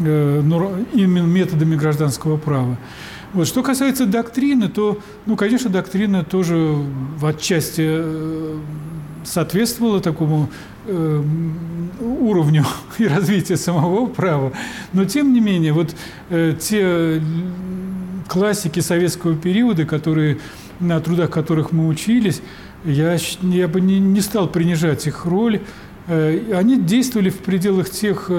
э, 0.00 0.42
именно 0.92 1.26
методами 1.26 1.76
гражданского 1.76 2.36
права. 2.36 2.78
Вот. 3.32 3.48
Что 3.48 3.62
касается 3.62 4.06
доктрины, 4.06 4.68
то, 4.68 4.98
ну, 5.26 5.36
конечно, 5.36 5.68
доктрина 5.70 6.24
тоже 6.24 6.56
в 6.56 7.26
отчасти 7.26 8.02
соответствовала 9.24 10.00
такому 10.00 10.50
э, 10.86 11.22
уровню 12.00 12.64
и 12.98 13.06
развитию 13.06 13.58
самого 13.58 14.06
права. 14.06 14.52
Но 14.92 15.04
тем 15.04 15.32
не 15.32 15.40
менее, 15.40 15.72
вот 15.72 15.94
э, 16.30 16.54
те 16.60 17.20
классики 18.28 18.80
советского 18.80 19.34
периода, 19.34 19.84
которые, 19.84 20.38
на 20.80 21.00
трудах 21.00 21.30
которых 21.30 21.72
мы 21.72 21.88
учились, 21.88 22.42
я, 22.84 23.16
я 23.42 23.68
бы 23.68 23.80
не, 23.80 23.98
не 23.98 24.20
стал 24.20 24.48
принижать 24.48 25.06
их 25.06 25.24
роль. 25.24 25.60
Э, 26.06 26.54
они 26.54 26.80
действовали 26.80 27.30
в 27.30 27.38
пределах 27.38 27.90
тех 27.90 28.30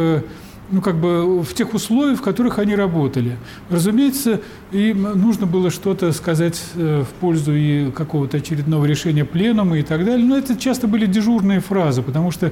ну, 0.72 0.82
как 0.82 0.96
бы 0.96 1.42
в 1.42 1.54
тех 1.54 1.74
условиях, 1.74 2.20
в 2.20 2.22
которых 2.22 2.60
они 2.60 2.76
работали. 2.76 3.38
Разумеется, 3.70 4.42
им 4.72 5.04
нужно 5.04 5.46
было 5.46 5.70
что-то 5.70 6.12
сказать 6.12 6.62
э, 6.76 7.04
в 7.04 7.20
пользу 7.20 7.54
и 7.56 7.92
какого-то 7.92 8.38
очередного 8.38 8.86
решения 8.86 9.26
пленума 9.26 9.78
и 9.78 9.84
так 9.84 10.04
далее. 10.04 10.26
Но 10.26 10.38
это 10.38 10.56
часто 10.56 10.88
были 10.88 11.06
дежурные 11.06 11.60
фразы, 11.60 12.02
потому 12.02 12.32
что 12.32 12.52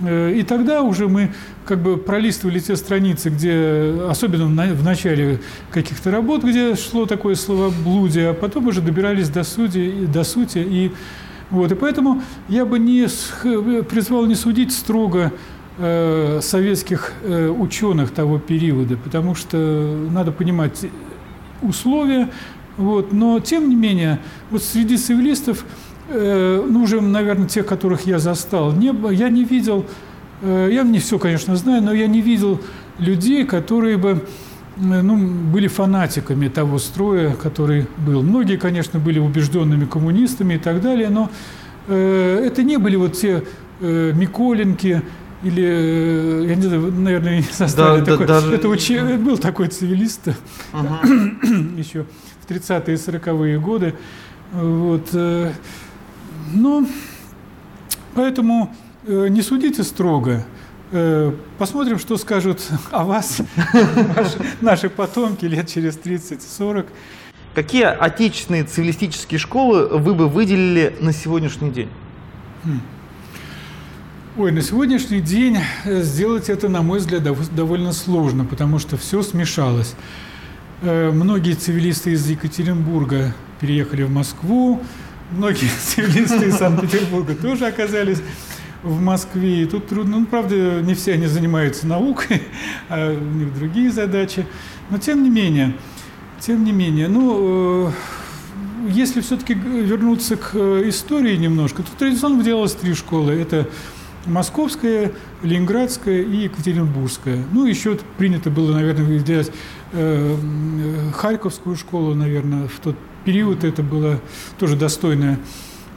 э, 0.00 0.32
и 0.34 0.42
тогда 0.42 0.82
уже 0.82 1.08
мы 1.08 1.32
как 1.66 1.82
бы 1.82 1.98
пролистывали 1.98 2.58
те 2.60 2.76
страницы, 2.76 3.28
где, 3.28 3.94
особенно 4.08 4.46
в 4.72 4.82
начале 4.82 5.40
каких-то 5.70 6.10
работ, 6.10 6.42
где 6.42 6.74
шло 6.76 7.04
такое 7.04 7.34
словоблудие, 7.34 8.30
а 8.30 8.34
потом 8.34 8.68
уже 8.68 8.80
добирались 8.80 9.28
до, 9.28 9.44
сути, 9.44 10.06
до 10.06 10.24
сути. 10.24 10.58
И, 10.58 10.92
вот, 11.50 11.72
и 11.72 11.74
поэтому 11.74 12.22
я 12.48 12.64
бы 12.64 12.78
не 12.78 13.06
призвал 13.82 14.24
не 14.26 14.34
судить 14.34 14.72
строго 14.72 15.32
Э, 15.82 16.40
советских 16.42 17.14
э, 17.22 17.48
ученых 17.48 18.10
того 18.10 18.38
периода, 18.38 18.98
потому 18.98 19.34
что 19.34 19.56
надо 20.10 20.30
понимать 20.30 20.84
условия. 21.62 22.28
Вот, 22.76 23.14
но, 23.14 23.40
тем 23.40 23.70
не 23.70 23.76
менее, 23.76 24.18
вот 24.50 24.62
среди 24.62 24.98
цивилистов, 24.98 25.64
э, 26.08 26.66
ну, 26.68 26.82
уже, 26.82 27.00
наверное, 27.00 27.48
тех, 27.48 27.64
которых 27.64 28.06
я 28.06 28.18
застал, 28.18 28.72
не, 28.72 28.94
я 29.14 29.30
не 29.30 29.44
видел, 29.44 29.86
я 30.42 30.82
не 30.82 30.98
все, 30.98 31.18
конечно, 31.18 31.56
знаю, 31.56 31.82
но 31.82 31.94
я 31.94 32.08
не 32.08 32.20
видел 32.20 32.60
людей, 32.98 33.46
которые 33.46 33.96
бы 33.96 34.26
ну, 34.76 35.16
были 35.16 35.66
фанатиками 35.66 36.48
того 36.48 36.78
строя, 36.78 37.32
который 37.32 37.86
был. 37.96 38.22
Многие, 38.22 38.58
конечно, 38.58 38.98
были 38.98 39.18
убежденными 39.18 39.86
коммунистами 39.86 40.54
и 40.54 40.58
так 40.58 40.82
далее, 40.82 41.08
но 41.08 41.30
это 41.88 42.62
не 42.62 42.76
были 42.76 42.96
вот 42.96 43.14
те 43.14 43.44
Миколенки, 43.80 45.02
или, 45.42 45.64
э, 45.64 46.46
я 46.48 46.54
не 46.54 46.62
знаю, 46.62 46.92
наверное, 46.92 47.36
не 47.38 47.42
составили 47.42 48.00
да, 48.00 48.12
такой, 48.12 48.26
да, 48.26 48.40
даже... 48.40 48.54
это 48.54 48.68
учи, 48.68 48.98
был 49.16 49.38
такой 49.38 49.68
цивилист 49.68 50.28
uh 50.72 51.78
еще 51.78 52.04
в 52.44 52.50
30-е 52.50 52.94
и 52.94 52.98
40-е 52.98 53.58
годы. 53.58 53.94
Вот. 54.52 55.08
Э, 55.14 55.52
ну, 56.52 56.86
поэтому 58.14 58.74
э, 59.06 59.28
не 59.28 59.42
судите 59.42 59.82
строго. 59.82 60.44
Посмотрим, 61.56 62.00
что 62.00 62.16
скажут 62.16 62.60
о 62.90 63.04
вас 63.04 63.40
наши, 64.16 64.38
наши 64.60 64.90
потомки 64.90 65.46
лет 65.46 65.68
через 65.68 65.96
30-40. 65.96 66.86
Какие 67.54 67.84
отечественные 67.84 68.64
цивилистические 68.64 69.38
школы 69.38 69.86
вы 69.86 70.14
бы 70.14 70.28
выделили 70.28 70.96
на 71.00 71.12
сегодняшний 71.12 71.70
день? 71.70 71.88
Ой, 74.36 74.52
на 74.52 74.62
сегодняшний 74.62 75.20
день 75.20 75.58
э, 75.84 76.02
сделать 76.02 76.50
это, 76.50 76.68
на 76.68 76.82
мой 76.82 77.00
взгляд, 77.00 77.24
довольно 77.52 77.92
сложно, 77.92 78.44
потому 78.44 78.78
что 78.78 78.96
все 78.96 79.22
смешалось. 79.22 79.96
Э, 80.82 81.10
многие 81.10 81.54
цивилисты 81.54 82.12
из 82.12 82.30
Екатеринбурга 82.30 83.34
переехали 83.60 84.04
в 84.04 84.10
Москву, 84.10 84.80
многие 85.32 85.68
цивилисты 85.82 86.46
из 86.46 86.58
Санкт-Петербурга 86.58 87.34
тоже 87.34 87.66
оказались 87.66 88.22
в 88.84 89.00
Москве. 89.00 89.64
И 89.64 89.66
тут 89.66 89.88
трудно, 89.88 90.20
ну, 90.20 90.26
правда, 90.26 90.80
не 90.80 90.94
все 90.94 91.14
они 91.14 91.26
занимаются 91.26 91.88
наукой, 91.88 92.40
а 92.88 93.12
у 93.12 93.36
них 93.36 93.52
другие 93.52 93.90
задачи. 93.90 94.46
Но 94.90 94.98
тем 94.98 95.24
не 95.24 95.28
менее, 95.28 95.74
тем 96.38 96.62
не 96.62 96.70
менее, 96.70 97.08
ну, 97.08 97.88
э, 97.88 97.92
если 98.90 99.22
все-таки 99.22 99.54
вернуться 99.54 100.36
к 100.36 100.54
истории 100.54 101.34
немножко, 101.34 101.82
то 101.82 101.90
традиционно 101.98 102.36
выделялось 102.36 102.74
три 102.74 102.94
школы. 102.94 103.32
Это 103.32 103.68
Московская, 104.26 105.12
Ленинградская 105.42 106.22
и 106.22 106.44
Екатеринбургская. 106.44 107.42
Ну, 107.52 107.66
еще 107.66 107.98
принято 108.18 108.50
было, 108.50 108.72
наверное, 108.72 109.04
выделять 109.04 109.50
э, 109.92 110.36
Харьковскую 111.14 111.76
школу, 111.76 112.14
наверное, 112.14 112.68
в 112.68 112.78
тот 112.80 112.96
период 113.24 113.64
это 113.64 113.82
было 113.82 114.20
тоже 114.58 114.76
достойное, 114.76 115.38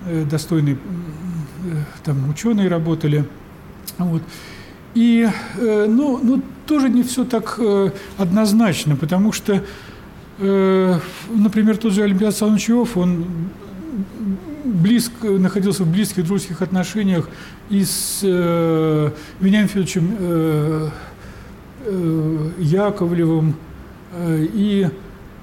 э, 0.05 0.23
достойные 0.23 0.75
э, 0.75 0.77
там 2.03 2.29
ученые 2.29 2.69
работали. 2.69 3.25
Вот. 3.97 4.23
И, 4.95 5.27
э, 5.57 5.85
ну, 5.89 6.19
ну, 6.23 6.41
тоже 6.65 6.89
не 6.89 7.03
все 7.03 7.25
так 7.25 7.55
э, 7.57 7.91
однозначно, 8.17 8.95
потому 8.95 9.31
что, 9.31 9.63
э, 10.39 10.99
например, 11.29 11.77
тот 11.77 11.93
же 11.93 12.03
Олимпиад 12.03 12.35
Солончев, 12.35 12.95
он 12.95 13.25
близко, 14.63 15.27
находился 15.27 15.83
в 15.83 15.91
близких 15.91 16.25
дружеских 16.25 16.61
отношениях 16.61 17.29
и 17.69 17.83
с 17.83 18.19
э, 18.23 19.11
Вениамином 19.39 19.69
Федоровичем 19.69 20.15
э, 20.19 20.89
э, 21.85 22.49
Яковлевым, 22.59 23.55
э, 24.13 24.47
и 24.53 24.89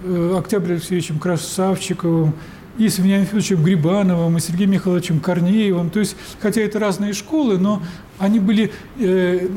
э, 0.05 0.37
Октябрем 0.39 0.77
Алексеевичем 0.77 1.19
Красавчиковым, 1.19 2.35
и 2.79 2.89
с 2.89 2.99
Вениамином 2.99 3.27
Федоровичем 3.27 3.63
Грибановым, 3.63 4.37
и 4.37 4.41
Сергеем 4.41 4.71
Михайловичем 4.71 5.21
Корнеевым. 5.21 5.91
То 5.91 6.01
есть, 6.01 6.17
хотя 6.41 6.63
это 6.63 6.79
разные 6.79 7.13
школы, 7.13 7.59
но 7.59 7.83
они 8.19 8.39
были, 8.39 8.73
э, 8.99 9.49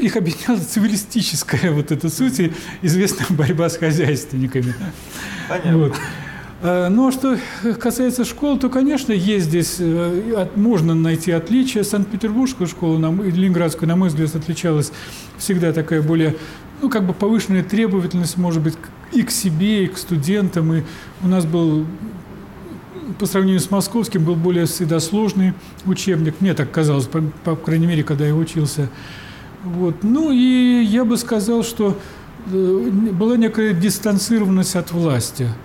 их 0.00 0.16
объединяла 0.16 0.58
цивилистическая 0.58 1.72
вот 1.72 1.92
эта 1.92 2.08
суть, 2.08 2.40
и 2.40 2.52
известная 2.82 3.26
борьба 3.30 3.68
с 3.68 3.76
хозяйственниками. 3.76 4.74
Понятно. 5.48 5.78
Вот. 5.78 5.94
Э, 6.62 6.88
но 6.88 7.10
что 7.10 7.38
касается 7.78 8.24
школ, 8.24 8.58
то, 8.58 8.68
конечно, 8.68 9.12
есть 9.12 9.46
здесь, 9.46 9.76
э, 9.78 10.48
можно 10.56 10.94
найти 10.94 11.30
отличия. 11.32 11.82
Санкт-Петербургская 11.82 12.66
школа, 12.66 12.98
Ленинградская, 12.98 13.88
на 13.88 13.96
мой 13.96 14.08
взгляд, 14.08 14.34
отличалась 14.34 14.92
всегда 15.38 15.72
такая 15.72 16.02
более, 16.02 16.36
ну, 16.80 16.88
как 16.88 17.06
бы 17.06 17.12
повышенная 17.12 17.62
требовательность, 17.62 18.36
может 18.38 18.62
быть, 18.62 18.74
и 19.12 19.22
к 19.22 19.30
себе, 19.30 19.84
и 19.84 19.86
к 19.86 19.98
студентам. 19.98 20.72
И 20.72 20.82
у 21.22 21.28
нас 21.28 21.44
был 21.44 21.86
по 23.18 23.26
сравнению 23.26 23.60
с 23.60 23.70
московским 23.70 24.24
был 24.24 24.34
более 24.34 24.66
всегда 24.66 24.98
сложный 24.98 25.54
учебник. 25.84 26.40
Мне 26.40 26.54
так 26.54 26.70
казалось, 26.70 27.06
по, 27.06 27.22
по 27.44 27.54
крайней 27.54 27.86
мере, 27.86 28.02
когда 28.02 28.26
я 28.26 28.34
учился. 28.34 28.88
Вот. 29.62 30.02
Ну 30.02 30.32
и 30.32 30.82
я 30.82 31.04
бы 31.04 31.16
сказал, 31.16 31.62
что 31.62 31.96
э, 32.50 32.90
была 33.12 33.36
некая 33.36 33.74
дистанцированность 33.74 34.74
от 34.74 34.90
власти– 34.90 35.48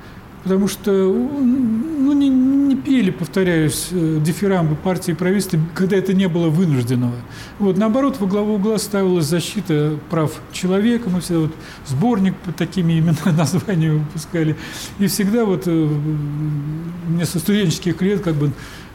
потому 0.44 0.68
что 0.68 0.92
ну, 0.92 2.14
не, 2.14 2.30
не 2.30 2.76
пели, 2.76 3.12
повторяюсь, 3.12 3.89
э, 3.92 4.20
дифирамбы 4.24 4.76
партии 4.76 5.12
и 5.12 5.14
правительства, 5.14 5.60
когда 5.76 5.98
это 5.98 6.14
не 6.14 6.28
было 6.28 6.50
вынужденного. 6.50 7.16
Вот, 7.60 7.78
наоборот, 7.78 8.20
во 8.20 8.28
главу 8.28 8.56
угла 8.56 8.78
ставилась 8.78 9.26
защита 9.26 9.98
прав 10.10 10.32
человека, 10.52 11.10
мы 11.10 11.22
всегда 11.22 11.42
вот 11.42 11.52
сборник 11.88 12.36
под 12.38 12.56
такими 12.56 12.94
именно 12.94 13.18
названиями 13.38 14.00
выпускали, 14.00 14.56
и 15.00 15.08
всегда 15.08 15.46
вот 15.46 15.64
э, 15.66 15.72
мне 17.08 17.26
со 17.26 17.39
студенческих 17.39 18.02
лет 18.02 18.22
как 18.22 18.36
бы 18.36 18.52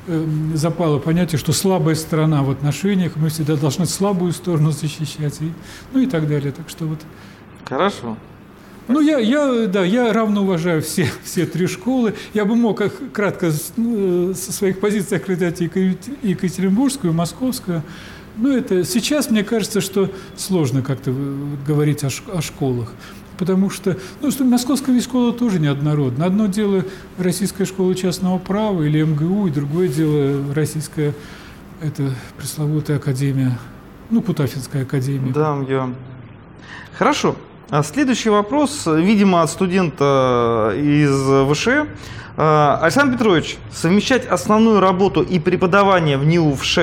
э, 0.08 0.26
запало 0.54 0.98
понятие, 0.98 1.38
что 1.38 1.52
слабая 1.52 1.94
сторона 1.94 2.42
в 2.42 2.50
отношениях, 2.50 3.12
мы 3.16 3.28
всегда 3.28 3.56
должны 3.56 3.86
слабую 3.86 4.32
сторону 4.32 4.72
защищать, 4.72 5.40
и, 5.40 5.52
ну 5.92 6.00
и 6.00 6.06
так 6.06 6.28
далее. 6.28 6.52
Так 6.52 6.68
что 6.68 6.86
вот. 6.86 6.98
Хорошо. 7.64 8.16
Ну, 8.88 9.00
я, 9.00 9.18
я, 9.18 9.66
да, 9.66 9.84
я 9.84 10.12
равно 10.12 10.42
уважаю 10.42 10.82
все, 10.82 11.08
все 11.24 11.46
три 11.46 11.66
школы. 11.66 12.14
Я 12.34 12.44
бы 12.44 12.54
мог 12.54 12.82
кратко 13.12 13.50
ну, 13.76 14.34
со 14.34 14.52
своих 14.52 14.80
позиций 14.80 15.18
охранять 15.18 15.60
и 15.60 15.70
Екатеринбургскую, 16.22 17.12
и 17.12 17.16
Московскую. 17.16 17.82
Но 18.36 18.52
это 18.52 18.84
сейчас, 18.84 19.30
мне 19.30 19.42
кажется, 19.44 19.80
что 19.80 20.10
сложно 20.36 20.82
как-то 20.82 21.12
говорить 21.66 22.04
о, 22.04 22.10
о 22.32 22.42
школах. 22.42 22.92
Потому 23.38 23.70
что, 23.70 23.96
ну, 24.22 24.30
что 24.30 24.44
московская 24.44 24.98
школа 25.00 25.32
тоже 25.32 25.58
неоднородна. 25.58 26.24
Одно 26.24 26.46
дело 26.46 26.84
российская 27.18 27.64
школа 27.64 27.94
частного 27.94 28.38
права 28.38 28.82
или 28.82 29.02
МГУ, 29.02 29.48
и 29.48 29.50
другое 29.50 29.88
дело 29.88 30.54
российская, 30.54 31.12
это 31.82 32.14
пресловутая 32.38 32.96
академия, 32.96 33.58
ну, 34.10 34.22
Путафинская 34.22 34.82
академия. 34.82 35.32
Да, 35.32 35.62
я. 35.68 35.92
Хорошо. 36.96 37.36
А 37.68 37.82
следующий 37.82 38.30
вопрос, 38.30 38.86
видимо, 38.86 39.42
от 39.42 39.50
студента 39.50 40.72
из 40.76 41.10
ВШ. 41.50 41.68
А, 42.36 42.78
Александр 42.80 43.14
Петрович, 43.14 43.56
совмещать 43.72 44.24
основную 44.24 44.78
работу 44.78 45.20
и 45.22 45.40
преподавание 45.40 46.16
в 46.16 46.24
НИУ 46.24 46.54
ВШ 46.54 46.78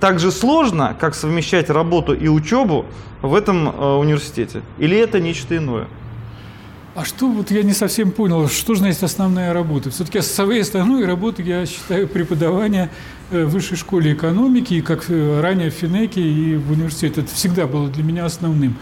так 0.00 0.18
же 0.18 0.32
сложно, 0.32 0.96
как 0.98 1.14
совмещать 1.14 1.70
работу 1.70 2.14
и 2.14 2.26
учебу 2.26 2.84
в 3.22 3.32
этом 3.32 3.68
а, 3.68 3.98
университете? 3.98 4.62
Или 4.78 4.96
это 4.96 5.20
нечто 5.20 5.56
иное? 5.56 5.86
А 6.96 7.04
что, 7.04 7.28
вот 7.28 7.52
я 7.52 7.62
не 7.62 7.72
совсем 7.72 8.10
понял, 8.10 8.48
что 8.48 8.74
же 8.74 8.80
значит 8.80 9.04
основная 9.04 9.52
работа? 9.52 9.90
Все-таки 9.90 10.20
своей 10.20 10.62
основной 10.62 11.06
работой 11.06 11.44
я 11.44 11.64
считаю 11.64 12.08
преподавание 12.08 12.90
э, 13.30 13.44
в 13.44 13.50
высшей 13.50 13.76
школе 13.76 14.14
экономики, 14.14 14.80
как 14.80 15.04
э, 15.10 15.40
ранее 15.40 15.70
в 15.70 15.74
Финеке 15.74 16.20
и 16.20 16.56
в 16.56 16.72
университете. 16.72 17.20
Это 17.20 17.34
всегда 17.34 17.66
было 17.66 17.88
для 17.88 18.02
меня 18.02 18.24
основным. 18.24 18.76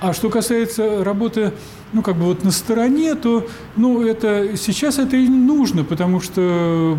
А 0.00 0.12
что 0.12 0.30
касается 0.30 1.02
работы, 1.02 1.52
ну, 1.92 2.02
как 2.02 2.16
бы 2.16 2.24
вот 2.24 2.44
на 2.44 2.52
стороне, 2.52 3.16
то, 3.16 3.46
ну, 3.76 4.06
это 4.06 4.56
сейчас 4.56 4.98
это 4.98 5.16
и 5.16 5.28
нужно, 5.28 5.82
потому 5.82 6.20
что 6.20 6.96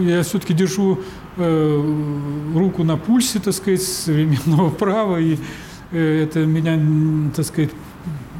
я 0.00 0.22
все-таки 0.22 0.52
держу 0.52 1.00
э, 1.36 1.94
руку 2.54 2.84
на 2.84 2.98
пульсе, 2.98 3.38
так 3.38 3.54
сказать, 3.54 3.82
современного 3.82 4.68
права, 4.78 5.18
и 5.18 5.38
э, 5.92 6.24
это 6.24 6.40
меня, 6.40 6.78
так 7.34 7.46
сказать, 7.46 7.70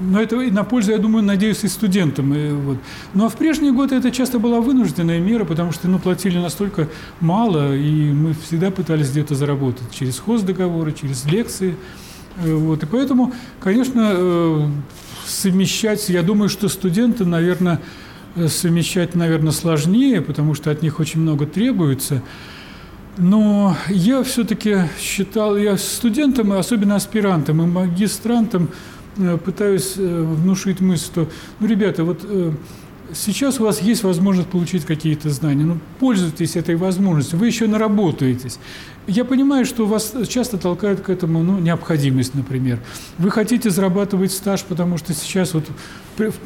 но 0.00 0.20
это 0.20 0.38
и 0.40 0.50
на 0.50 0.64
пользу, 0.64 0.92
я 0.92 0.98
думаю, 0.98 1.24
надеюсь, 1.24 1.64
и 1.64 1.68
студентам. 1.68 2.32
И 2.34 2.50
вот. 2.50 2.78
Ну 3.14 3.24
а 3.24 3.28
в 3.28 3.36
прежние 3.36 3.72
годы 3.72 3.96
это 3.96 4.10
часто 4.10 4.38
была 4.38 4.60
вынужденная 4.60 5.18
мера, 5.18 5.44
потому 5.44 5.72
что 5.72 5.88
ну, 5.88 5.98
платили 5.98 6.38
настолько 6.38 6.88
мало, 7.20 7.74
и 7.74 8.12
мы 8.12 8.34
всегда 8.34 8.70
пытались 8.70 9.10
где-то 9.10 9.34
заработать 9.34 9.90
через 9.90 10.18
хоздоговоры, 10.18 10.92
через 10.92 11.24
лекции. 11.24 11.74
Э, 12.44 12.54
вот, 12.54 12.82
и 12.82 12.86
поэтому, 12.86 13.32
конечно, 13.60 14.12
э, 14.14 14.68
совмещать, 15.26 16.08
я 16.08 16.22
думаю, 16.22 16.48
что 16.48 16.68
студенты, 16.68 17.24
наверное, 17.24 17.80
э, 18.36 18.48
совмещать, 18.48 19.14
наверное, 19.14 19.52
сложнее, 19.52 20.20
потому 20.20 20.54
что 20.54 20.70
от 20.70 20.82
них 20.82 21.00
очень 21.00 21.20
много 21.20 21.46
требуется. 21.46 22.22
Но 23.16 23.76
я 23.88 24.22
все-таки 24.22 24.82
считал, 25.00 25.56
я 25.56 25.76
студентам, 25.76 26.52
особенно 26.52 26.94
аспирантам 26.94 27.62
и 27.62 27.66
магистрантам 27.66 28.68
пытаюсь 29.44 29.96
внушить 29.96 30.80
мысль, 30.80 31.06
что, 31.06 31.28
ну, 31.58 31.66
ребята, 31.66 32.04
вот 32.04 32.20
сейчас 33.14 33.60
у 33.60 33.64
вас 33.64 33.80
есть 33.80 34.02
возможность 34.02 34.48
получить 34.48 34.84
какие-то 34.84 35.30
знания. 35.30 35.64
Ну, 35.64 35.78
пользуйтесь 35.98 36.56
этой 36.56 36.76
возможностью. 36.76 37.38
Вы 37.38 37.46
еще 37.46 37.66
наработаетесь. 37.66 38.58
Я 39.06 39.24
понимаю, 39.24 39.64
что 39.64 39.86
вас 39.86 40.14
часто 40.28 40.58
толкают 40.58 41.00
к 41.00 41.10
этому 41.10 41.42
ну, 41.42 41.58
необходимость, 41.58 42.34
например. 42.34 42.80
Вы 43.16 43.30
хотите 43.30 43.70
зарабатывать 43.70 44.32
стаж, 44.32 44.64
потому 44.64 44.98
что 44.98 45.14
сейчас 45.14 45.54
вот 45.54 45.64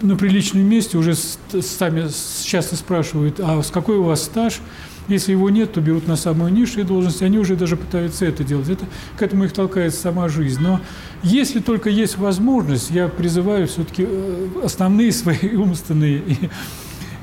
на 0.02 0.16
приличном 0.16 0.62
месте 0.62 0.96
уже 0.96 1.14
сами 1.14 2.08
часто 2.44 2.76
спрашивают, 2.76 3.40
а 3.40 3.62
с 3.62 3.70
какой 3.70 3.96
у 3.96 4.04
вас 4.04 4.22
стаж? 4.22 4.60
Если 5.08 5.32
его 5.32 5.50
нет, 5.50 5.72
то 5.72 5.80
берут 5.80 6.06
на 6.06 6.16
самую 6.16 6.52
низшую 6.52 6.86
должность, 6.86 7.22
они 7.22 7.38
уже 7.38 7.56
даже 7.56 7.76
пытаются 7.76 8.24
это 8.24 8.44
делать. 8.44 8.68
Это, 8.68 8.86
к 9.16 9.22
этому 9.22 9.44
их 9.44 9.52
толкает 9.52 9.94
сама 9.94 10.28
жизнь. 10.28 10.62
Но 10.62 10.80
если 11.22 11.60
только 11.60 11.90
есть 11.90 12.18
возможность, 12.18 12.90
я 12.90 13.08
призываю 13.08 13.66
все-таки 13.66 14.06
э, 14.08 14.48
основные 14.64 15.12
свои 15.12 15.56
умственные 15.56 16.18
и 16.18 16.50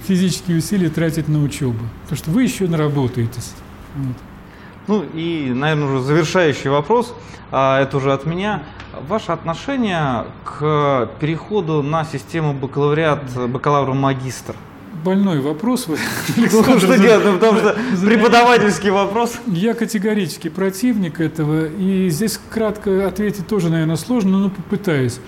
физические 0.08 0.58
усилия 0.58 0.90
тратить 0.90 1.28
на 1.30 1.42
учебу. 1.42 1.80
Потому 2.04 2.18
что 2.18 2.32
вы 2.32 2.44
еще 2.44 2.68
наработаетесь. 2.68 3.54
Вот. 3.96 4.16
Ну 4.88 5.06
и, 5.14 5.52
наверное, 5.54 5.86
уже 5.86 6.02
завершающий 6.02 6.70
вопрос, 6.70 7.14
а 7.52 7.80
это 7.80 7.98
уже 7.98 8.12
от 8.12 8.26
меня. 8.26 8.64
Ваше 9.08 9.32
отношение 9.32 10.26
к 10.44 11.10
переходу 11.20 11.84
на 11.84 12.04
систему 12.04 12.54
бакалавриат, 12.54 13.24
бакалавр-магистр? 13.36 14.56
Больной 15.04 15.39
вопрос. 15.39 15.88
Ну, 15.88 16.47
что 16.80 16.97
делать? 16.97 17.26
Ну, 17.26 17.34
потому 17.34 17.60
что 17.60 17.76
преподавательский 18.06 18.89
вопрос. 18.89 19.34
Я 19.47 19.74
категорически 19.74 20.50
противник 20.50 21.20
этого. 21.20 21.68
И 21.68 22.10
здесь 22.10 22.39
кратко 22.50 23.08
ответить 23.08 23.47
тоже, 23.47 23.70
наверное, 23.70 23.95
сложно, 23.95 24.39
но 24.39 24.50
попытаюсь. 24.50 25.20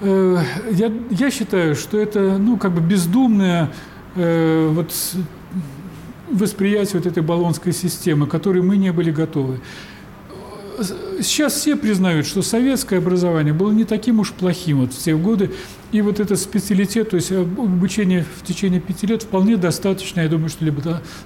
Э, 0.00 0.38
я, 0.70 0.92
я 1.10 1.30
считаю, 1.30 1.74
что 1.74 1.98
это, 1.98 2.38
ну, 2.38 2.56
как 2.56 2.72
бы 2.72 2.80
бездумное 2.80 3.70
э, 4.16 4.68
вот, 4.70 4.92
восприятие 6.30 7.00
вот 7.00 7.06
этой 7.06 7.22
баллонской 7.22 7.72
системы, 7.72 8.26
к 8.26 8.30
которой 8.30 8.62
мы 8.62 8.76
не 8.76 8.92
были 8.92 9.10
готовы 9.10 9.60
сейчас 11.20 11.54
все 11.54 11.76
признают, 11.76 12.26
что 12.26 12.42
советское 12.42 12.98
образование 12.98 13.52
было 13.52 13.72
не 13.72 13.84
таким 13.84 14.20
уж 14.20 14.32
плохим 14.32 14.80
вот 14.80 14.92
в 14.92 14.98
те 14.98 15.16
годы, 15.16 15.50
и 15.92 16.00
вот 16.00 16.20
этот 16.20 16.38
специалитет, 16.38 17.10
то 17.10 17.16
есть 17.16 17.32
обучение 17.32 18.24
в 18.38 18.46
течение 18.46 18.80
пяти 18.80 19.06
лет 19.06 19.22
вполне 19.22 19.56
достаточно, 19.56 20.20
я 20.20 20.28
думаю, 20.28 20.48
что 20.48 20.64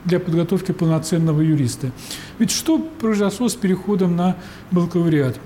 для 0.05 0.21
подготовки 0.21 0.73
полноценного 0.73 1.41
юриста. 1.41 1.93
Ведь 2.39 2.51
что 2.51 2.79
произошло 2.79 3.49
с 3.49 3.55
переходом 3.55 4.17
на 4.17 4.37
бакалавриат? 4.71 5.39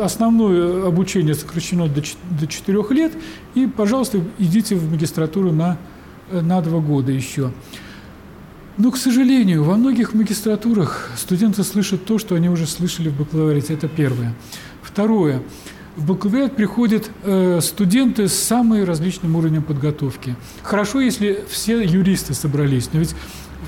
Основное 0.00 0.86
обучение 0.86 1.34
сокращено 1.34 1.88
до 1.88 2.46
4 2.46 2.84
лет, 2.90 3.12
и, 3.54 3.66
пожалуйста, 3.66 4.20
идите 4.38 4.74
в 4.74 4.90
магистратуру 4.90 5.52
на, 5.52 5.78
на 6.30 6.60
2 6.60 6.80
года 6.80 7.12
еще. 7.12 7.52
Но, 8.80 8.90
к 8.90 8.96
сожалению, 8.96 9.62
во 9.62 9.76
многих 9.76 10.14
магистратурах 10.14 11.10
студенты 11.14 11.64
слышат 11.64 12.06
то, 12.06 12.18
что 12.18 12.34
они 12.34 12.48
уже 12.48 12.66
слышали 12.66 13.10
в 13.10 13.18
бакалавриате. 13.18 13.74
Это 13.74 13.88
первое. 13.88 14.34
Второе. 14.80 15.42
В 15.96 16.06
бакалавриат 16.06 16.56
приходят 16.56 17.10
э, 17.24 17.60
студенты 17.60 18.26
с 18.26 18.32
самым 18.32 18.84
различным 18.84 19.36
уровнем 19.36 19.62
подготовки. 19.62 20.34
Хорошо, 20.62 21.00
если 21.00 21.44
все 21.50 21.82
юристы 21.82 22.32
собрались, 22.32 22.88
но 22.94 23.00
ведь 23.00 23.14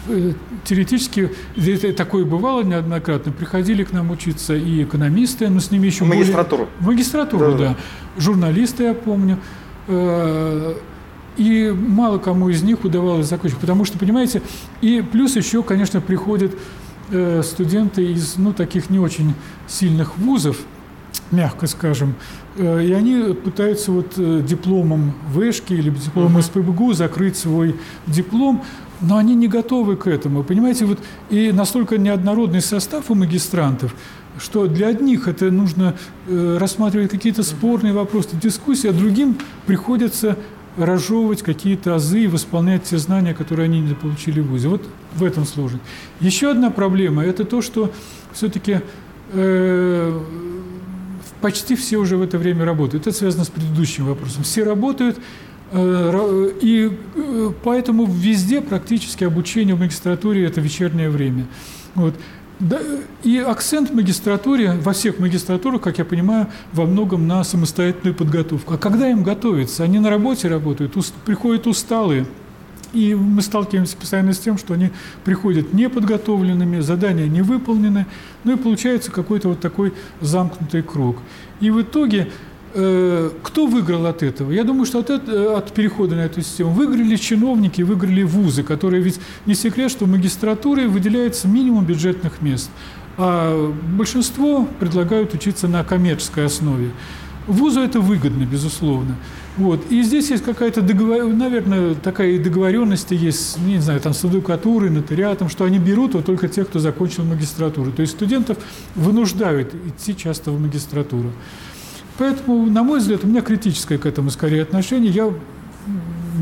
э, 0.08 0.32
теоретически 0.64 1.30
это 1.58 1.92
такое 1.92 2.24
бывало 2.24 2.62
неоднократно. 2.62 3.32
Приходили 3.32 3.84
к 3.84 3.92
нам 3.92 4.12
учиться 4.12 4.54
и 4.54 4.82
экономисты, 4.82 5.50
но 5.50 5.60
с 5.60 5.70
ними 5.70 5.88
еще 5.88 6.04
магистратуру. 6.04 6.68
Более... 6.78 6.86
Магистратуру, 6.86 7.52
да, 7.52 7.58
да. 7.58 7.76
Журналисты, 8.16 8.84
я 8.84 8.94
помню. 8.94 9.38
Э, 9.88 10.74
и 11.36 11.70
мало 11.70 12.18
кому 12.18 12.48
из 12.48 12.62
них 12.62 12.84
удавалось 12.84 13.26
закончить. 13.26 13.58
Потому 13.58 13.84
что, 13.84 13.98
понимаете, 13.98 14.42
и 14.80 15.02
плюс 15.02 15.36
еще, 15.36 15.62
конечно, 15.62 16.00
приходят 16.00 16.52
э, 17.10 17.42
студенты 17.42 18.12
из 18.12 18.36
ну, 18.36 18.52
таких 18.52 18.90
не 18.90 18.98
очень 18.98 19.34
сильных 19.66 20.18
вузов, 20.18 20.58
мягко 21.30 21.66
скажем, 21.66 22.14
э, 22.56 22.84
и 22.84 22.92
они 22.92 23.34
пытаются 23.34 23.92
вот 23.92 24.14
э, 24.16 24.42
дипломом 24.46 25.14
вышки 25.28 25.72
или 25.72 25.90
дипломом 25.90 26.42
СПБГУ 26.42 26.92
закрыть 26.92 27.36
свой 27.36 27.76
диплом, 28.06 28.62
но 29.00 29.16
они 29.16 29.34
не 29.34 29.48
готовы 29.48 29.96
к 29.96 30.06
этому. 30.06 30.44
Понимаете, 30.44 30.84
вот 30.84 30.98
и 31.30 31.50
настолько 31.52 31.98
неоднородный 31.98 32.60
состав 32.60 33.10
у 33.10 33.14
магистрантов, 33.14 33.94
что 34.38 34.66
для 34.66 34.88
одних 34.88 35.28
это 35.28 35.50
нужно 35.50 35.94
э, 36.26 36.56
рассматривать 36.58 37.10
какие-то 37.10 37.42
спорные 37.42 37.92
вопросы, 37.92 38.30
дискуссии, 38.40 38.88
а 38.88 38.92
другим 38.92 39.36
приходится 39.66 40.36
разжевывать 40.76 41.42
какие-то 41.42 41.94
азы 41.94 42.24
и 42.24 42.26
восполнять 42.26 42.84
те 42.84 42.98
знания, 42.98 43.34
которые 43.34 43.66
они 43.66 43.80
не 43.80 43.94
получили 43.94 44.40
в 44.40 44.48
ВУЗе. 44.48 44.68
Вот 44.68 44.88
в 45.14 45.24
этом 45.24 45.44
сложность. 45.44 45.84
Еще 46.20 46.50
одна 46.50 46.70
проблема– 46.70 47.24
это 47.26 47.44
то, 47.44 47.60
что 47.62 47.92
все-таки 48.32 48.80
э, 49.32 50.20
почти 51.40 51.76
все 51.76 51.98
уже 51.98 52.16
в 52.16 52.22
это 52.22 52.38
время 52.38 52.64
работают. 52.64 53.06
Это 53.06 53.16
связано 53.16 53.44
с 53.44 53.48
предыдущим 53.48 54.06
вопросом. 54.06 54.44
Все 54.44 54.64
работают, 54.64 55.18
э, 55.72 56.50
и 56.62 56.98
э, 57.14 57.50
поэтому 57.62 58.06
везде 58.06 58.60
практически 58.62 59.24
обучение 59.24 59.74
в 59.74 59.80
магистратуре– 59.80 60.44
это 60.46 60.60
вечернее 60.60 61.10
время. 61.10 61.46
Вот. 61.94 62.14
Да, 62.62 62.78
и 63.24 63.38
акцент 63.38 63.90
в 63.90 63.94
магистратуре, 63.94 64.74
во 64.80 64.92
всех 64.92 65.18
магистратурах, 65.18 65.80
как 65.80 65.98
я 65.98 66.04
понимаю, 66.04 66.46
во 66.72 66.86
многом 66.86 67.26
на 67.26 67.42
самостоятельную 67.42 68.14
подготовку. 68.14 68.74
А 68.74 68.78
когда 68.78 69.10
им 69.10 69.24
готовиться? 69.24 69.82
Они 69.82 69.98
на 69.98 70.10
работе 70.10 70.46
работают, 70.46 70.96
уст, 70.96 71.12
приходят 71.24 71.66
усталые. 71.66 72.24
И 72.92 73.16
мы 73.16 73.42
сталкиваемся 73.42 73.96
постоянно 73.96 74.32
с 74.32 74.38
тем, 74.38 74.58
что 74.58 74.74
они 74.74 74.92
приходят 75.24 75.72
неподготовленными, 75.72 76.78
задания 76.78 77.26
не 77.26 77.42
выполнены, 77.42 78.06
ну 78.44 78.52
и 78.52 78.56
получается 78.56 79.10
какой-то 79.10 79.48
вот 79.48 79.58
такой 79.58 79.92
замкнутый 80.20 80.84
круг. 80.84 81.16
И 81.58 81.68
в 81.70 81.82
итоге 81.82 82.30
кто 82.72 83.66
выиграл 83.66 84.06
от 84.06 84.22
этого? 84.22 84.50
Я 84.50 84.64
думаю, 84.64 84.86
что 84.86 85.00
от, 85.00 85.10
это, 85.10 85.56
от 85.56 85.72
перехода 85.72 86.16
на 86.16 86.22
эту 86.22 86.40
систему 86.40 86.70
выиграли 86.70 87.16
чиновники, 87.16 87.82
выиграли 87.82 88.22
вузы, 88.22 88.62
которые 88.62 89.02
ведь 89.02 89.20
не 89.46 89.54
секрет, 89.54 89.90
что 89.90 90.06
в 90.06 90.08
магистратуре 90.08 90.88
выделяется 90.88 91.48
минимум 91.48 91.84
бюджетных 91.84 92.40
мест, 92.40 92.70
а 93.18 93.72
большинство 93.96 94.66
предлагают 94.80 95.34
учиться 95.34 95.68
на 95.68 95.84
коммерческой 95.84 96.46
основе. 96.46 96.90
Вузу 97.46 97.80
это 97.80 98.00
выгодно, 98.00 98.44
безусловно. 98.44 99.16
Вот. 99.56 99.84
И 99.90 100.02
здесь 100.02 100.30
есть 100.30 100.44
какая-то, 100.44 100.80
договор... 100.80 101.24
наверное, 101.24 101.94
такая 101.94 102.42
договоренность 102.42 103.10
есть, 103.10 103.58
не 103.58 103.78
знаю, 103.80 104.00
там, 104.00 104.14
с 104.14 104.24
адвокатурой, 104.24 104.90
нотариатом, 104.90 105.48
что 105.50 105.64
они 105.64 105.78
берут 105.78 106.14
вот 106.14 106.24
только 106.24 106.48
тех, 106.48 106.68
кто 106.68 106.78
закончил 106.78 107.24
магистратуру. 107.24 107.92
То 107.92 108.00
есть 108.00 108.14
студентов 108.14 108.56
вынуждают 108.94 109.74
идти 109.74 110.16
часто 110.16 110.52
в 110.52 110.60
магистратуру. 110.60 111.32
Поэтому, 112.18 112.66
на 112.66 112.82
мой 112.82 112.98
взгляд, 112.98 113.24
у 113.24 113.26
меня 113.26 113.40
критическое 113.40 113.98
к 113.98 114.06
этому 114.06 114.30
скорее 114.30 114.62
отношение. 114.62 115.10
Я, 115.10 115.32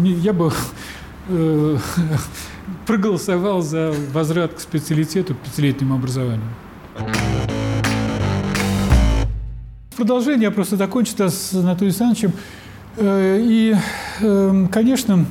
я 0.03 0.33
бы 0.33 0.53
э, 1.29 1.79
проголосовал 2.87 3.62
за 3.62 3.95
возврат 4.12 4.55
к 4.55 4.61
специалитету, 4.61 5.35
к 5.35 5.39
пятилетнему 5.39 5.95
образованию. 5.95 6.49
Продолжение 9.97 10.45
я 10.45 10.51
просто 10.51 10.77
закончу 10.77 11.12
с 11.16 11.53
Анатолием 11.53 11.91
Александровичем. 11.91 12.33
Э, 12.97 13.39
и, 13.41 13.77
э, 14.21 14.66
конечно, 14.73 15.27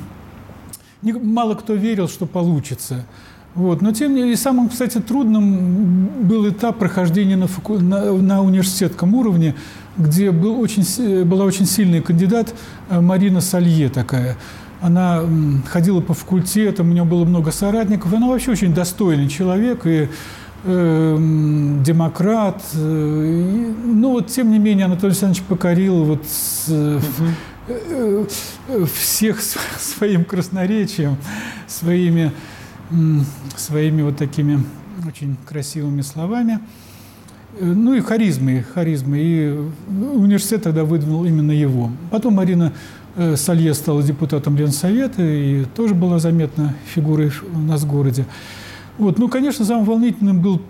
мало 1.02 1.54
кто 1.54 1.74
верил, 1.74 2.08
что 2.08 2.26
получится. 2.26 3.06
Вот. 3.54 3.82
Но 3.82 3.92
тем 3.92 4.14
не 4.14 4.20
менее, 4.20 4.36
самым, 4.36 4.68
кстати, 4.68 4.98
трудным 4.98 6.06
был 6.22 6.48
этап 6.48 6.78
прохождения 6.78 7.36
на, 7.36 7.48
на, 7.80 8.12
на 8.12 8.42
университетском 8.42 9.14
уровне, 9.14 9.56
где 9.96 10.30
был 10.30 10.60
очень, 10.60 11.24
была 11.24 11.44
очень 11.44 11.66
сильный 11.66 12.00
кандидат 12.00 12.54
э, 12.88 13.00
Марина 13.00 13.40
Салье 13.40 13.88
такая. 13.88 14.36
Она 14.80 15.22
ходила 15.68 16.00
по 16.00 16.14
факультетам, 16.14 16.90
у 16.90 16.92
нее 16.92 17.04
было 17.04 17.24
много 17.24 17.50
соратников. 17.50 18.12
Она 18.14 18.28
вообще 18.28 18.52
очень 18.52 18.72
достойный 18.72 19.28
человек 19.28 19.86
и 19.86 20.08
э, 20.64 21.16
демократ. 21.84 22.62
Э, 22.74 23.24
и, 23.26 23.74
ну 23.84 24.12
вот, 24.12 24.28
тем 24.28 24.50
не 24.50 24.58
менее, 24.58 24.86
Анатолий 24.86 25.10
Александрович 25.10 25.42
покорил 25.44 26.04
вот 26.04 26.24
э, 26.68 27.00
э, 27.68 28.24
всех 28.94 29.40
своим 29.78 30.24
красноречием, 30.24 31.16
своими 31.66 32.32
своими 33.56 34.02
вот 34.02 34.16
такими 34.16 34.62
очень 35.06 35.36
красивыми 35.46 36.02
словами. 36.02 36.60
Э, 37.58 37.64
ну 37.64 37.94
и 37.94 38.00
харизмы, 38.00 38.64
харизмы. 38.74 39.18
И 39.18 39.58
университет 39.88 40.62
тогда 40.62 40.84
выдвинул 40.84 41.24
именно 41.24 41.52
его. 41.52 41.90
Потом 42.10 42.34
Марина 42.34 42.72
э, 43.16 43.36
Салье 43.36 43.74
стала 43.74 44.02
депутатом 44.02 44.56
Ленсовета 44.56 45.22
и 45.22 45.64
тоже 45.64 45.94
была 45.94 46.18
заметна 46.18 46.74
фигурой 46.94 47.32
у 47.54 47.58
нас 47.58 47.82
в 47.82 47.86
городе. 47.86 48.26
Вот. 48.98 49.18
Ну, 49.18 49.28
конечно, 49.28 49.64
самым 49.64 49.86
волнительным 49.86 50.40
был 50.40 50.60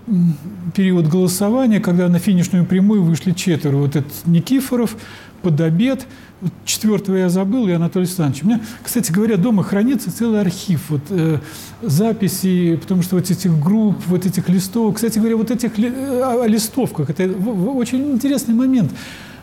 период 0.75 1.09
голосования, 1.09 1.81
когда 1.81 2.09
на 2.09 2.21
финишную 2.21 2.65
прямую 2.65 3.03
вышли 3.03 3.33
четверо. 3.33 3.79
Вот 3.79 3.97
этот 3.97 4.13
Никифоров, 4.25 4.97
Подобед, 5.43 6.07
четвертого 6.65 7.17
я 7.17 7.29
забыл, 7.29 7.69
и 7.69 7.73
Анатолий 7.73 8.07
Александрович. 8.07 8.43
У 8.43 8.47
меня, 8.47 8.61
кстати 8.83 9.11
говоря, 9.13 9.37
дома 9.37 9.63
хранится 9.63 10.15
целый 10.15 10.41
архив 10.41 10.91
вот, 10.91 11.03
э, 11.11 11.39
записей, 11.83 12.77
потому 12.77 13.03
что 13.03 13.17
вот 13.17 13.31
этих 13.31 13.59
групп, 13.59 13.97
вот 14.07 14.27
этих 14.27 14.49
листов. 14.49 14.95
Кстати 14.95 15.19
говоря, 15.19 15.37
вот 15.37 15.51
этих 15.51 15.79
ли, 15.79 15.89
э, 15.89 16.23
о 16.23 16.47
листовках, 16.47 17.11
это 17.11 17.29
очень 17.29 18.13
интересный 18.13 18.55
момент. 18.55 18.93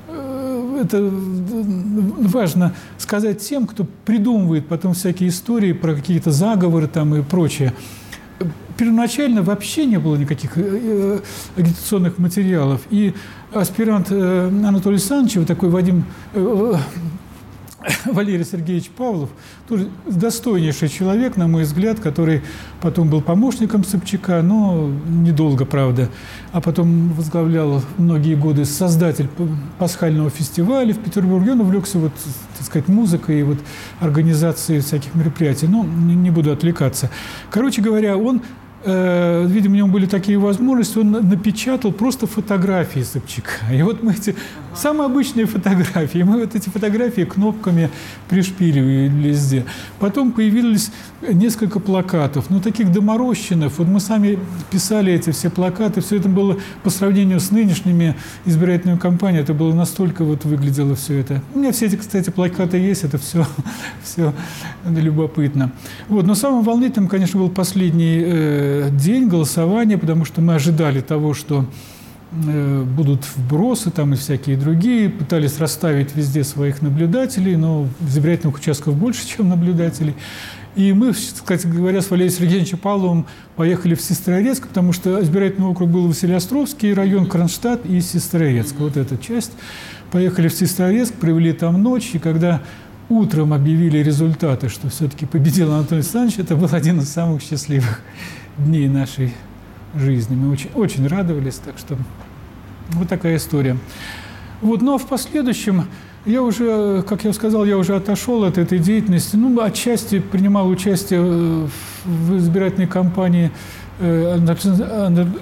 Э, 0.08 0.82
это 0.84 1.10
важно 1.12 2.74
сказать 2.98 3.40
тем, 3.40 3.68
кто 3.68 3.86
придумывает 4.06 4.68
потом 4.68 4.94
всякие 4.94 5.30
истории 5.30 5.74
про 5.74 5.96
какие-то 5.96 6.32
заговоры 6.32 6.88
там 6.88 7.16
и 7.16 7.24
прочее 7.24 7.74
первоначально 8.78 9.42
вообще 9.42 9.86
не 9.86 9.98
было 9.98 10.16
никаких 10.16 10.58
э, 10.58 10.62
э, 10.64 11.20
агитационных 11.56 12.18
материалов. 12.20 12.82
И 12.90 13.14
аспирант 13.54 14.08
э, 14.12 14.48
Анатолий 14.48 15.00
вот 15.38 15.48
такой 15.48 15.70
Вадим 15.70 16.06
Валерий 18.06 18.44
Сергеевич 18.44 18.90
Павлов, 18.90 19.30
тоже 19.68 19.90
достойнейший 20.06 20.90
человек, 20.90 21.38
на 21.38 21.48
мой 21.48 21.64
взгляд, 21.64 22.00
который 22.00 22.42
потом 22.82 23.10
был 23.10 23.22
помощником 23.22 23.84
Собчака, 23.84 24.42
но 24.42 24.90
недолго, 25.08 25.66
правда, 25.66 26.10
а 26.52 26.62
потом 26.62 27.14
возглавлял 27.14 27.82
многие 27.98 28.36
годы 28.36 28.66
создатель 28.66 29.30
пасхального 29.78 30.30
фестиваля 30.30 30.94
в 30.94 31.00
Петербурге. 31.00 31.52
Он 31.52 31.62
увлекся, 31.62 32.00
вот, 32.00 32.14
так 32.58 32.66
сказать, 32.66 32.88
музыкой 32.88 33.40
и 33.40 33.44
вот 33.44 33.60
организацией 34.00 34.82
всяких 34.82 35.14
мероприятий. 35.16 35.68
Но 35.68 35.84
не 35.84 36.32
буду 36.32 36.52
отвлекаться. 36.52 37.10
Короче 37.52 37.82
говоря, 37.82 38.18
он 38.18 38.42
Э, 38.42 38.67
видимо, 38.88 39.74
у 39.74 39.78
него 39.78 39.88
были 39.88 40.06
такие 40.06 40.38
возможности, 40.38 40.98
он 41.00 41.12
напечатал 41.12 41.92
просто 41.92 42.28
фотографии 42.28 43.02
Собчака. 43.02 43.74
И 43.74 43.82
вот 43.82 44.02
мы 44.02 44.14
эти 44.14 44.36
самые 44.76 45.08
обычные 45.08 45.46
фотографии, 45.46 46.20
мы 46.24 46.40
вот 46.40 46.56
эти 46.56 46.70
фотографии 46.70 47.24
кнопками 47.24 47.90
пришпиливали 48.30 49.10
везде. 49.10 49.66
Потом 50.00 50.32
появились 50.32 50.92
несколько 51.22 51.80
плакатов, 51.80 52.50
ну, 52.50 52.62
таких 52.62 52.92
доморощенных. 52.92 53.78
Вот 53.78 53.88
мы 53.88 54.00
сами 54.00 54.40
писали 54.72 55.12
эти 55.12 55.32
все 55.32 55.50
плакаты, 55.50 56.02
все 56.02 56.18
это 56.18 56.30
было 56.30 56.58
по 56.84 56.90
сравнению 56.90 57.40
с 57.40 57.52
нынешними 57.52 58.16
избирательными 58.46 58.98
кампаниями, 58.98 59.44
это 59.44 59.54
было 59.54 59.74
настолько 59.74 60.24
вот 60.24 60.46
выглядело 60.46 60.96
все 60.96 61.20
это. 61.20 61.42
У 61.54 61.60
меня 61.60 61.72
все 61.72 61.88
эти, 61.88 61.96
кстати, 61.96 62.30
плакаты 62.30 62.78
есть, 62.78 63.04
это 63.04 63.18
все, 63.18 63.46
все 64.04 64.34
любопытно. 64.86 65.72
Вот, 66.08 66.26
но 66.26 66.36
самым 66.36 66.64
волнительным, 66.64 67.10
конечно, 67.10 67.40
был 67.40 67.50
последний 67.50 68.22
э, 68.24 68.77
день 68.92 69.28
голосования, 69.28 69.98
потому 69.98 70.26
что 70.26 70.42
мы 70.42 70.56
ожидали 70.56 71.02
того, 71.02 71.34
что 71.34 71.66
э, 72.32 72.84
будут 72.84 73.26
вбросы 73.36 73.92
там 73.92 74.14
и 74.14 74.18
всякие 74.18 74.58
другие, 74.58 75.10
пытались 75.10 75.60
расставить 75.60 76.16
везде 76.16 76.44
своих 76.44 76.82
наблюдателей, 76.82 77.56
но 77.56 77.88
избирательных 78.02 78.58
участков 78.58 78.96
больше, 78.96 79.28
чем 79.38 79.50
наблюдателей. 79.50 80.16
И 80.76 80.94
мы, 80.94 81.14
кстати 81.14 81.66
говоря, 81.66 82.04
с 82.04 82.12
Валерием 82.12 82.32
Сергеевичем 82.32 82.78
Павловым 82.78 83.26
поехали 83.56 83.96
в 83.96 84.02
Сестрорецк, 84.02 84.68
потому 84.68 84.94
что 84.94 85.24
избирательный 85.24 85.66
округ 85.68 85.90
был 85.90 86.08
Василиостровский 86.08 86.94
район, 86.94 87.26
Кронштадт 87.26 87.88
и 87.88 88.00
Сестрорецк, 88.00 88.76
вот 88.78 88.96
эта 88.96 89.18
часть. 89.18 89.54
Поехали 90.12 90.50
в 90.50 90.54
Сестрорецк, 90.54 91.16
провели 91.16 91.52
там 91.52 91.82
ночь, 91.82 92.12
и 92.14 92.20
когда 92.20 92.62
утром 93.10 93.54
объявили 93.54 94.00
результаты, 94.00 94.70
что 94.70 94.90
все-таки 94.90 95.26
победил 95.26 95.74
Анатолий 95.74 96.02
Александрович, 96.02 96.40
это 96.40 96.56
был 96.56 96.70
один 96.72 97.00
из 97.00 97.10
самых 97.10 97.42
счастливых 97.42 98.02
дней 98.58 98.88
нашей 98.88 99.34
жизни. 99.96 100.36
Мы 100.36 100.52
очень, 100.52 100.70
очень 100.76 101.08
радовались, 101.08 101.56
так 101.56 101.78
что 101.78 101.98
вот 102.90 103.08
такая 103.08 103.38
история. 103.38 103.78
Вот, 104.62 104.82
но 104.82 104.98
в 104.98 105.08
последующем 105.08 105.86
я 106.26 106.44
уже, 106.44 107.04
как 107.08 107.24
я 107.24 107.32
сказал, 107.32 107.64
я 107.64 107.78
уже 107.78 107.96
отошел 107.96 108.44
от 108.44 108.58
этой 108.58 108.80
деятельности. 108.80 109.36
Ну, 109.36 109.62
отчасти 109.62 110.20
принимал 110.20 110.68
участие 110.68 111.22
в 112.04 112.38
избирательной 112.38 112.88
кампании 112.88 113.52
э, 114.00 114.34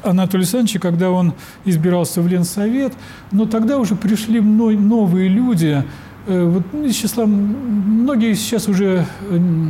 Анатолия 0.03 0.41
Александровича, 0.41 0.79
когда 0.79 1.09
он 1.09 1.33
избирался 1.63 2.21
в 2.21 2.27
Ленсовет. 2.27 2.93
Но 3.31 3.45
тогда 3.45 3.79
уже 3.79 3.95
пришли 3.95 4.41
новые 4.41 5.27
люди, 5.27 5.83
вот 6.27 6.63
ну, 6.73 6.85
из 6.85 6.95
числа, 6.95 7.25
многие 7.25 8.33
сейчас 8.33 8.67
уже 8.67 9.05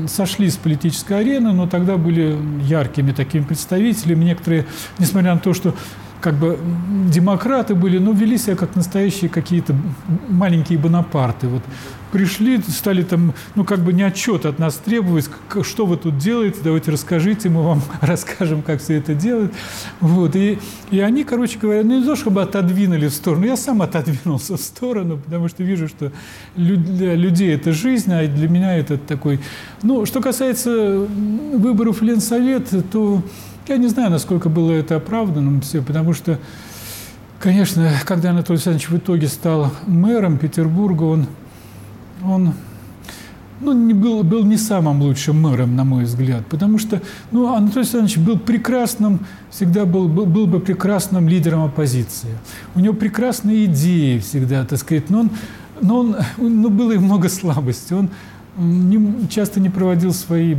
сошли 0.07 0.49
с 0.49 0.57
политической 0.57 1.19
арены, 1.19 1.51
но 1.51 1.67
тогда 1.67 1.97
были 1.97 2.37
яркими 2.63 3.11
такими 3.11 3.43
представителями. 3.43 4.25
Некоторые, 4.25 4.65
несмотря 4.99 5.33
на 5.33 5.39
то, 5.39 5.53
что 5.53 5.75
как 6.25 6.33
бы 6.39 6.57
демократы 7.13 7.75
были, 7.75 7.99
но 7.99 8.11
вели 8.11 8.39
себя 8.39 8.55
как 8.55 8.75
настоящие 8.75 9.29
какие-то 9.29 9.75
маленькие 10.27 10.79
бонапарты. 10.79 11.47
Вот 11.47 11.61
пришли, 12.11 12.59
стали 12.67 13.03
там, 13.03 13.35
ну, 13.53 13.63
как 13.63 13.81
бы 13.81 13.93
не 13.93 14.01
отчет 14.01 14.47
от 14.47 14.57
нас 14.57 14.73
требовать, 14.77 15.29
что 15.61 15.85
вы 15.85 15.97
тут 15.97 16.17
делаете, 16.17 16.57
давайте 16.63 16.89
расскажите, 16.89 17.49
мы 17.49 17.61
вам 17.61 17.83
расскажем, 18.01 18.63
как 18.63 18.81
все 18.81 18.95
это 18.95 19.13
делать. 19.13 19.51
Вот. 19.99 20.35
И, 20.35 20.57
и 20.89 20.99
они, 20.99 21.25
короче 21.25 21.59
говоря, 21.59 21.83
ну, 21.83 21.99
не 21.99 22.03
то, 22.03 22.15
чтобы 22.15 22.41
отодвинули 22.41 23.05
в 23.05 23.13
сторону, 23.13 23.45
я 23.45 23.55
сам 23.55 23.83
отодвинулся 23.83 24.57
в 24.57 24.61
сторону, 24.61 25.19
потому 25.23 25.47
что 25.47 25.61
вижу, 25.61 25.87
что 25.87 26.11
для 26.55 27.13
людей 27.13 27.53
это 27.53 27.71
жизнь, 27.71 28.11
а 28.11 28.25
для 28.25 28.49
меня 28.49 28.75
это 28.75 28.97
такой... 28.97 29.39
Ну, 29.83 30.07
что 30.07 30.21
касается 30.21 31.05
выборов 31.53 32.01
Ленсовет, 32.01 32.69
то 32.91 33.21
я 33.67 33.77
не 33.77 33.87
знаю, 33.87 34.11
насколько 34.11 34.49
было 34.49 34.71
это 34.71 34.95
оправданным 34.97 35.61
все, 35.61 35.81
потому 35.81 36.13
что, 36.13 36.39
конечно, 37.39 37.91
когда 38.05 38.31
Анатолий 38.31 38.57
Александрович 38.57 38.89
в 38.89 38.97
итоге 38.97 39.27
стал 39.27 39.71
мэром 39.87 40.37
Петербурга, 40.37 41.03
он, 41.03 41.27
он 42.23 42.53
ну, 43.61 43.73
не 43.73 43.93
был, 43.93 44.23
был 44.23 44.43
не 44.43 44.57
самым 44.57 45.01
лучшим 45.01 45.41
мэром, 45.41 45.75
на 45.75 45.83
мой 45.83 46.03
взгляд, 46.03 46.45
потому 46.47 46.77
что 46.77 47.01
ну, 47.31 47.53
Анатолий 47.53 47.81
Александрович 47.81 48.17
был 48.17 48.37
прекрасным, 48.37 49.19
всегда 49.49 49.85
был, 49.85 50.07
был, 50.07 50.25
был 50.25 50.45
бы 50.45 50.59
прекрасным 50.59 51.27
лидером 51.27 51.63
оппозиции. 51.63 52.37
У 52.75 52.79
него 52.79 52.93
прекрасные 52.93 53.65
идеи 53.65 54.19
всегда, 54.19 54.65
так 54.65 54.79
сказать, 54.79 55.09
но 55.09 55.21
он, 55.21 55.31
но 55.81 55.99
он, 55.99 56.15
ну, 56.37 56.69
было 56.69 56.93
и 56.93 56.97
много 56.97 57.29
слабостей. 57.29 57.95
Он, 57.95 58.09
не, 58.57 59.27
часто 59.27 59.59
не 59.59 59.69
проводил 59.69 60.13
свои 60.13 60.55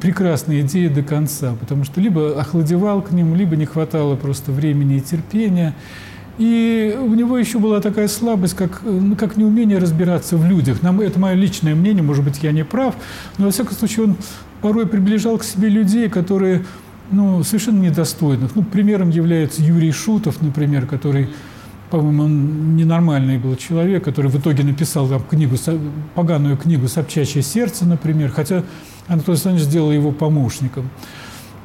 прекрасные 0.00 0.60
идеи 0.62 0.88
до 0.88 1.02
конца, 1.02 1.54
потому 1.58 1.84
что 1.84 2.00
либо 2.00 2.40
охладевал 2.40 3.02
к 3.02 3.12
ним, 3.12 3.34
либо 3.34 3.56
не 3.56 3.66
хватало 3.66 4.16
просто 4.16 4.52
времени 4.52 4.96
и 4.96 5.00
терпения. 5.00 5.74
И 6.38 6.96
у 6.98 7.14
него 7.14 7.36
еще 7.36 7.58
была 7.58 7.80
такая 7.80 8.08
слабость, 8.08 8.54
как, 8.54 8.82
ну, 8.84 9.16
как 9.16 9.36
неумение 9.36 9.78
разбираться 9.78 10.36
в 10.36 10.46
людях. 10.46 10.82
Нам, 10.82 11.00
это 11.00 11.18
мое 11.20 11.34
личное 11.34 11.74
мнение, 11.74 12.02
может 12.02 12.24
быть, 12.24 12.42
я 12.42 12.52
не 12.52 12.64
прав, 12.64 12.94
но, 13.38 13.46
во 13.46 13.50
всяком 13.50 13.76
случае, 13.76 14.06
он 14.06 14.16
порой 14.62 14.86
приближал 14.86 15.36
к 15.36 15.44
себе 15.44 15.68
людей, 15.68 16.08
которые 16.08 16.64
ну, 17.10 17.42
совершенно 17.44 17.80
недостойных. 17.80 18.56
Ну, 18.56 18.62
примером 18.62 19.10
является 19.10 19.62
Юрий 19.62 19.92
Шутов, 19.92 20.40
например, 20.40 20.86
который 20.86 21.28
по-моему, 21.92 22.22
он 22.22 22.74
ненормальный 22.76 23.36
был 23.36 23.54
человек, 23.54 24.02
который 24.02 24.30
в 24.30 24.40
итоге 24.40 24.64
написал 24.64 25.06
там 25.08 25.22
книгу, 25.22 25.56
поганую 26.14 26.56
книгу 26.56 26.88
«Собчачье 26.88 27.42
сердце», 27.42 27.84
например, 27.84 28.30
хотя 28.30 28.62
Анатолий 29.08 29.34
Александрович 29.34 29.66
сделал 29.66 29.92
его 29.92 30.10
помощником. 30.10 30.88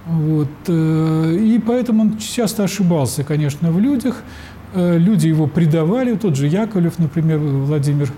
Вот. 0.05 0.49
Э, 0.67 1.37
и 1.39 1.57
поэтому 1.59 2.01
он 2.01 2.17
часто 2.17 2.65
ошибался, 2.65 3.23
конечно, 3.23 3.71
в 3.71 3.79
людях. 3.79 4.17
Э, 4.73 4.97
люди 4.97 5.29
его 5.29 5.47
предавали, 5.47 6.17
тот 6.17 6.35
же 6.35 6.47
Яковлев, 6.47 6.99
например, 6.99 7.39
Владимир, 7.39 8.11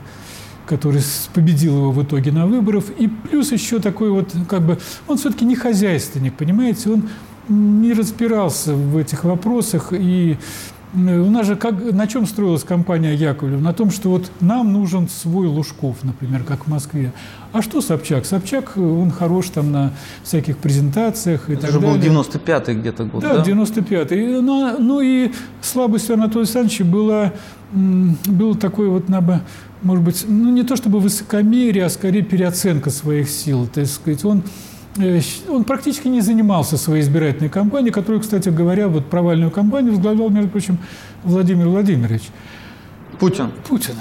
который 0.66 1.02
победил 1.36 1.76
его 1.78 1.92
в 1.92 2.04
итоге 2.04 2.32
на 2.32 2.48
выборах. 2.48 2.86
И 2.98 3.08
плюс 3.08 3.52
еще 3.52 3.78
такой 3.78 4.10
вот, 4.10 4.36
как 4.48 4.64
бы, 4.64 4.80
он 5.08 5.18
все-таки 5.18 5.46
не 5.46 5.56
хозяйственник, 5.56 6.34
понимаете, 6.34 6.90
он 6.90 7.04
не 7.50 7.94
разбирался 7.94 8.74
в 8.74 8.98
этих 8.98 9.26
вопросах 9.26 9.94
и 9.94 10.38
у 10.94 11.30
нас 11.30 11.46
же 11.46 11.56
как, 11.56 11.76
на 11.94 12.08
чем 12.08 12.26
строилась 12.26 12.64
компания 12.64 13.14
Яковлев? 13.14 13.62
На 13.62 13.74
том, 13.74 13.92
что 13.92 14.10
вот 14.10 14.32
нам 14.40 14.74
нужен 14.74 15.08
свой 15.08 15.48
Лужков, 15.48 15.98
например, 16.04 16.44
как 16.44 16.66
в 16.66 16.68
Москве. 16.68 17.14
А 17.52 17.62
что 17.62 17.82
Собчак? 17.82 18.26
Собчак, 18.26 18.72
э, 18.76 18.82
он 18.82 19.12
хорош 19.12 19.50
там 19.50 19.72
на 19.72 19.94
всяких 20.24 20.58
презентациях 20.58 21.50
и 21.50 21.54
Это 21.54 21.64
так 21.64 21.72
же 21.72 21.80
далее. 21.80 22.12
был 22.12 22.24
95-й 22.24 22.76
где-то 22.76 23.04
год, 23.06 23.22
да? 23.22 23.38
Да, 23.38 23.44
95-й. 23.44 24.42
Но, 24.42 24.78
ну 24.80 25.00
и 25.02 25.32
слабостью 25.62 26.16
Анатолия 26.16 26.46
Александровича 26.46 26.86
была, 26.86 27.34
был 27.72 28.56
такой 28.56 28.90
вот, 28.90 29.06
может 29.84 30.04
быть, 30.04 30.26
ну 30.28 30.50
не 30.52 30.64
то 30.64 30.76
чтобы 30.76 31.00
высокомерие, 31.00 31.86
а 31.86 31.90
скорее 31.90 32.24
переоценка 32.24 32.90
своих 32.90 33.30
сил. 33.30 33.68
То 33.68 33.82
есть, 33.82 33.94
сказать, 33.94 34.26
он 34.26 34.42
Э, 34.42 34.69
он 35.48 35.64
практически 35.64 36.08
не 36.08 36.22
занимался 36.22 36.78
своей 36.78 37.02
избирательной 37.04 37.50
кампанией, 37.50 37.92
которую, 37.92 38.22
кстати 38.22 38.50
говоря, 38.50 38.88
вот 38.88 39.10
провальную 39.10 39.52
кампанию 39.52 39.94
возглавлял, 39.94 40.30
между 40.30 40.50
прочим, 40.50 40.78
Владимир 41.24 41.68
Владимирович. 41.68 42.24
Путин. 43.20 43.52
Путин, 43.68 43.96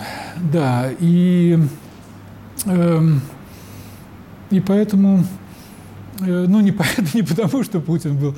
да. 0.53 0.91
И, 0.99 1.59
э, 2.67 3.03
и 4.51 4.61
поэтому, 4.61 5.25
э, 6.21 6.47
ну 6.49 6.61
не, 6.61 6.73
поэтому, 6.73 7.09
не 7.15 7.23
потому, 7.23 7.63
что 7.63 7.81
Путин 7.81 8.17
был, 8.17 8.35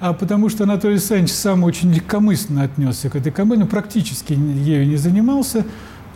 а 0.00 0.12
потому 0.12 0.48
что 0.48 0.64
Анатолий 0.64 0.94
Александрович 0.94 1.32
сам 1.32 1.62
очень 1.64 1.92
легкомысленно 1.92 2.62
отнесся 2.62 3.08
к 3.08 3.16
этой 3.16 3.32
кампании, 3.32 3.64
практически 3.64 4.32
ею 4.32 4.86
не 4.86 4.96
занимался, 4.96 5.64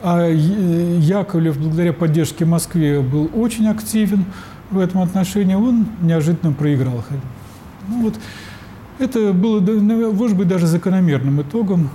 а 0.03 0.29
Яковлев, 0.29 1.59
благодаря 1.59 1.93
поддержке 1.93 2.45
Москвы, 2.45 3.01
был 3.01 3.31
очень 3.35 3.67
активен 3.69 4.25
в 4.71 4.79
этом 4.79 5.03
отношении, 5.03 5.55
он 5.55 5.87
неожиданно 6.03 6.53
проиграл. 6.53 7.05
Ну, 7.89 8.03
вот, 8.03 8.15
это 8.99 9.33
было, 9.33 9.61
может 10.13 10.37
быть, 10.37 10.49
даже 10.49 10.67
закономерным 10.67 11.43
итогом 11.43 11.91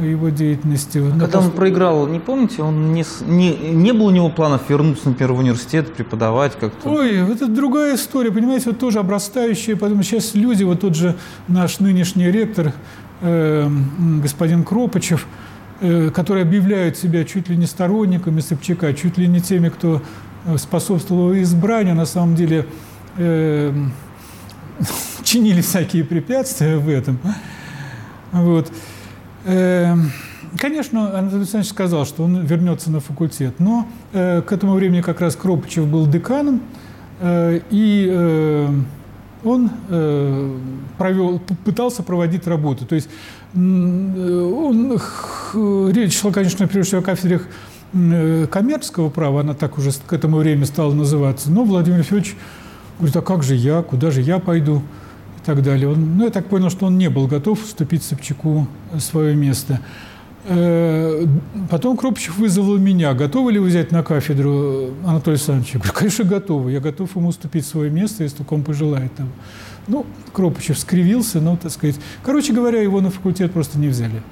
его 0.00 0.28
деятельности. 0.28 0.98
А 0.98 1.18
когда 1.18 1.40
он 1.40 1.50
проиграл, 1.50 2.06
не 2.06 2.20
помните, 2.20 2.62
он 2.62 2.92
не, 2.92 3.04
не, 3.26 3.56
не 3.72 3.92
было 3.92 4.08
у 4.08 4.10
него 4.10 4.30
планов 4.30 4.62
вернуться, 4.68 5.08
например, 5.08 5.32
в 5.32 5.38
университет, 5.38 5.92
преподавать 5.94 6.56
как-то? 6.58 6.88
Ой, 6.88 7.16
это 7.16 7.46
другая 7.48 7.96
история, 7.96 8.30
понимаете, 8.30 8.70
вот 8.70 8.78
тоже 8.78 9.00
обрастающая, 9.00 9.76
потому 9.76 10.02
что 10.02 10.12
сейчас 10.12 10.34
люди, 10.34 10.62
вот 10.62 10.80
тот 10.80 10.94
же 10.94 11.16
наш 11.48 11.80
нынешний 11.80 12.30
ректор, 12.30 12.72
э, 13.20 13.68
господин 14.22 14.64
Кропачев, 14.64 15.26
э, 15.80 16.10
которые 16.10 16.42
объявляют 16.42 16.96
себя 16.96 17.24
чуть 17.24 17.48
ли 17.48 17.56
не 17.56 17.66
сторонниками 17.66 18.40
Собчака, 18.40 18.94
чуть 18.94 19.18
ли 19.18 19.26
не 19.26 19.40
теми, 19.40 19.68
кто 19.68 20.02
способствовал 20.56 21.34
избранию, 21.34 21.94
на 21.94 22.06
самом 22.06 22.34
деле 22.34 22.66
э, 23.16 23.72
чинили 25.24 25.60
всякие 25.60 26.04
препятствия 26.04 26.76
в 26.76 26.88
этом. 26.88 27.18
Вот. 28.32 28.72
Э, 29.44 29.94
конечно, 30.58 31.18
Анатолий 31.18 31.42
Александрович 31.42 31.70
сказал, 31.70 32.06
что 32.06 32.24
он 32.24 32.44
вернется 32.44 32.90
на 32.90 33.00
факультет, 33.00 33.58
но 33.58 33.86
э, 34.12 34.42
к 34.42 34.52
этому 34.52 34.74
времени 34.74 35.00
как 35.00 35.20
раз 35.20 35.36
Кропачев 35.36 35.86
был 35.86 36.06
деканом, 36.06 36.60
э, 37.20 37.60
и 37.70 38.08
э, 38.10 38.68
он 39.44 39.70
э, 39.88 40.58
провел, 40.98 41.40
пытался 41.64 42.02
проводить 42.02 42.46
работу. 42.46 42.86
То 42.86 42.94
есть 42.94 43.08
он, 43.54 44.98
речь 45.92 46.18
шла, 46.18 46.30
конечно, 46.30 46.68
прежде 46.68 46.88
всего 46.88 47.00
о 47.00 47.04
кафедре 47.04 47.36
э, 47.36 47.40
коммерческого 47.92 49.10
права, 49.10 49.40
она 49.40 49.54
так 49.54 49.78
уже 49.78 49.90
к 49.92 50.12
этому 50.12 50.38
времени 50.38 50.64
стала 50.64 50.92
называться, 50.94 51.50
но 51.50 51.64
Владимир 51.64 52.02
Федорович 52.02 52.36
говорит, 52.98 53.16
а 53.16 53.22
как 53.22 53.42
же 53.42 53.54
я, 53.54 53.82
куда 53.82 54.10
же 54.10 54.20
я 54.20 54.38
пойду 54.38 54.82
и 55.38 55.46
так 55.46 55.62
далее. 55.62 55.88
Он, 55.88 56.16
ну, 56.16 56.24
я 56.24 56.30
так 56.30 56.46
понял, 56.46 56.70
что 56.70 56.86
он 56.86 56.98
не 56.98 57.08
был 57.08 57.26
готов 57.26 57.62
уступить 57.64 58.02
Собчаку 58.02 58.68
свое 58.98 59.34
место. 59.34 59.80
Э, 60.44 61.26
потом 61.68 61.96
Кропчев 61.96 62.38
вызвал 62.38 62.78
меня. 62.78 63.12
Готовы 63.14 63.52
ли 63.52 63.58
вы 63.58 63.68
взять 63.68 63.92
на 63.92 64.02
кафедру 64.02 64.90
Анатолия 65.04 65.36
Александровича? 65.36 65.72
Я 65.74 65.80
говорю, 65.80 65.94
конечно, 65.98 66.24
готовы. 66.24 66.72
Я 66.72 66.80
готов 66.80 67.14
ему 67.16 67.28
уступить 67.28 67.66
свое 67.66 67.90
место, 67.90 68.22
если 68.22 68.38
только 68.38 68.54
он 68.54 68.62
пожелает 68.62 69.14
того. 69.14 69.28
Ну, 69.86 70.06
Кропачев 70.32 70.78
скривился, 70.78 71.40
но, 71.40 71.56
так 71.56 71.70
сказать... 71.72 71.96
Короче 72.22 72.52
говоря, 72.52 72.80
его 72.80 73.00
на 73.00 73.10
факультет 73.10 73.52
просто 73.52 73.78
не 73.78 73.88
взяли. 73.88 74.22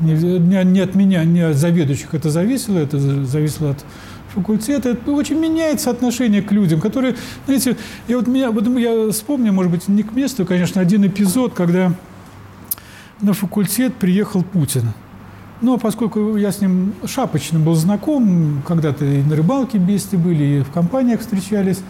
Не, 0.00 0.64
не 0.64 0.80
от 0.80 0.94
меня, 0.94 1.24
не 1.24 1.40
от 1.40 1.56
заведующих 1.56 2.14
это 2.14 2.30
зависело, 2.30 2.78
это 2.78 2.98
зависело 2.98 3.70
от 3.70 3.84
факультета. 4.34 4.90
Это 4.90 5.12
очень 5.12 5.38
меняется 5.38 5.90
отношение 5.90 6.42
к 6.42 6.52
людям, 6.52 6.80
которые, 6.80 7.16
знаете, 7.46 7.76
я 8.08 8.16
вот 8.16 8.26
меня, 8.26 8.50
вот 8.50 8.66
я 8.78 9.10
вспомню, 9.10 9.52
может 9.52 9.70
быть, 9.70 9.88
не 9.88 10.02
к 10.02 10.12
месту, 10.12 10.46
конечно, 10.46 10.80
один 10.80 11.06
эпизод, 11.06 11.54
когда 11.54 11.92
на 13.20 13.32
факультет 13.32 13.94
приехал 13.94 14.42
Путин. 14.42 14.84
Но 15.60 15.76
поскольку 15.76 16.36
я 16.36 16.52
с 16.52 16.60
ним 16.62 16.94
шапочно 17.04 17.58
был 17.58 17.74
знаком, 17.74 18.62
когда-то 18.66 19.04
и 19.04 19.22
на 19.22 19.36
рыбалке 19.36 19.78
вместе 19.78 20.16
были, 20.16 20.44
и 20.44 20.60
в 20.62 20.70
компаниях 20.70 21.20
встречались, 21.20 21.80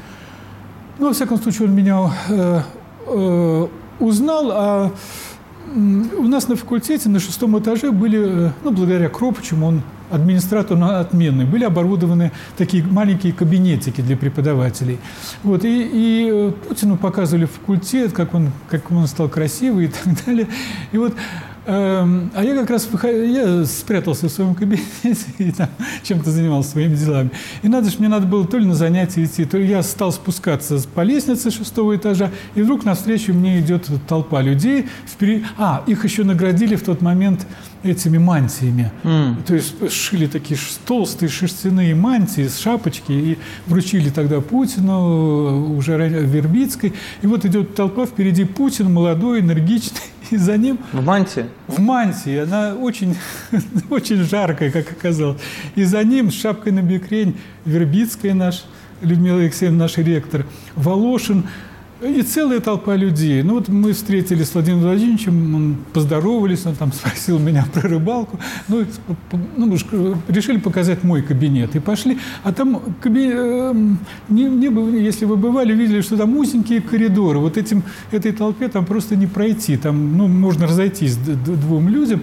ну, 0.98 1.06
во 1.08 1.12
всяком 1.12 1.40
случае, 1.40 1.68
он 1.68 1.74
меня 1.74 2.10
э, 2.28 2.60
э, 3.06 3.66
узнал, 4.00 4.50
а 4.52 4.92
у 5.74 6.26
нас 6.26 6.48
на 6.48 6.56
факультете 6.56 7.08
на 7.08 7.20
шестом 7.20 7.58
этаже 7.58 7.92
были, 7.92 8.48
э, 8.48 8.50
ну, 8.64 8.70
благодаря 8.72 9.08
Кропычему, 9.08 9.66
он 9.66 9.82
администратор 10.10 10.76
отменный, 10.82 11.44
были 11.44 11.64
оборудованы 11.64 12.32
такие 12.56 12.82
маленькие 12.82 13.32
кабинетики 13.32 14.00
для 14.00 14.16
преподавателей. 14.16 14.98
Вот, 15.44 15.64
и, 15.64 15.82
и 15.82 16.28
э, 16.32 16.52
Путину 16.68 16.96
показывали 16.96 17.44
факультет, 17.44 18.12
как 18.12 18.34
он, 18.34 18.50
как 18.68 18.90
он 18.90 19.06
стал 19.06 19.28
красивый 19.28 19.84
и 19.84 19.88
так 20.04 20.24
далее. 20.26 20.48
И 20.90 20.98
вот 20.98 21.14
а 21.72 22.42
я 22.42 22.54
как 22.56 22.70
раз 22.70 22.88
я 23.04 23.64
спрятался 23.64 24.28
в 24.28 24.32
своем 24.32 24.54
кабинете 24.54 24.86
и 25.38 25.52
там 25.52 25.68
чем-то 26.02 26.30
занимался 26.30 26.70
своими 26.70 26.96
делами. 26.96 27.30
И 27.62 27.68
надо 27.68 27.90
же, 27.90 27.96
мне 27.98 28.08
надо 28.08 28.26
было 28.26 28.44
то 28.44 28.58
ли 28.58 28.66
на 28.66 28.74
занятия 28.74 29.24
идти, 29.24 29.44
то 29.44 29.56
ли 29.56 29.66
я 29.66 29.82
стал 29.82 30.12
спускаться 30.12 30.82
по 30.94 31.02
лестнице 31.02 31.50
шестого 31.50 31.94
этажа, 31.94 32.30
и 32.56 32.62
вдруг 32.62 32.84
навстречу 32.84 33.32
мне 33.32 33.60
идет 33.60 33.88
толпа 34.08 34.42
людей. 34.42 34.88
Впереди... 35.06 35.44
А, 35.58 35.84
их 35.86 36.04
еще 36.04 36.24
наградили 36.24 36.74
в 36.74 36.82
тот 36.82 37.02
момент 37.02 37.46
этими 37.84 38.18
мантиями. 38.18 38.90
Mm. 39.04 39.42
То 39.44 39.54
есть 39.54 39.92
шили 39.92 40.26
такие 40.26 40.58
толстые 40.86 41.28
шерстяные 41.28 41.94
мантии 41.94 42.48
с 42.48 42.58
шапочки 42.58 43.12
и 43.12 43.38
вручили 43.66 44.10
тогда 44.10 44.40
Путину, 44.40 45.76
уже 45.76 45.96
Вербицкой. 45.96 46.94
И 47.22 47.26
вот 47.26 47.44
идет 47.44 47.74
толпа, 47.76 48.06
впереди 48.06 48.44
Путин, 48.44 48.92
молодой, 48.92 49.40
энергичный, 49.40 50.00
и 50.30 50.36
за 50.36 50.56
ним... 50.56 50.78
В 50.92 51.04
мантии? 51.04 51.46
В 51.66 51.80
мантии. 51.80 52.38
Она 52.38 52.74
очень, 52.74 53.16
очень 53.90 54.16
жаркая, 54.16 54.70
как 54.70 54.90
оказалось. 54.90 55.40
И 55.74 55.84
за 55.84 56.02
ним 56.04 56.30
с 56.30 56.34
шапкой 56.34 56.72
на 56.72 56.82
бекрень 56.82 57.36
Вербицкая 57.64 58.34
наш, 58.34 58.64
Людмила 59.02 59.40
Алексеевна, 59.40 59.78
наш 59.78 59.96
ректор, 59.98 60.46
Волошин, 60.76 61.44
и 62.02 62.22
целая 62.22 62.60
толпа 62.60 62.96
людей. 62.96 63.42
Ну 63.42 63.54
вот 63.54 63.68
мы 63.68 63.92
встретились 63.92 64.48
с 64.48 64.54
Владимиром 64.54 64.82
Владимировичем, 64.82 65.76
поздоровались, 65.92 66.64
он 66.66 66.74
там 66.74 66.92
спросил 66.94 67.38
меня 67.38 67.66
про 67.72 67.88
рыбалку. 67.88 68.38
Ну, 68.68 68.84
ну 69.56 69.76
решили 70.28 70.58
показать 70.58 71.04
мой 71.04 71.22
кабинет. 71.22 71.76
И 71.76 71.80
пошли. 71.80 72.18
А 72.42 72.52
там, 72.52 72.80
кабинет, 73.00 73.34
эм, 73.36 73.98
не, 74.28 74.44
не, 74.44 75.02
если 75.02 75.24
вы 75.26 75.36
бывали, 75.36 75.74
видели, 75.74 76.00
что 76.00 76.16
там 76.16 76.36
узенькие 76.36 76.80
коридоры. 76.80 77.38
Вот 77.38 77.56
этим, 77.56 77.82
этой 78.10 78.32
толпе 78.32 78.68
там 78.68 78.86
просто 78.86 79.16
не 79.16 79.26
пройти. 79.26 79.76
Там 79.76 80.16
ну, 80.16 80.26
можно 80.28 80.66
разойтись 80.66 81.16
двум 81.16 81.88
людям. 81.88 82.22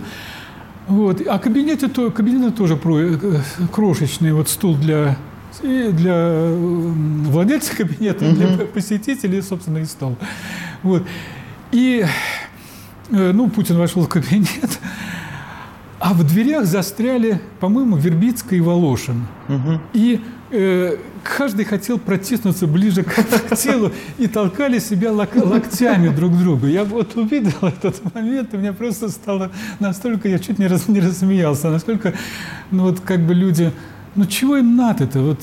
Вот. 0.88 1.22
А 1.28 1.38
кабинеты, 1.38 1.88
то, 1.90 2.12
кабинеты 2.12 2.52
тоже 2.52 2.80
э, 2.84 3.40
крошечный. 3.72 4.32
Вот 4.34 4.50
стул 4.50 4.76
для 4.76 5.18
и 5.62 5.92
для 5.92 6.52
владельца 7.30 7.76
кабинета, 7.76 8.26
угу. 8.26 8.36
для 8.36 8.66
посетителей, 8.66 9.42
собственно, 9.42 9.80
и 9.80 9.86
стол. 9.86 10.18
Вот. 10.84 11.04
И, 11.72 12.06
э, 13.10 13.32
ну, 13.32 13.50
Путин 13.50 13.78
вошел 13.78 14.04
в 14.04 14.10
кабинет, 14.10 14.80
а 16.00 16.14
в 16.14 16.24
дверях 16.24 16.66
застряли, 16.66 17.42
по-моему, 17.60 17.98
Вербицкая 17.98 18.60
и 18.60 18.62
Волошин. 18.62 19.26
Угу. 19.50 19.82
И 19.94 20.22
э, 20.52 20.98
каждый 21.24 21.66
хотел 21.66 21.98
протиснуться 21.98 22.68
ближе 22.68 23.04
к, 23.50 23.56
телу 23.56 23.92
и 24.18 24.28
толкали 24.28 24.80
себя 24.80 25.12
лок, 25.12 25.36
локтями 25.36 26.10
друг 26.10 26.34
к 26.34 26.38
другу. 26.38 26.68
Я 26.68 26.84
вот 26.84 27.16
увидел 27.16 27.58
этот 27.62 28.14
момент, 28.14 28.54
и 28.54 28.58
мне 28.58 28.74
просто 28.74 29.10
стало 29.10 29.52
настолько, 29.80 30.30
я 30.30 30.40
чуть 30.40 30.60
не, 30.60 30.68
раз, 30.68 30.88
не 30.88 31.00
рассмеялся, 31.00 31.70
насколько, 31.70 32.14
ну 32.72 32.84
вот 32.84 33.00
как 33.00 33.20
бы 33.26 33.34
люди 33.34 33.72
ну 34.18 34.26
чего 34.26 34.58
им 34.58 34.76
надо-то? 34.76 35.22
Вот 35.22 35.40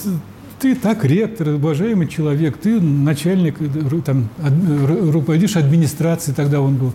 ты 0.60 0.74
так 0.74 1.04
ректор, 1.04 1.48
уважаемый 1.48 2.08
человек, 2.08 2.56
ты 2.56 2.80
начальник, 2.80 3.56
там, 4.04 4.28
руководишь 4.38 5.56
администрацией, 5.56 6.34
тогда 6.34 6.60
он 6.60 6.76
был 6.76 6.94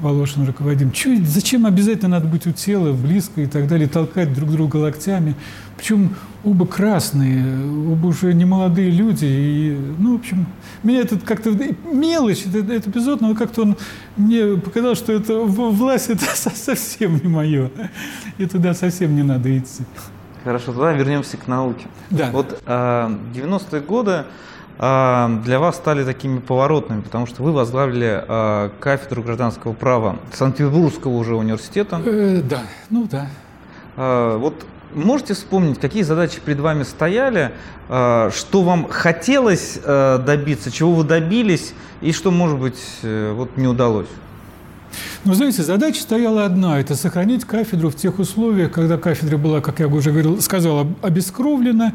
Волошин 0.00 0.46
руководим. 0.46 0.90
Чё, 0.90 1.16
зачем 1.24 1.66
обязательно 1.66 2.16
надо 2.16 2.28
быть 2.28 2.46
у 2.46 2.52
тела, 2.52 2.92
близко 2.92 3.42
и 3.42 3.46
так 3.46 3.68
далее, 3.68 3.88
толкать 3.88 4.32
друг 4.32 4.50
друга 4.50 4.76
локтями? 4.76 5.34
Причем 5.76 6.14
оба 6.44 6.66
красные, 6.66 7.44
оба 7.92 8.06
уже 8.06 8.32
не 8.32 8.46
молодые 8.46 8.90
люди. 8.90 9.26
И, 9.26 9.78
ну, 9.98 10.16
в 10.16 10.20
общем, 10.20 10.46
меня 10.82 11.00
это 11.00 11.18
как-то 11.18 11.50
мелочь, 11.92 12.46
этот, 12.46 12.70
этот 12.70 12.88
эпизод, 12.88 13.20
но 13.20 13.34
как-то 13.34 13.62
он 13.62 13.76
мне 14.16 14.56
показал, 14.56 14.94
что 14.94 15.12
это 15.12 15.34
власть 15.40 16.08
это 16.08 16.24
совсем 16.34 17.20
не 17.22 17.28
мое. 17.28 17.70
И 18.38 18.46
туда 18.46 18.72
совсем 18.72 19.14
не 19.14 19.22
надо 19.22 19.56
идти. 19.58 19.84
Хорошо, 20.44 20.72
тогда 20.72 20.92
вернемся 20.92 21.36
к 21.36 21.46
науке. 21.46 21.86
Да. 22.10 22.30
Вот 22.32 22.62
90-е 22.66 23.80
годы 23.80 24.24
для 24.78 25.58
вас 25.58 25.76
стали 25.76 26.04
такими 26.04 26.38
поворотными, 26.38 27.02
потому 27.02 27.26
что 27.26 27.42
вы 27.42 27.52
возглавили 27.52 28.24
кафедру 28.80 29.22
гражданского 29.22 29.74
права 29.74 30.16
Санкт-Петербургского 30.32 31.12
уже 31.12 31.34
университета. 31.34 32.00
Э, 32.04 32.40
да, 32.42 32.62
ну 32.88 33.06
да. 33.10 33.28
Вот 34.38 34.54
можете 34.94 35.34
вспомнить, 35.34 35.78
какие 35.78 36.02
задачи 36.02 36.40
перед 36.40 36.60
вами 36.60 36.84
стояли, 36.84 37.52
что 37.88 38.62
вам 38.62 38.88
хотелось 38.88 39.78
добиться, 39.84 40.70
чего 40.70 40.94
вы 40.94 41.04
добились, 41.04 41.74
и 42.00 42.12
что, 42.12 42.30
может 42.30 42.58
быть, 42.58 42.80
э, 43.02 43.32
вот 43.36 43.58
не 43.58 43.66
удалось? 43.66 44.08
Но, 45.24 45.34
знаете, 45.34 45.62
задача 45.62 46.00
стояла 46.00 46.44
одна– 46.44 46.80
это 46.80 46.94
сохранить 46.94 47.44
кафедру 47.44 47.90
в 47.90 47.96
тех 47.96 48.18
условиях, 48.18 48.72
когда 48.72 48.96
кафедра 48.98 49.36
была, 49.36 49.60
как 49.60 49.80
я 49.80 49.88
уже 49.88 50.10
говорил, 50.10 50.40
сказал, 50.40 50.86
обескровлена, 51.02 51.94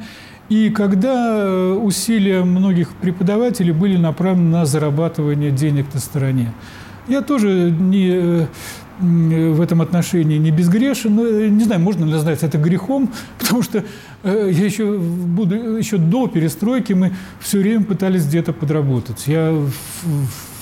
и 0.49 0.69
когда 0.69 1.39
э, 1.39 1.73
усилия 1.73 2.43
многих 2.43 2.93
преподавателей 2.95 3.71
были 3.71 3.97
направлены 3.97 4.51
на 4.51 4.65
зарабатывание 4.65 5.49
денег 5.49 5.91
на 5.93 5.99
стороне. 5.99 6.53
Я 7.07 7.21
тоже 7.21 7.71
не 7.71 8.09
э, 8.11 8.45
в 8.99 9.61
этом 9.61 9.81
отношении 9.81 10.37
не 10.37 10.51
безгрешен, 10.51 11.15
но 11.15 11.25
э, 11.25 11.47
не 11.47 11.63
знаю, 11.63 11.81
можно 11.81 12.05
ли 12.05 12.11
назвать 12.11 12.43
это 12.43 12.59
грехом, 12.59 13.11
потому 13.39 13.63
что 13.63 13.83
я 14.23 14.65
еще, 14.65 14.97
буду, 14.97 15.77
еще 15.77 15.97
до 15.97 16.27
перестройки 16.27 16.93
мы 16.93 17.11
все 17.39 17.59
время 17.59 17.83
пытались 17.83 18.25
где-то 18.25 18.53
подработать. 18.53 19.23
Я 19.27 19.51
в 19.51 20.54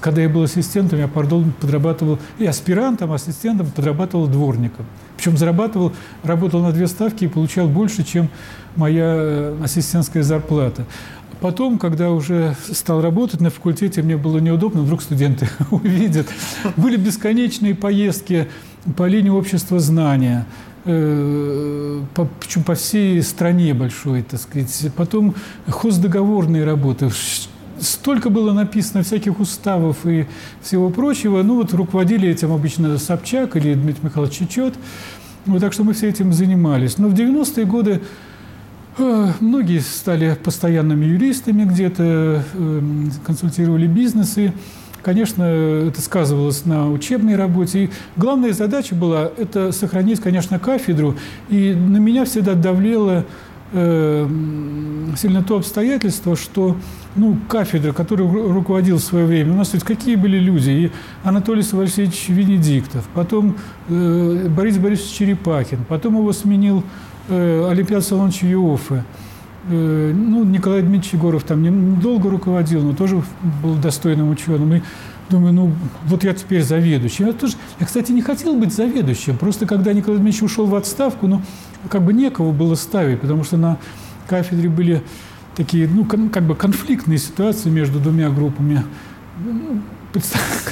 когда 0.00 0.22
я 0.22 0.28
был 0.28 0.42
ассистентом, 0.42 0.98
я, 0.98 1.08
пардон, 1.08 1.52
подрабатывал 1.60 2.18
и 2.38 2.46
аспирантом, 2.46 3.12
ассистентом, 3.12 3.70
подрабатывал 3.70 4.26
дворником. 4.26 4.86
Причем 5.16 5.36
зарабатывал, 5.36 5.92
работал 6.22 6.60
на 6.62 6.72
две 6.72 6.86
ставки 6.86 7.24
и 7.24 7.28
получал 7.28 7.68
больше, 7.68 8.04
чем 8.04 8.28
моя 8.76 9.14
э, 9.16 9.56
ассистентская 9.62 10.22
зарплата. 10.22 10.84
потом, 11.40 11.78
когда 11.78 12.10
уже 12.10 12.56
стал 12.70 13.00
работать 13.00 13.40
на 13.40 13.50
факультете, 13.50 14.02
мне 14.02 14.16
было 14.16 14.38
неудобно, 14.38 14.82
вдруг 14.82 15.02
студенты 15.02 15.48
увидят. 15.70 16.26
Были 16.76 16.96
бесконечные 16.96 17.74
поездки 17.74 18.48
по 18.96 19.06
линии 19.06 19.30
общества 19.30 19.80
знания, 19.80 20.46
э, 20.84 22.00
по, 22.14 22.28
причем 22.40 22.62
по 22.62 22.74
всей 22.74 23.22
стране 23.22 23.74
большой, 23.74 24.22
так 24.22 24.40
сказать. 24.40 24.92
Потом 24.96 25.34
хоздоговорные 25.66 26.64
работы. 26.64 27.10
Столько 27.80 28.30
было 28.30 28.52
написано 28.52 29.02
всяких 29.02 29.40
уставов 29.40 30.06
и 30.06 30.26
всего 30.62 30.90
прочего. 30.90 31.42
Ну 31.42 31.56
вот 31.56 31.72
руководили 31.74 32.28
этим 32.28 32.52
обычно 32.52 32.96
Собчак 32.98 33.56
или 33.56 33.74
Дмитрий 33.74 34.04
Михайлович 34.04 34.34
Чечет. 34.34 34.74
Вот 35.46 35.60
так 35.60 35.72
что 35.72 35.84
мы 35.84 35.92
все 35.92 36.08
этим 36.08 36.32
занимались. 36.32 36.98
Но 36.98 37.08
в 37.08 37.14
90-е 37.14 37.66
годы 37.66 38.02
э, 38.98 39.32
Многие 39.40 39.80
стали 39.80 40.36
постоянными 40.42 41.04
юристами, 41.04 41.64
где-то 41.64 42.42
эм, 42.54 43.12
консультировали 43.24 43.86
бизнесы. 43.86 44.52
Конечно, 45.02 45.44
это 45.44 46.00
сказывалось 46.00 46.64
на 46.64 46.90
учебной 46.90 47.36
работе. 47.36 47.84
И 47.84 47.90
главная 48.16 48.52
задача 48.52 48.96
была– 48.96 49.30
это 49.36 49.70
сохранить, 49.70 50.20
конечно, 50.20 50.58
кафедру. 50.58 51.16
И 51.48 51.74
на 51.74 51.98
меня 51.98 52.24
всегда 52.24 52.54
давлело 52.54 53.24
сильно 53.76 55.42
то 55.42 55.56
обстоятельство, 55.56 56.36
что 56.36 56.76
ну, 57.14 57.36
кафедра, 57.48 57.92
которой 57.92 58.28
руководил 58.28 58.96
в 58.96 59.02
свое 59.02 59.26
время, 59.26 59.52
у 59.52 59.56
нас 59.56 59.72
ведь 59.72 59.84
какие 59.84 60.16
были 60.16 60.38
люди? 60.38 60.70
И 60.70 60.92
Анатолий 61.24 61.62
Васильевич 61.70 62.28
Венедиктов, 62.28 63.06
потом 63.14 63.56
э, 63.88 64.48
Борис 64.48 64.78
Борисович 64.78 65.12
Черепахин, 65.12 65.84
потом 65.88 66.16
его 66.16 66.32
сменил 66.32 66.84
э, 67.28 67.68
Олимпиад 67.70 68.04
Солонович 68.04 68.42
Юофе. 68.42 69.04
Э, 69.68 70.12
ну, 70.14 70.44
Николай 70.44 70.82
Дмитриевич 70.82 71.14
Егоров 71.14 71.44
там 71.44 71.62
недолго 71.62 72.30
руководил, 72.30 72.82
но 72.82 72.94
тоже 72.94 73.22
был 73.62 73.74
достойным 73.74 74.30
ученым. 74.30 74.74
И 74.74 74.82
думаю, 75.30 75.52
ну, 75.52 75.72
вот 76.06 76.24
я 76.24 76.34
теперь 76.34 76.62
заведующий. 76.62 77.24
Я, 77.24 77.32
тоже, 77.32 77.54
я, 77.80 77.86
кстати, 77.86 78.12
не 78.12 78.22
хотел 78.22 78.54
быть 78.56 78.72
заведующим. 78.72 79.36
Просто 79.36 79.66
когда 79.66 79.92
Николай 79.92 80.18
Дмитриевич 80.18 80.42
ушел 80.42 80.66
в 80.66 80.74
отставку, 80.74 81.26
ну, 81.26 81.42
как 81.88 82.02
бы 82.02 82.12
некого 82.12 82.52
было 82.52 82.74
ставить, 82.74 83.20
потому 83.20 83.44
что 83.44 83.56
на 83.56 83.78
кафедре 84.28 84.68
были 84.68 85.02
такие, 85.54 85.88
ну, 85.88 86.04
как 86.04 86.42
бы 86.42 86.54
конфликтные 86.54 87.18
ситуации 87.18 87.70
между 87.70 87.98
двумя 87.98 88.30
группами, 88.30 88.84
ну, 89.44 89.80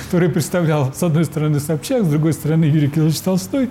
которые 0.04 0.30
представлял, 0.30 0.92
с 0.94 1.02
одной 1.02 1.24
стороны, 1.24 1.60
Собчак, 1.60 2.04
с 2.04 2.08
другой 2.08 2.32
стороны, 2.32 2.64
Юрий 2.64 2.88
Кириллович 2.88 3.20
Толстой 3.20 3.70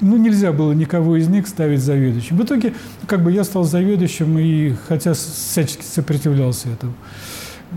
ну, 0.00 0.16
нельзя 0.16 0.52
было 0.52 0.72
никого 0.72 1.16
из 1.16 1.28
них 1.28 1.46
ставить 1.46 1.80
заведующим. 1.80 2.36
В 2.36 2.44
итоге, 2.44 2.74
как 3.06 3.22
бы 3.22 3.32
я 3.32 3.44
стал 3.44 3.64
заведующим, 3.64 4.38
и 4.38 4.74
хотя 4.88 5.14
всячески 5.14 5.84
сопротивлялся 5.84 6.68
этому. 6.68 6.94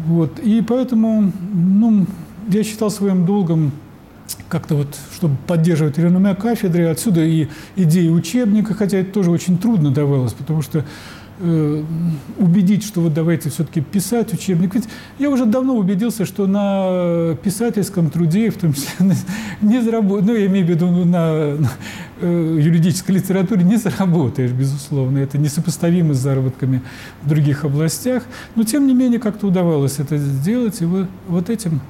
Вот. 0.06 0.40
И 0.40 0.62
поэтому, 0.62 1.32
ну, 1.54 2.06
я 2.50 2.64
считал 2.64 2.92
своим 2.92 3.26
долгом 3.26 3.72
как-то 4.50 4.76
вот, 4.76 4.88
чтобы 5.14 5.36
поддерживать 5.48 5.98
реноме 5.98 6.36
кафедры, 6.36 6.86
отсюда 6.86 7.24
и 7.24 7.48
идеи 7.76 8.10
учебника, 8.10 8.74
хотя 8.74 9.00
это 9.00 9.12
тоже 9.12 9.32
очень 9.32 9.58
трудно 9.58 9.92
давалось, 9.92 10.34
потому 10.34 10.62
что 10.62 10.86
Э, 11.40 11.84
убедить, 12.38 12.86
что 12.86 13.02
вот 13.02 13.16
давайте 13.16 13.50
все-таки 13.50 13.82
писать 13.82 14.32
учебник. 14.34 14.76
Ведь 14.76 14.86
я 15.18 15.32
уже 15.32 15.46
давно 15.46 15.76
убедился, 15.76 16.26
что 16.26 16.46
на 16.46 17.36
писательском 17.44 18.12
труде, 18.12 18.52
в 18.52 18.58
том 18.58 18.74
числе 18.74 19.16
не 19.62 19.82
заработаешь, 19.82 20.28
ну, 20.28 20.36
я 20.36 20.46
имею 20.46 20.66
в 20.66 20.70
виду 20.70 20.88
ну, 20.88 21.06
на, 21.06 21.56
на 21.56 21.72
э, 22.22 22.60
юридической 22.62 23.14
литературе, 23.14 23.64
не 23.64 23.78
заработаешь, 23.78 24.52
безусловно. 24.52 25.18
Это 25.18 25.40
несопоставимо 25.40 26.14
с 26.14 26.20
заработками 26.20 26.84
в 27.24 27.30
других 27.30 27.66
областях. 27.66 28.24
Но, 28.56 28.64
тем 28.64 28.86
не 28.86 28.94
менее, 28.94 29.20
как-то 29.20 29.48
удавалось 29.48 29.98
это 29.98 30.18
сделать. 30.18 30.82
И 30.82 30.86
вот, 30.86 31.08
вот 31.28 31.50
этим, 31.50 31.82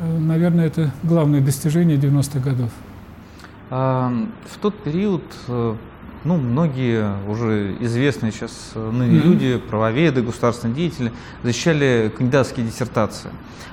наверное, 0.00 0.66
это 0.66 0.92
главное 1.02 1.40
достижение 1.40 1.96
90-х 1.96 2.40
годов. 2.40 2.70
В 3.70 4.58
тот 4.60 4.82
период 4.82 5.22
ну, 6.22 6.36
многие 6.36 7.16
уже 7.28 7.76
известные 7.80 8.30
сейчас 8.30 8.72
э, 8.74 8.90
ныне 8.90 9.18
mm-hmm. 9.18 9.22
люди, 9.22 9.56
правоведы, 9.56 10.22
государственные 10.22 10.76
деятели, 10.76 11.12
защищали 11.42 12.12
кандидатские 12.14 12.66
диссертации. 12.66 13.30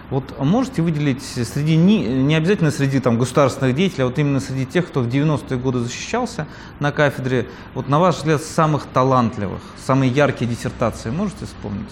Вот 0.09 0.39
можете 0.39 0.81
выделить 0.81 1.21
среди, 1.23 1.75
не, 1.75 2.23
не 2.23 2.35
обязательно 2.35 2.71
среди 2.71 3.01
там, 3.01 3.19
государственных 3.19 3.75
деятелей, 3.75 4.03
а 4.03 4.07
вот 4.07 4.17
именно 4.17 4.39
среди 4.39 4.65
тех, 4.65 4.87
кто 4.87 5.01
в 5.01 5.07
90-е 5.09 5.57
годы 5.57 5.79
защищался 5.79 6.47
на 6.79 6.93
кафедре, 6.93 7.47
вот 7.73 7.89
на 7.89 7.99
ваш 7.99 8.15
взгляд, 8.15 8.41
самых 8.41 8.85
талантливых, 8.85 9.61
самые 9.85 10.09
яркие 10.09 10.49
диссертации 10.49 11.09
можете 11.09 11.45
вспомнить? 11.45 11.91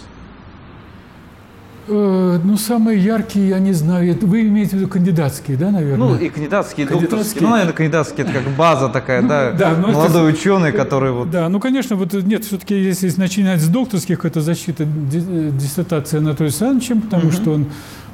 Э, 1.87 2.39
ну, 2.43 2.57
самые 2.57 2.99
яркие, 2.99 3.49
я 3.49 3.59
не 3.59 3.71
знаю, 3.71 4.17
вы 4.21 4.41
имеете 4.41 4.71
в 4.71 4.79
виду 4.79 4.87
кандидатские, 4.87 5.55
да, 5.55 5.69
наверное? 5.69 6.09
Ну, 6.09 6.15
и 6.15 6.29
кандидатские, 6.29 6.87
и 6.87 6.89
докторские. 6.89 7.43
Ну, 7.43 7.49
наверное, 7.49 7.73
кандидатские– 7.73 8.25
это 8.27 8.33
как 8.33 8.55
база 8.55 8.89
такая, 8.89 9.21
да, 9.21 9.51
да 9.51 9.75
молодой 9.75 10.31
это, 10.31 10.39
ученый, 10.39 10.71
который 10.71 11.11
вот… 11.11 11.29
Да, 11.29 11.47
ну, 11.47 11.59
конечно, 11.59 11.95
вот 11.95 12.13
нет, 12.13 12.43
все-таки 12.43 12.75
если 12.75 13.11
начинать 13.17 13.61
с 13.61 13.67
докторских, 13.67 14.25
это 14.25 14.41
защита 14.41 14.83
диссертации 14.83 16.17
Анатолия 16.17 16.49
Александровичем, 16.49 17.01
потому 17.01 17.27
угу. 17.27 17.31
что 17.31 17.51
он 17.51 17.67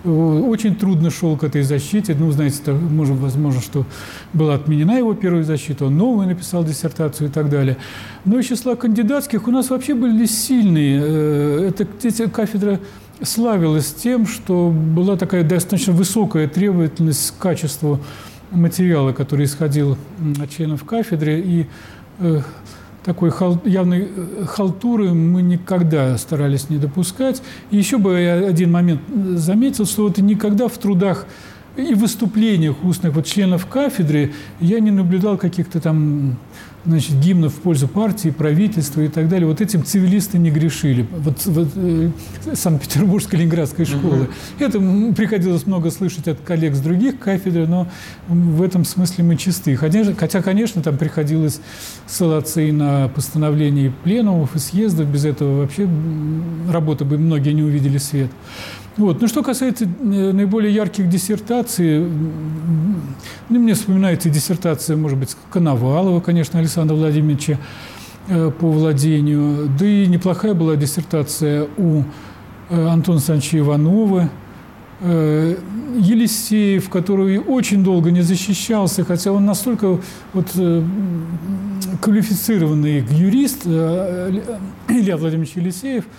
э, 0.04 0.10
очень 0.10 0.76
трудно 0.76 1.10
шел 1.10 1.38
к 1.38 1.46
этой 1.46 1.62
защите. 1.62 2.14
Ну, 2.20 2.30
знаете, 2.32 2.58
это, 2.64 2.74
может, 2.74 3.16
возможно, 3.20 3.62
что 3.62 3.86
была 4.34 4.56
отменена 4.56 4.98
его 4.98 5.14
первая 5.14 5.44
защита, 5.44 5.86
он 5.86 5.96
новую 5.96 6.28
написал 6.28 6.66
диссертацию 6.66 7.30
и 7.30 7.32
так 7.32 7.50
далее. 7.50 7.78
Но 8.26 8.38
из 8.38 8.48
числа 8.48 8.76
кандидатских 8.76 9.48
у 9.48 9.52
нас 9.52 9.70
вообще 9.70 9.94
были 9.94 10.26
сильные. 10.26 11.02
Э, 11.02 11.70
это 11.70 11.88
эти 12.04 12.28
кафедра 12.28 12.82
славилась 13.24 13.94
тем, 13.94 14.26
что 14.26 14.70
была 14.70 15.18
такая 15.18 15.44
достаточно 15.44 15.94
высокая 15.94 16.48
требовательность 16.48 17.32
к 17.32 17.42
качеству 17.42 18.00
материала, 18.52 19.14
который 19.14 19.46
исходил 19.46 19.98
от 20.42 20.50
членов 20.50 20.84
кафедры, 20.84 21.40
и 21.40 21.68
э, 22.20 22.42
такой 23.04 23.30
хал, 23.32 23.62
явной 23.64 24.10
э, 24.16 24.46
халтуры 24.46 25.14
мы 25.14 25.42
никогда 25.42 26.18
старались 26.18 26.70
не 26.70 26.78
допускать. 26.78 27.42
И 27.72 27.78
еще 27.78 27.98
бы 27.98 28.20
я 28.20 28.34
один 28.48 28.72
момент 28.72 29.02
заметил, 29.36 29.86
что 29.86 30.04
вот 30.04 30.18
никогда 30.18 30.68
в 30.68 30.78
трудах 30.78 31.26
и 31.78 31.94
выступлениях 31.94 32.84
устных 32.84 33.14
вот 33.14 33.26
членов 33.26 33.66
кафедры 33.66 34.34
я 34.60 34.80
не 34.80 34.92
наблюдал 34.92 35.38
каких-то 35.38 35.80
там 35.80 36.38
значит, 36.86 37.20
гимнов 37.20 37.54
в 37.54 37.62
пользу 37.62 37.88
партии, 37.88 38.30
правительства 38.30 39.02
и 39.02 39.08
так 39.08 39.30
далее. 39.30 39.48
Вот 39.48 39.62
этим 39.62 39.84
цивилисты 39.84 40.38
не 40.38 40.50
грешили. 40.50 41.08
Вот, 41.12 41.46
вот 41.46 41.68
э, 41.76 42.10
Санкт-Петербургской, 42.54 43.40
Ленинградской 43.40 43.86
школы. 43.86 44.24
Угу. 44.24 44.66
Это 44.66 44.80
приходилось 45.16 45.66
много 45.66 45.92
слышать 45.92 46.28
от 46.28 46.40
коллег 46.42 46.76
с 46.76 46.80
других 46.80 47.20
кафедр, 47.20 47.68
но 47.68 47.88
в 48.28 48.62
этом 48.62 48.86
смысле 48.86 49.24
мы 49.24 49.38
чисты. 49.38 49.76
Хотя, 49.76 50.04
хотя 50.16 50.42
конечно, 50.42 50.82
там 50.82 50.98
приходилось 50.98 51.62
ссылаться 52.08 52.62
и 52.62 52.72
на 52.72 53.08
постановления 53.10 53.94
пленумов 54.04 54.56
и 54.56 54.60
съездов. 54.60 55.08
Без 55.08 55.26
этого 55.26 55.62
вообще 55.62 55.88
работы 56.70 57.06
бы 57.06 57.18
многие 57.18 57.54
не 57.54 57.64
увидели 57.64 57.98
свет. 57.98 58.32
Вот. 58.98 59.22
Ну, 59.22 59.28
что 59.28 59.42
касается 59.42 59.86
э, 59.86 59.88
наиболее 59.88 60.74
ярких 60.74 61.08
диссертаций, 61.08 62.00
ну, 63.50 63.60
мне 63.60 63.74
вспоминается 63.74 64.30
диссертация, 64.30 64.98
может 64.98 65.18
быть, 65.18 65.36
Коновалова, 65.50 66.20
конечно, 66.20 66.60
Александра 66.60 66.96
Владимировича 66.96 67.58
э, 68.28 68.52
по 68.52 68.70
владению. 68.70 69.70
Да 69.80 69.86
и 69.86 70.08
неплохая 70.08 70.54
была 70.54 70.76
диссертация 70.76 71.68
у 71.78 72.04
э, 72.70 72.88
Антона 72.88 73.18
Александровича 73.18 73.60
Иванова, 73.60 74.30
Елисеев, 75.04 76.88
который 76.92 77.40
очень 77.40 77.84
долго 77.84 78.12
не 78.12 78.22
защищался, 78.22 79.04
хотя 79.04 79.32
он 79.32 79.48
настолько 79.48 80.00
вот, 80.32 80.46
квалифицированный 82.00 83.04
юрист, 83.10 83.66
Илья 83.66 85.18
Владимирович 85.18 85.54
Елисеев– 85.56 86.06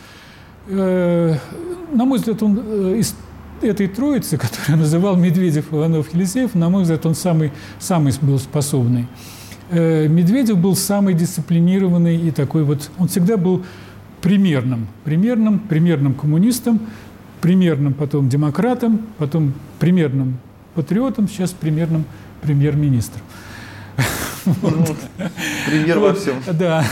на 1.94 2.04
мой 2.04 2.18
взгляд, 2.18 2.42
он 2.42 2.60
э, 2.64 2.96
из 2.98 3.14
этой 3.60 3.88
троицы, 3.88 4.36
которую 4.38 4.78
называл 4.78 5.16
Медведев, 5.16 5.72
Иванов, 5.72 6.12
Елисеев, 6.14 6.54
на 6.54 6.68
мой 6.68 6.82
взгляд, 6.82 7.04
он 7.06 7.14
самый, 7.14 7.52
самый 7.78 8.12
был 8.20 8.38
способный. 8.38 9.06
Э, 9.70 10.08
Медведев 10.08 10.58
был 10.58 10.76
самый 10.76 11.14
дисциплинированный 11.14 12.16
и 12.16 12.30
такой 12.30 12.64
вот, 12.64 12.90
он 12.98 13.08
всегда 13.08 13.36
был 13.36 13.64
примерным, 14.20 14.88
примерным, 15.04 15.58
примерным 15.58 16.14
коммунистом, 16.14 16.80
примерным 17.40 17.92
потом 17.94 18.28
демократом, 18.28 19.06
потом 19.18 19.54
примерным 19.80 20.38
патриотом, 20.74 21.28
сейчас 21.28 21.50
примерным 21.50 22.04
премьер-министром. 22.40 23.22
Премьер 25.66 25.98
во 25.98 26.14
всем. 26.14 26.36
Да. 26.52 26.84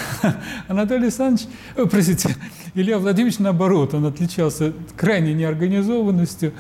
Анатолий 0.69 1.05
Александрович, 1.05 1.49
простите, 1.91 2.37
Илья 2.75 2.99
Владимирович, 2.99 3.39
наоборот, 3.39 3.95
он 3.95 4.07
отличался 4.07 4.73
крайней 4.97 5.35
неорганизованностью, 5.35 6.53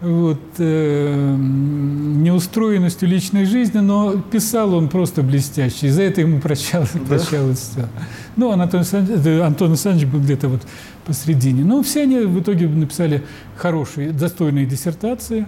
вот, 0.00 0.40
э, 0.58 1.36
неустроенностью 1.36 3.08
личной 3.08 3.46
жизни, 3.46 3.78
но 3.78 4.12
писал 4.18 4.74
он 4.74 4.88
просто 4.88 5.22
блестяще. 5.22 5.88
И 5.88 5.90
за 5.90 6.02
это 6.02 6.20
ему 6.20 6.40
прощалось, 6.40 6.92
да? 6.92 7.00
прощалось 7.00 7.58
все. 7.58 7.88
Ну, 8.36 8.52
Антон 8.52 8.80
Александрович, 8.80 9.42
Антон 9.42 9.70
Александрович 9.70 10.08
был 10.08 10.20
где-то 10.20 10.48
вот 10.48 10.62
посредине. 11.04 11.64
Но 11.64 11.82
все 11.82 12.02
они 12.02 12.20
в 12.20 12.40
итоге 12.40 12.68
написали 12.68 13.24
хорошие, 13.56 14.12
достойные 14.12 14.66
диссертации. 14.66 15.46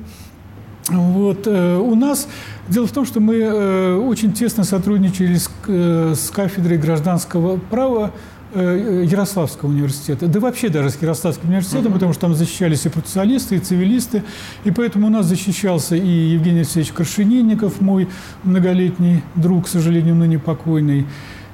Вот. 0.90 1.46
Э, 1.46 1.76
у 1.76 1.94
нас 1.94 2.28
дело 2.68 2.86
в 2.86 2.92
том, 2.92 3.06
что 3.06 3.20
мы 3.20 3.36
э, 3.36 3.94
очень 3.96 4.32
тесно 4.32 4.64
сотрудничали 4.64 5.36
с, 5.36 5.50
э, 5.66 6.14
с 6.16 6.30
кафедрой 6.30 6.78
гражданского 6.78 7.56
права 7.56 8.12
Ярославского 8.52 9.68
университета, 9.68 10.26
да 10.26 10.40
вообще 10.40 10.70
даже 10.70 10.90
с 10.90 11.00
Ярославским 11.00 11.50
университетом, 11.50 11.92
потому 11.92 12.12
что 12.12 12.22
там 12.22 12.34
защищались 12.34 12.84
и 12.84 12.88
процессуалисты, 12.88 13.54
и 13.54 13.58
цивилисты, 13.60 14.24
и 14.64 14.72
поэтому 14.72 15.06
у 15.06 15.10
нас 15.10 15.26
защищался 15.26 15.94
и 15.94 16.08
Евгений 16.08 16.58
Алексеевич 16.58 16.92
Крашенинников, 16.92 17.80
мой 17.80 18.08
многолетний 18.42 19.22
друг, 19.36 19.66
к 19.66 19.68
сожалению, 19.68 20.16
ныне 20.16 20.40
покойный, 20.40 21.06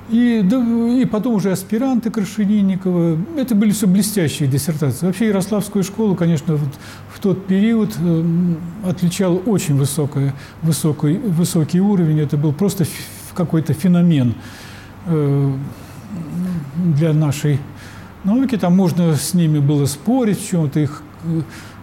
и, 0.09 0.43
да, 0.45 0.59
и 0.59 1.05
потом 1.05 1.35
уже 1.35 1.51
аспиранты 1.51 2.11
Крашенинникова. 2.11 3.19
Это 3.37 3.55
были 3.55 3.71
все 3.73 3.87
блестящие 3.87 4.49
диссертации. 4.49 5.07
Вообще 5.07 5.29
Ярославскую 5.29 5.83
школу, 5.83 6.15
конечно, 6.15 6.57
вот 6.57 6.75
в 7.13 7.19
тот 7.21 7.47
период 7.47 7.95
э, 7.99 8.25
отличал 8.85 9.43
очень 9.47 9.77
высокое, 9.77 10.35
высокий, 10.63 11.15
высокий 11.19 11.81
уровень. 11.81 12.21
Это 12.21 12.37
был 12.37 12.53
просто 12.53 12.85
какой-то 13.35 13.75
феномен 13.75 14.35
э, 15.07 15.53
для 16.77 17.13
нашей 17.13 17.59
науки. 18.23 18.57
Там 18.57 18.77
можно 18.77 19.17
с 19.17 19.35
ними 19.35 19.59
было 19.59 19.87
спорить 19.87 20.41
в 20.41 20.49
чем-то, 20.49 20.81
их 20.81 21.03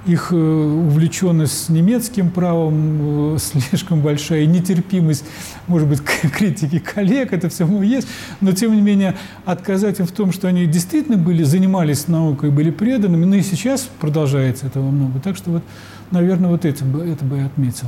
их 0.05 0.31
э, 0.31 0.35
увлеченность 0.35 1.69
немецким 1.69 2.29
правом 2.29 3.35
э, 3.35 3.37
слишком 3.69 4.01
большая, 4.01 4.41
и 4.41 4.47
нетерпимость, 4.47 5.25
может 5.67 5.87
быть, 5.87 6.01
к 6.03 6.29
критике 6.29 6.79
коллег, 6.79 7.33
это 7.33 7.49
все 7.49 7.65
есть, 7.81 8.07
но 8.41 8.51
тем 8.51 8.75
не 8.75 8.81
менее 8.81 9.15
отказать 9.45 9.99
им 9.99 10.05
в 10.05 10.11
том, 10.11 10.31
что 10.31 10.47
они 10.47 10.65
действительно 10.65 11.17
были, 11.17 11.43
занимались 11.43 12.07
наукой, 12.07 12.51
были 12.51 12.71
преданными, 12.71 13.25
но 13.25 13.35
и 13.35 13.41
сейчас 13.41 13.89
продолжается 13.99 14.67
этого 14.67 14.89
много. 14.89 15.19
Так 15.19 15.37
что 15.37 15.51
вот, 15.51 15.63
наверное, 16.11 16.49
вот 16.49 16.65
это 16.65 16.83
бы, 16.83 17.05
это 17.05 17.23
бы 17.23 17.37
я 17.37 17.45
отметил. 17.45 17.87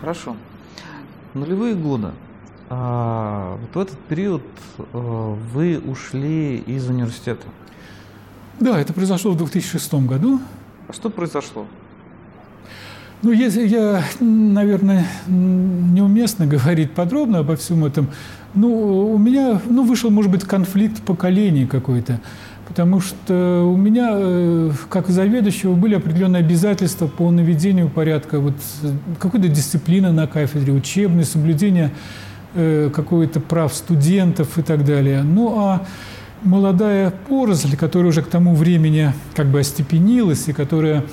Хорошо. 0.00 0.36
Нулевые 1.34 1.74
годы. 1.74 2.08
А, 2.70 3.58
вот 3.60 3.74
в 3.74 3.78
этот 3.78 3.98
период 3.98 4.42
а, 4.78 5.36
вы 5.52 5.78
ушли 5.78 6.58
из 6.58 6.88
университета. 6.88 7.46
Да, 8.58 8.78
это 8.78 8.92
произошло 8.92 9.32
в 9.32 9.36
2006 9.36 9.94
году. 9.94 10.40
А 10.90 10.92
что 10.92 11.08
произошло? 11.08 11.66
Ну, 13.22 13.30
если 13.30 13.64
я, 13.64 14.02
наверное, 14.18 15.06
неуместно 15.28 16.46
говорить 16.46 16.90
подробно 16.90 17.38
обо 17.38 17.54
всем 17.54 17.84
этом. 17.84 18.08
Ну, 18.54 19.12
у 19.14 19.16
меня, 19.16 19.60
ну, 19.66 19.84
вышел, 19.84 20.10
может 20.10 20.32
быть, 20.32 20.42
конфликт 20.42 21.00
поколений 21.02 21.64
какой-то. 21.64 22.18
Потому 22.66 22.98
что 23.00 23.70
у 23.72 23.76
меня, 23.76 24.08
э, 24.14 24.72
как 24.88 25.06
заведующего, 25.10 25.74
были 25.74 25.94
определенные 25.94 26.40
обязательства 26.40 27.06
по 27.06 27.30
наведению 27.30 27.88
порядка, 27.88 28.40
вот 28.40 28.54
какой-то 29.20 29.46
дисциплины 29.46 30.10
на 30.10 30.26
кафедре, 30.26 30.72
учебной, 30.72 31.22
соблюдение 31.22 31.92
э, 32.56 32.90
какой-то 32.92 33.38
прав 33.38 33.72
студентов 33.72 34.58
и 34.58 34.62
так 34.62 34.84
далее. 34.84 35.22
Ну, 35.22 35.56
а 35.56 35.86
молодая 36.42 37.10
поросль, 37.10 37.76
которая 37.76 38.10
уже 38.10 38.22
к 38.22 38.28
тому 38.28 38.54
времени 38.54 39.12
как 39.34 39.46
бы 39.46 39.60
остепенилась 39.60 40.48
и 40.48 40.52
которая 40.52 41.04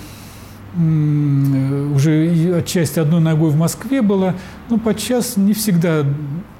уже 0.75 2.55
отчасти 2.57 2.99
одной 2.99 3.19
ногой 3.19 3.49
в 3.49 3.55
Москве 3.55 4.01
была, 4.01 4.35
но 4.69 4.77
подчас 4.77 5.37
не 5.37 5.53
всегда 5.53 6.03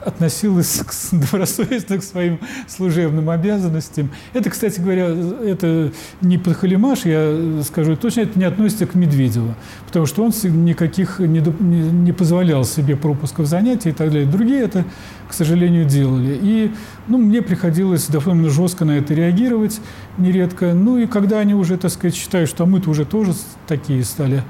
относилась 0.06 0.82
к, 0.86 0.94
добросовестно 1.16 1.98
к 1.98 2.04
своим 2.04 2.40
служебным 2.68 3.30
обязанностям. 3.30 4.12
Это, 4.34 4.50
кстати 4.50 4.80
говоря, 4.80 5.08
это 5.08 5.92
не 6.22 6.38
подхалимаш, 6.38 7.06
я 7.06 7.62
скажу 7.64 7.96
точно, 7.96 8.22
это 8.22 8.38
не 8.40 8.46
относится 8.46 8.86
к 8.86 8.96
Медведеву, 8.96 9.56
потому 9.86 10.06
что 10.06 10.24
он 10.24 10.32
никаких 10.66 11.20
не, 11.20 11.40
не 11.40 12.12
позволял 12.12 12.64
себе 12.64 12.96
пропусков 12.96 13.48
занятий 13.48 13.90
и 13.90 13.94
так 13.94 14.12
далее. 14.12 14.26
Другие 14.26 14.62
это, 14.62 14.86
к 15.28 15.34
сожалению, 15.34 15.86
делали. 15.86 16.38
И 16.42 16.72
ну, 17.08 17.18
мне 17.18 17.42
приходилось 17.42 18.08
довольно 18.08 18.50
жестко 18.50 18.86
на 18.86 18.98
это 18.98 19.14
реагировать 19.14 19.80
нередко. 20.18 20.74
Ну 20.74 20.98
и 20.98 21.08
когда 21.08 21.40
они 21.40 21.54
уже, 21.54 21.78
так 21.78 21.92
сказать, 21.92 22.16
считают, 22.16 22.50
что 22.50 22.66
мы-то 22.66 22.90
уже 22.90 23.06
тоже 23.06 23.34
такие 23.68 24.04
стали 24.04 24.44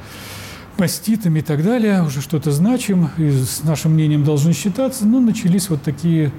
маститами 0.79 1.39
и 1.39 1.41
так 1.41 1.63
далее, 1.63 2.03
уже 2.03 2.21
что-то 2.21 2.51
значим, 2.51 3.09
и 3.17 3.31
с 3.31 3.63
нашим 3.63 3.93
мнением 3.93 4.23
должны 4.23 4.53
считаться, 4.53 5.05
ну, 5.05 5.19
начались 5.19 5.69
вот 5.69 5.81
такие 5.81 6.31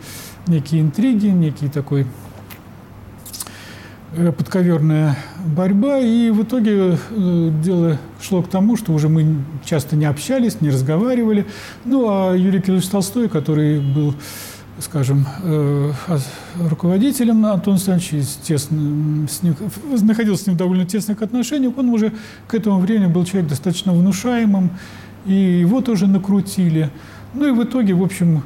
некие 0.46 0.80
интриги, 0.80 1.26
некий 1.26 1.68
такой 1.68 2.06
э, 4.16 4.32
подковерная 4.32 5.16
борьба, 5.44 5.98
и 5.98 6.30
в 6.30 6.42
итоге 6.42 6.98
э, 7.10 7.50
дело 7.62 7.98
шло 8.20 8.42
к 8.42 8.48
тому, 8.48 8.76
что 8.76 8.92
уже 8.92 9.08
мы 9.08 9.44
часто 9.64 9.96
не 9.96 10.06
общались, 10.06 10.60
не 10.60 10.70
разговаривали. 10.70 11.46
Ну, 11.84 12.06
а 12.08 12.34
Юрий 12.34 12.60
Кириллович 12.60 12.88
Толстой, 12.88 13.28
который 13.28 13.80
был 13.80 14.14
скажем, 14.80 15.26
э, 15.42 15.92
руководителем 16.58 17.44
Антон 17.46 17.74
Александрович, 17.74 18.26
тесно, 18.42 19.26
с 19.28 19.42
ним, 19.42 19.56
находился 20.02 20.44
с 20.44 20.46
ним 20.46 20.56
в 20.56 20.58
довольно 20.58 20.86
тесных 20.86 21.22
отношениях, 21.22 21.76
он 21.76 21.88
уже 21.88 22.12
к 22.46 22.54
этому 22.54 22.78
времени 22.78 23.06
был 23.06 23.24
человек 23.24 23.50
достаточно 23.50 23.92
внушаемым, 23.92 24.70
и 25.26 25.34
его 25.34 25.80
тоже 25.80 26.06
накрутили. 26.06 26.90
Ну 27.34 27.48
и 27.48 27.50
в 27.50 27.62
итоге, 27.64 27.94
в 27.94 28.02
общем, 28.02 28.42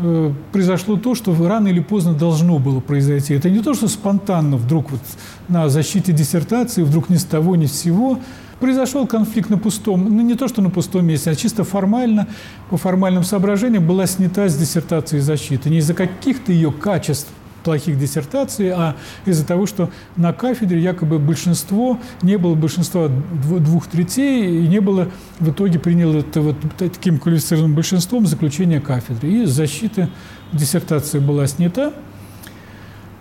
э, 0.00 0.32
произошло 0.52 0.96
то, 0.96 1.14
что 1.14 1.34
рано 1.46 1.68
или 1.68 1.80
поздно 1.80 2.14
должно 2.14 2.58
было 2.58 2.80
произойти. 2.80 3.34
Это 3.34 3.48
не 3.48 3.60
то, 3.60 3.74
что 3.74 3.88
спонтанно 3.88 4.56
вдруг 4.56 4.90
вот 4.90 5.00
на 5.48 5.68
защите 5.68 6.12
диссертации, 6.12 6.82
вдруг 6.82 7.08
ни 7.08 7.16
с 7.16 7.24
того, 7.24 7.56
ни 7.56 7.66
с 7.66 7.72
сего– 7.72 8.18
Произошел 8.60 9.06
конфликт 9.06 9.50
на 9.50 9.58
пустом, 9.58 10.04
ну 10.04 10.22
не 10.22 10.34
то, 10.34 10.48
что 10.48 10.62
на 10.62 10.70
пустом 10.70 11.04
месте, 11.06 11.30
а 11.30 11.34
чисто 11.34 11.62
формально, 11.62 12.26
по 12.70 12.78
формальным 12.78 13.22
соображениям 13.22 13.86
была 13.86 14.06
снята 14.06 14.48
с 14.48 14.56
диссертации 14.56 15.18
защиты. 15.18 15.68
Не 15.68 15.78
из-за 15.78 15.92
каких-то 15.92 16.52
ее 16.52 16.72
качеств 16.72 17.28
плохих 17.66 17.98
диссертаций, 17.98 18.70
а 18.70 18.94
из-за 19.26 19.44
того, 19.44 19.66
что 19.66 19.90
на 20.16 20.32
кафедре 20.32 20.80
якобы 20.80 21.18
большинство, 21.18 21.98
не 22.22 22.38
было 22.38 22.54
большинства 22.54 23.08
двух 23.08 23.88
третей, 23.88 24.64
и 24.64 24.68
не 24.68 24.80
было, 24.80 25.08
в 25.40 25.50
итоге 25.50 25.80
приняло 25.80 26.18
это 26.18 26.40
вот 26.40 26.56
таким 26.78 27.18
квалифицированным 27.18 27.74
большинством 27.74 28.24
заключение 28.26 28.80
кафедры. 28.80 29.28
И 29.28 29.44
защита 29.46 30.08
диссертации 30.52 31.18
была 31.18 31.48
снята. 31.48 31.92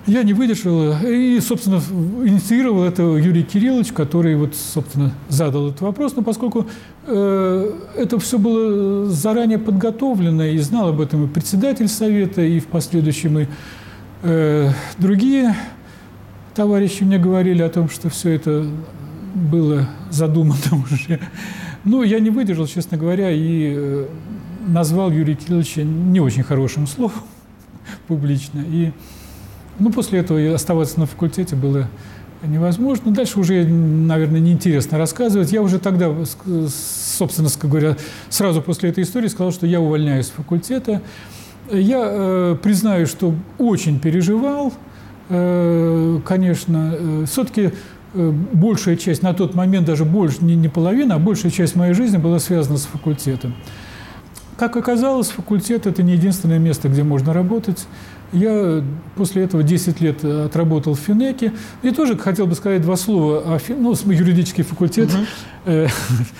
Я 0.07 0.21
не 0.21 0.33
выдержал 0.33 0.93
и, 1.03 1.39
собственно, 1.39 1.81
инициировал 2.23 2.83
это 2.83 3.01
Юрий 3.01 3.41
Кириллович, 3.41 3.91
который, 3.91 4.35
вот, 4.35 4.55
собственно, 4.55 5.13
задал 5.29 5.69
этот 5.69 5.81
вопрос. 5.81 6.15
Но 6.15 6.21
поскольку 6.21 6.67
э, 7.07 7.71
это 7.97 8.19
все 8.19 8.37
было 8.37 9.09
заранее 9.09 9.57
подготовлено, 9.57 10.43
и 10.43 10.59
знал 10.59 10.89
об 10.89 11.01
этом 11.01 11.25
и 11.25 11.27
председатель 11.27 11.87
совета, 11.87 12.43
и 12.43 12.59
в 12.59 12.67
последующем 12.67 13.39
и 13.39 13.47
э, 14.21 14.69
другие 14.99 15.55
товарищи 16.53 17.03
мне 17.03 17.17
говорили 17.17 17.63
о 17.63 17.69
том, 17.69 17.89
что 17.89 18.09
все 18.09 18.29
это 18.31 18.63
было 19.33 19.89
задумано 20.11 20.61
уже. 20.71 21.19
Ну, 21.83 22.03
я 22.03 22.19
не 22.19 22.29
выдержал, 22.29 22.67
честно 22.67 22.97
говоря, 22.97 23.31
и 23.31 23.73
э, 23.75 24.07
назвал 24.67 25.09
Юрия 25.09 25.33
Кирилловича 25.33 25.81
не 25.81 26.19
очень 26.19 26.43
хорошим 26.43 26.85
словом 26.85 27.23
публично. 28.07 28.63
И 28.67 28.91
ну, 29.79 29.91
после 29.91 30.19
этого 30.19 30.53
оставаться 30.53 30.99
на 30.99 31.05
факультете 31.05 31.55
было 31.55 31.87
невозможно. 32.43 33.11
Дальше 33.11 33.39
уже, 33.39 33.65
наверное, 33.65 34.39
неинтересно 34.39 34.97
рассказывать. 34.97 35.51
Я 35.51 35.61
уже 35.61 35.79
тогда, 35.79 36.13
собственно 37.17 37.49
говоря, 37.63 37.97
сразу 38.29 38.61
после 38.61 38.89
этой 38.89 39.03
истории 39.03 39.27
сказал, 39.27 39.51
что 39.51 39.65
я 39.65 39.81
увольняюсь 39.81 40.27
с 40.27 40.31
факультета. 40.31 41.01
Я 41.71 42.03
э, 42.05 42.57
признаю, 42.61 43.07
что 43.07 43.33
очень 43.57 43.99
переживал, 43.99 44.73
э, 45.29 46.19
конечно. 46.23 46.95
Э, 46.97 47.25
Все-таки 47.27 47.71
э, 48.13 48.31
большая 48.53 48.97
часть, 48.97 49.23
на 49.23 49.33
тот 49.33 49.55
момент 49.55 49.87
даже 49.87 50.05
больше, 50.05 50.37
не, 50.41 50.55
не 50.55 50.69
половина, 50.69 51.15
а 51.15 51.19
большая 51.19 51.51
часть 51.51 51.75
моей 51.75 51.93
жизни 51.93 52.17
была 52.17 52.37
связана 52.39 52.77
с 52.77 52.85
факультетом. 52.85 53.55
Как 54.57 54.77
оказалось, 54.77 55.27
факультет– 55.29 55.85
это 55.87 56.01
не 56.01 56.13
единственное 56.13 56.59
место, 56.59 56.87
где 56.87 57.03
можно 57.03 57.33
работать. 57.33 57.87
Я 58.31 58.83
после 59.15 59.43
этого 59.43 59.63
10 59.63 60.01
лет 60.01 60.23
отработал 60.23 60.93
в 60.95 60.99
Финеке. 60.99 61.53
И 61.81 61.91
тоже 61.91 62.17
хотел 62.17 62.47
бы 62.47 62.55
сказать 62.55 62.81
два 62.81 62.95
слова 62.95 63.39
о 63.55 63.59
ну, 63.69 63.93
юридический 64.05 64.63
факультет 64.63 65.09
угу. 65.13 65.23
э, 65.65 65.87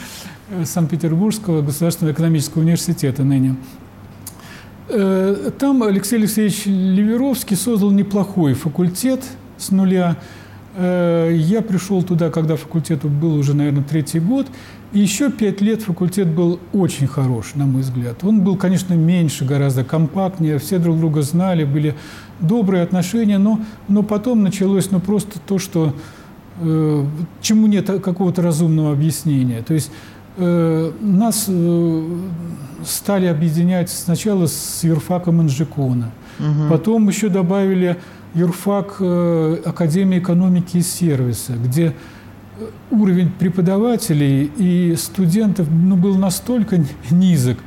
Санкт-Петербургского 0.66 1.62
государственного 1.62 2.14
экономического 2.14 2.62
университета 2.62 3.24
ныне. 3.24 3.56
Э, 4.88 5.52
там 5.58 5.84
Алексей 5.84 6.18
Алексеевич 6.18 6.66
Ливеровский 6.66 7.58
создал 7.58 7.92
неплохой 7.92 8.54
факультет 8.54 9.24
с 9.58 9.72
нуля. 9.72 10.18
Э, 10.76 11.32
я 11.34 11.62
пришел 11.62 12.04
туда, 12.04 12.30
когда 12.30 12.56
факультету 12.56 13.08
был 13.08 13.36
уже, 13.36 13.54
наверное, 13.54 13.84
третий 13.84 14.20
год. 14.20 14.48
И 14.92 15.00
еще 15.00 15.32
пять 15.32 15.62
лет 15.62 15.82
факультет 15.82 16.28
был 16.28 16.60
очень 16.74 17.08
хорош, 17.08 17.56
на 17.56 17.66
мой 17.66 17.82
взгляд. 17.82 18.24
Он 18.24 18.42
был, 18.42 18.56
конечно, 18.56 18.94
меньше, 18.94 19.46
гораздо 19.46 19.84
компактнее, 19.84 20.58
все 20.58 20.80
друг 20.80 20.98
друга 20.98 21.22
знали, 21.22 21.64
были 21.64 21.96
добрые 22.40 22.84
отношения, 22.84 23.38
но, 23.38 23.60
но 23.88 24.04
потом 24.04 24.44
началось 24.44 24.92
ну, 24.92 25.00
просто 25.00 25.40
то, 25.40 25.60
что 25.60 25.94
э, 26.62 27.06
чему 27.42 27.68
нет 27.68 27.88
какого-то 27.88 28.42
разумного 28.42 28.92
объяснения. 28.92 29.62
То 29.62 29.74
есть 29.74 29.92
э, 30.38 30.92
нас 31.02 31.46
э, 31.48 32.18
стали 32.86 33.26
объединять 33.26 33.90
сначала 33.90 34.48
с 34.48 34.84
юрфаком 34.84 35.42
Инжикона, 35.42 36.12
угу. 36.40 36.70
потом 36.70 37.08
еще 37.08 37.30
добавили 37.30 37.98
юрфак 38.36 38.98
э, 39.00 39.62
Академии 39.66 40.20
экономики 40.20 40.78
и 40.78 40.82
сервиса, 40.82 41.54
где 41.54 41.94
э, 42.60 42.66
уровень 42.92 43.32
преподавателей 43.32 44.52
и 44.58 44.96
студентов 44.98 45.68
ну, 45.72 45.96
был 45.96 46.16
настолько 46.18 46.84
низок, 47.10 47.58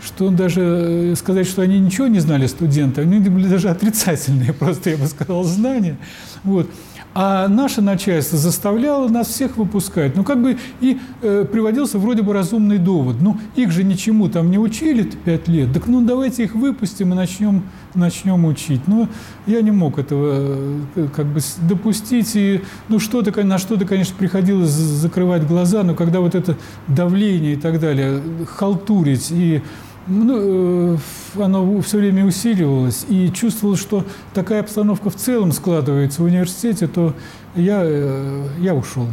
что 0.00 0.30
даже 0.30 0.62
э, 0.62 1.14
сказать, 1.16 1.46
что 1.46 1.62
они 1.62 1.80
ничего 1.80 2.06
не 2.06 2.20
знали 2.20 2.46
студенты, 2.46 3.00
они 3.00 3.18
были 3.18 3.48
даже 3.48 3.68
отрицательные, 3.68 4.52
просто, 4.58 4.90
я 4.90 4.96
бы 4.96 5.06
сказал, 5.06 5.42
знания. 5.42 5.96
Вот. 6.44 6.70
А 7.16 7.46
наше 7.46 7.80
начальство 7.80 8.36
заставляло 8.36 9.08
нас 9.08 9.28
всех 9.28 9.56
выпускать. 9.56 10.16
Ну, 10.16 10.24
как 10.24 10.42
бы 10.42 10.58
и 10.80 10.98
э, 11.22 11.46
приводился 11.50 11.96
вроде 11.96 12.22
бы 12.22 12.32
разумный 12.32 12.78
довод. 12.78 13.16
Ну, 13.20 13.38
их 13.54 13.70
же 13.70 13.84
ничему 13.84 14.28
там 14.28 14.50
не 14.50 14.58
учили 14.58 15.04
пять 15.24 15.46
лет. 15.46 15.72
Так 15.72 15.86
ну, 15.86 16.04
давайте 16.04 16.42
их 16.42 16.56
выпустим 16.56 17.12
и 17.12 17.16
начнем, 17.16 17.62
начнем 17.94 18.44
учить. 18.44 18.88
Но 18.88 19.08
я 19.46 19.62
не 19.62 19.70
мог 19.70 20.00
этого 20.00 20.80
э, 20.96 21.08
как 21.14 21.26
бы 21.26 21.40
допустить. 21.68 22.34
И, 22.34 22.62
ну, 22.88 22.98
что-то, 22.98 23.44
на 23.44 23.58
что-то, 23.58 23.84
конечно, 23.84 24.16
приходилось 24.18 24.70
закрывать 24.70 25.46
глаза. 25.46 25.84
Но 25.84 25.94
когда 25.94 26.18
вот 26.18 26.34
это 26.34 26.56
давление 26.88 27.52
и 27.52 27.56
так 27.56 27.78
далее, 27.78 28.20
халтурить 28.44 29.30
и 29.30 29.62
ну, 30.06 30.94
э, 30.94 30.96
оно 31.40 31.80
все 31.80 31.98
время 31.98 32.26
усиливалось, 32.26 33.06
и 33.08 33.30
чувствовал, 33.30 33.76
что 33.76 34.04
такая 34.34 34.60
обстановка 34.60 35.10
в 35.10 35.16
целом 35.16 35.52
складывается 35.52 36.22
в 36.22 36.26
университете, 36.26 36.86
то 36.86 37.14
я, 37.54 37.80
э, 37.82 38.46
я 38.60 38.74
ушел. 38.74 39.06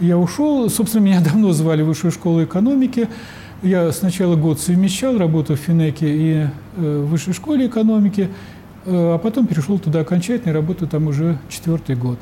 Я 0.00 0.18
ушел, 0.18 0.68
собственно, 0.68 1.02
меня 1.02 1.20
давно 1.24 1.52
звали 1.52 1.82
в 1.82 1.86
Высшую 1.86 2.12
школу 2.12 2.44
экономики. 2.44 3.08
Я 3.62 3.90
сначала 3.92 4.36
год 4.36 4.60
совмещал 4.60 5.18
работу 5.18 5.54
в 5.54 5.58
Финеке 5.58 6.06
и 6.08 6.46
э, 6.76 7.02
в 7.04 7.08
Высшей 7.08 7.32
школе 7.32 7.66
экономики, 7.66 8.28
а 8.86 9.18
потом 9.18 9.46
перешел 9.46 9.78
туда 9.78 10.00
окончательно 10.00 10.54
работаю 10.54 10.88
там 10.88 11.08
уже 11.08 11.38
четвертый 11.50 11.96
год. 11.96 12.18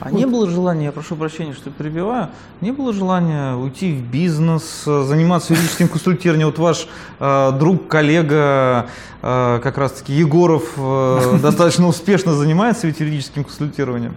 А 0.00 0.10
вот. 0.10 0.18
не 0.18 0.26
было 0.26 0.48
желания, 0.48 0.86
я 0.86 0.92
прошу 0.92 1.16
прощения, 1.16 1.52
что 1.52 1.70
перебиваю, 1.70 2.28
не 2.60 2.72
было 2.72 2.92
желания 2.92 3.54
уйти 3.54 3.92
в 3.92 4.02
бизнес, 4.02 4.84
заниматься 4.84 5.54
юридическим 5.54 5.88
консультированием? 5.88 6.48
Вот 6.48 6.58
ваш 6.58 6.88
э, 7.18 7.52
друг, 7.58 7.88
коллега, 7.88 8.86
э, 9.22 9.60
как 9.62 9.78
раз-таки 9.78 10.12
Егоров, 10.12 10.74
э, 10.76 11.38
достаточно 11.42 11.88
успешно 11.88 12.34
занимается 12.34 12.86
ведь 12.86 13.00
юридическим 13.00 13.44
консультированием. 13.44 14.14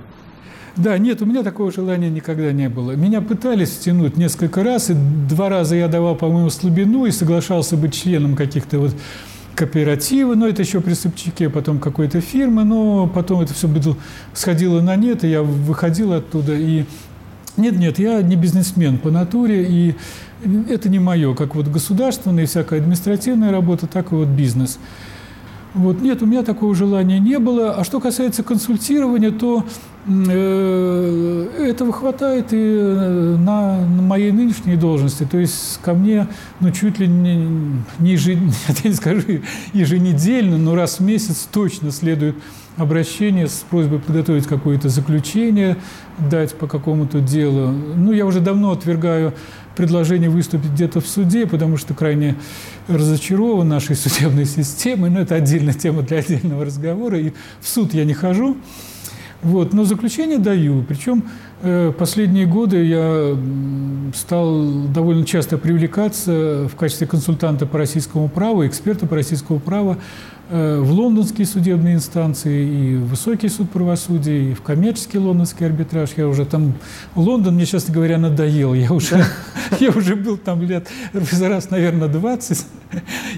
Да, 0.76 0.97
нет, 0.97 1.22
у 1.22 1.26
меня 1.26 1.43
такого 1.43 1.72
желания 1.72 2.10
никогда 2.10 2.51
не 2.53 2.69
было. 2.69 2.91
Меня 2.91 3.22
пытались 3.22 3.73
стянуть 3.73 4.15
несколько 4.15 4.64
раз, 4.64 4.89
и 4.89 4.93
два 4.93 5.49
раза 5.49 5.76
я 5.76 5.88
давал, 5.88 6.15
по-моему, 6.15 6.49
слабину 6.49 7.06
и 7.06 7.11
соглашался 7.11 7.76
быть 7.76 7.93
членом 7.93 8.35
каких-то 8.35 8.80
вот 8.80 8.91
кооперативы, 9.55 10.35
но 10.35 10.47
это 10.47 10.61
еще 10.61 10.81
при 10.81 10.93
Собчаке, 10.93 11.49
потом 11.49 11.80
какой-то 11.80 12.21
фирмы, 12.21 12.63
но 12.63 13.07
потом 13.07 13.41
это 13.41 13.53
все 13.53 13.69
сходило 14.34 14.81
на 14.81 14.95
нет, 14.95 15.23
и 15.23 15.30
я 15.30 15.41
выходил 15.41 16.13
оттуда. 16.13 16.55
И 16.55 16.85
нет, 17.57 17.77
нет, 17.77 17.99
я 17.99 18.21
не 18.21 18.35
бизнесмен 18.35 18.97
по 18.97 19.11
натуре, 19.11 19.65
и 19.69 19.95
это 20.69 20.88
не 20.89 20.99
мое, 20.99 21.35
как 21.35 21.55
вот 21.55 21.67
государственная 21.67 22.43
и 22.43 22.47
всякая 22.47 22.80
административная 22.80 23.51
работа, 23.51 23.88
так 23.88 24.11
и 24.11 24.15
вот 24.15 24.30
бизнес. 24.30 24.80
Вот, 25.75 26.01
нет, 26.01 26.23
у 26.23 26.25
меня 26.25 26.43
такого 26.43 26.73
желания 26.73 27.19
не 27.19 27.37
было. 27.37 27.73
А 27.73 27.83
что 27.83 27.99
касается 27.99 28.41
консультирования, 28.41 29.29
то 29.29 29.63
э, 30.07 31.47
этого 31.59 31.93
хватает 31.93 32.47
и 32.53 32.57
э, 32.57 33.35
на, 33.37 33.85
на 33.85 34.01
моей 34.01 34.31
нынешней 34.31 34.77
должности. 34.77 35.27
То 35.29 35.37
есть 35.37 35.79
ко 35.83 35.93
мне, 35.93 36.27
ну, 36.59 36.71
чуть 36.71 36.97
ли 36.97 37.07
не, 37.07 37.47
не, 37.99 38.11
ежед... 38.11 38.37
я 38.83 38.89
не 38.89 38.95
скажу 38.95 39.41
еженедельно, 39.73 40.57
но 40.57 40.73
раз 40.73 40.99
в 40.99 41.03
месяц 41.03 41.47
точно 41.51 41.91
следует 41.91 42.35
обращение 42.75 43.47
с 43.47 43.63
просьбой 43.69 43.99
подготовить 43.99 44.47
какое-то 44.47 44.89
заключение, 44.89 45.77
дать 46.17 46.55
по 46.55 46.65
какому-то 46.65 47.19
делу. 47.19 47.67
Ну, 47.67 48.11
я 48.11 48.25
уже 48.25 48.39
давно 48.39 48.71
отвергаю 48.71 49.33
предложение 49.80 50.30
выступить 50.30 50.72
где-то 50.72 50.99
в 50.99 51.07
суде, 51.07 51.47
потому 51.47 51.77
что 51.77 51.93
крайне 51.93 52.35
разочарован 52.89 53.69
нашей 53.69 53.95
судебной 53.95 54.43
системой. 54.43 55.10
Но 55.10 55.22
это 55.22 55.35
отдельная 55.35 55.73
тема 55.73 56.01
для 56.01 56.18
отдельного 56.18 56.65
разговора. 56.65 57.18
И 57.18 57.31
в 57.61 57.68
суд 57.69 57.93
я 57.93 58.03
не 58.03 58.14
хожу. 58.14 58.57
Вот, 59.41 59.72
но 59.72 59.85
заключение 59.85 60.38
даю. 60.38 60.84
Причем 60.84 61.23
последние 61.98 62.45
годы 62.45 62.84
я 62.86 63.38
стал 64.15 64.88
довольно 64.94 65.26
часто 65.26 65.57
привлекаться 65.57 66.68
в 66.72 66.76
качестве 66.76 67.06
консультанта 67.06 67.65
по 67.65 67.77
российскому 67.77 68.30
праву, 68.30 68.65
эксперта 68.65 69.07
по 69.07 69.15
российскому 69.15 69.60
праву 69.60 69.98
Э, 70.52 70.80
в 70.80 70.91
лондонские 70.91 71.45
судебные 71.45 71.94
инстанции, 71.94 72.65
и 72.65 72.95
в 72.95 73.10
Высокий 73.10 73.49
суд 73.49 73.69
правосудия, 73.69 74.49
и 74.49 74.53
в 74.56 74.64
коммерческий 74.64 75.19
лондонский 75.19 75.64
арбитраж. 75.64 76.10
Я 76.18 76.27
уже 76.27 76.44
там... 76.44 76.73
Лондон 77.15 77.53
мне, 77.53 77.68
честно 77.68 77.94
говоря, 77.94 78.18
надоел. 78.18 78.73
Я 78.73 78.91
уже, 78.91 79.18
да? 79.18 79.27
я 79.80 79.90
уже 79.90 80.15
был 80.15 80.38
там 80.38 80.64
лет 80.64 80.88
раз, 81.14 81.69
наверное, 81.69 82.07
20. 82.07 82.65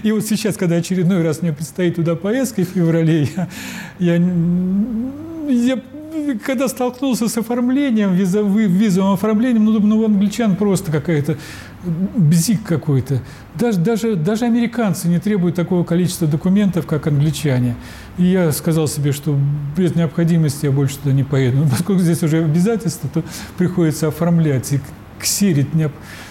И 0.04 0.12
вот 0.12 0.24
сейчас, 0.24 0.56
когда 0.56 0.76
очередной 0.76 1.22
раз 1.22 1.42
мне 1.42 1.52
предстоит 1.52 1.96
туда 1.96 2.14
поездка 2.14 2.62
в 2.62 2.68
феврале, 2.68 3.28
я, 3.36 3.48
я, 3.98 4.14
я 5.50 5.82
когда 6.44 6.68
столкнулся 6.68 7.28
с 7.28 7.36
оформлением, 7.36 8.14
визовым 8.14 9.14
оформлением, 9.14 9.64
ну, 9.64 9.80
ну, 9.80 10.04
англичан 10.04 10.56
просто 10.56 10.92
какая-то 10.92 11.36
бзик 11.84 12.62
какой-то. 12.62 13.20
Даже, 13.54 13.78
даже, 13.78 14.16
даже 14.16 14.44
американцы 14.44 15.08
не 15.08 15.18
требуют 15.18 15.56
такого 15.56 15.84
количества 15.84 16.26
документов, 16.26 16.86
как 16.86 17.06
англичане. 17.06 17.76
И 18.18 18.24
я 18.24 18.52
сказал 18.52 18.88
себе, 18.88 19.12
что 19.12 19.38
без 19.76 19.94
необходимости 19.94 20.66
я 20.66 20.72
больше 20.72 20.98
туда 20.98 21.12
не 21.12 21.24
поеду. 21.24 21.58
Но 21.58 21.68
поскольку 21.68 22.02
здесь 22.02 22.22
уже 22.22 22.44
обязательства, 22.44 23.08
то 23.12 23.22
приходится 23.58 24.08
оформлять 24.08 24.72
и 24.72 24.80
ксерить 25.18 25.74
необходимость 25.74 26.21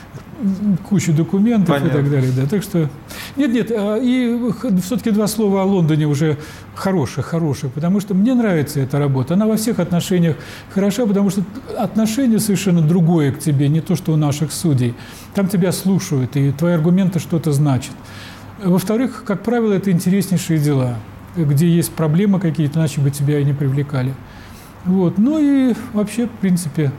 кучу 0.90 1.14
документов 1.14 1.76
Понятно. 1.76 1.88
и 1.88 2.02
так 2.02 2.12
далее. 2.12 2.32
Да. 2.36 2.46
Так 2.48 2.64
что 2.64 2.90
нет, 3.36 3.52
нет. 3.52 3.72
А, 3.72 3.98
и 3.98 4.52
все-таки 4.82 5.12
два 5.12 5.28
слова 5.28 5.62
о 5.62 5.66
Лондоне 5.66 6.08
уже 6.08 6.38
хорошие, 6.76 7.24
хорошие, 7.24 7.70
потому 7.70 8.00
что 8.00 8.14
мне 8.14 8.34
нравится 8.34 8.80
эта 8.80 9.00
работа. 9.00 9.36
Она 9.36 9.46
во 9.48 9.58
всех 9.58 9.80
отношениях 9.80 10.38
хороша, 10.74 11.06
потому 11.06 11.30
что 11.30 11.44
отношение 11.78 12.40
совершенно 12.40 12.82
другое 12.82 13.32
к 13.32 13.40
тебе, 13.40 13.68
не 13.68 13.82
то, 13.82 13.96
что 13.96 14.14
у 14.14 14.16
наших 14.16 14.52
судей. 14.52 14.96
Там 15.34 15.48
тебя 15.48 15.72
слушают, 15.72 16.36
и 16.36 16.52
твои 16.52 16.74
аргументы 16.74 17.20
что-то 17.20 17.52
значат. 17.52 17.94
Во-вторых, 18.64 19.24
как 19.26 19.44
правило, 19.44 19.74
это 19.74 19.92
интереснейшие 19.92 20.60
дела, 20.60 20.98
где 21.36 21.68
есть 21.68 21.92
проблемы 21.92 22.40
какие-то, 22.40 22.80
иначе 22.80 23.02
бы 23.02 23.10
тебя 23.10 23.40
и 23.40 23.44
не 23.44 23.54
привлекали. 23.54 24.14
Вот. 24.86 25.18
Ну 25.18 25.40
и 25.40 25.76
вообще, 25.94 26.28
в 26.28 26.32
принципе, 26.32 26.92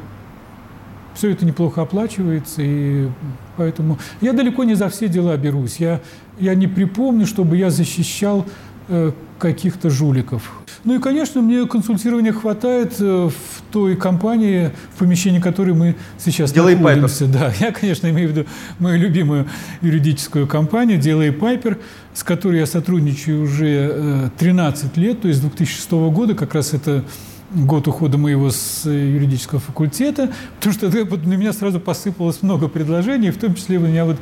все 1.15 1.31
это 1.31 1.45
неплохо 1.45 1.83
оплачивается, 1.83 2.63
и 2.63 3.09
поэтому 3.57 3.99
я 4.21 4.33
далеко 4.33 4.65
не 4.65 4.75
за 4.75 4.89
все 4.89 5.09
дела 5.09 5.37
берусь. 5.37 5.77
Я, 5.77 6.01
я 6.39 6.55
не 6.55 6.67
припомню, 6.67 7.27
чтобы 7.27 7.57
я 7.57 7.71
защищал 7.71 8.47
э, 8.89 9.13
каких-то 9.39 9.91
жуликов. 9.91 10.53
Ну 10.85 10.97
и, 10.97 10.99
конечно, 10.99 11.43
мне 11.43 11.67
консультирования 11.67 12.33
хватает 12.33 12.95
э, 13.01 13.29
в 13.29 13.73
той 13.73 13.97
компании, 13.97 14.71
в 14.95 14.99
помещении 14.99 15.41
которой 15.41 15.75
мы 15.75 15.97
сейчас 16.19 16.53
Делай 16.53 16.77
находимся. 16.77 17.27
Пайпер. 17.27 17.41
Да, 17.41 17.53
я, 17.67 17.73
конечно, 17.73 18.09
имею 18.09 18.29
в 18.29 18.33
виду 18.33 18.49
мою 18.79 18.99
любимую 18.99 19.47
юридическую 19.81 20.47
компанию 20.47 20.99
Делай 20.99 21.33
Пайпер, 21.33 21.79
с 22.15 22.23
которой 22.23 22.59
я 22.59 22.67
сотрудничаю 22.67 23.43
уже 23.43 24.31
13 24.39 24.85
э, 24.85 25.01
лет, 25.01 25.21
то 25.21 25.29
есть 25.29 25.41
с 25.41 25.43
2006 25.43 25.91
года, 25.91 26.35
как 26.35 26.55
раз 26.55 26.75
это 26.75 27.05
год 27.55 27.89
ухода 27.89 28.19
моего 28.19 28.51
с 28.51 28.85
юридического 28.85 29.61
факультета, 29.61 30.31
потому 30.57 30.73
что 30.73 30.89
вот 31.05 31.27
на 31.27 31.35
меня 31.35 31.53
сразу 31.53 31.81
посыпалось 31.81 32.43
много 32.43 32.69
предложений, 32.69 33.31
в 33.31 33.39
том 33.39 33.55
числе 33.55 33.79
меня 33.79 34.05
вот 34.05 34.17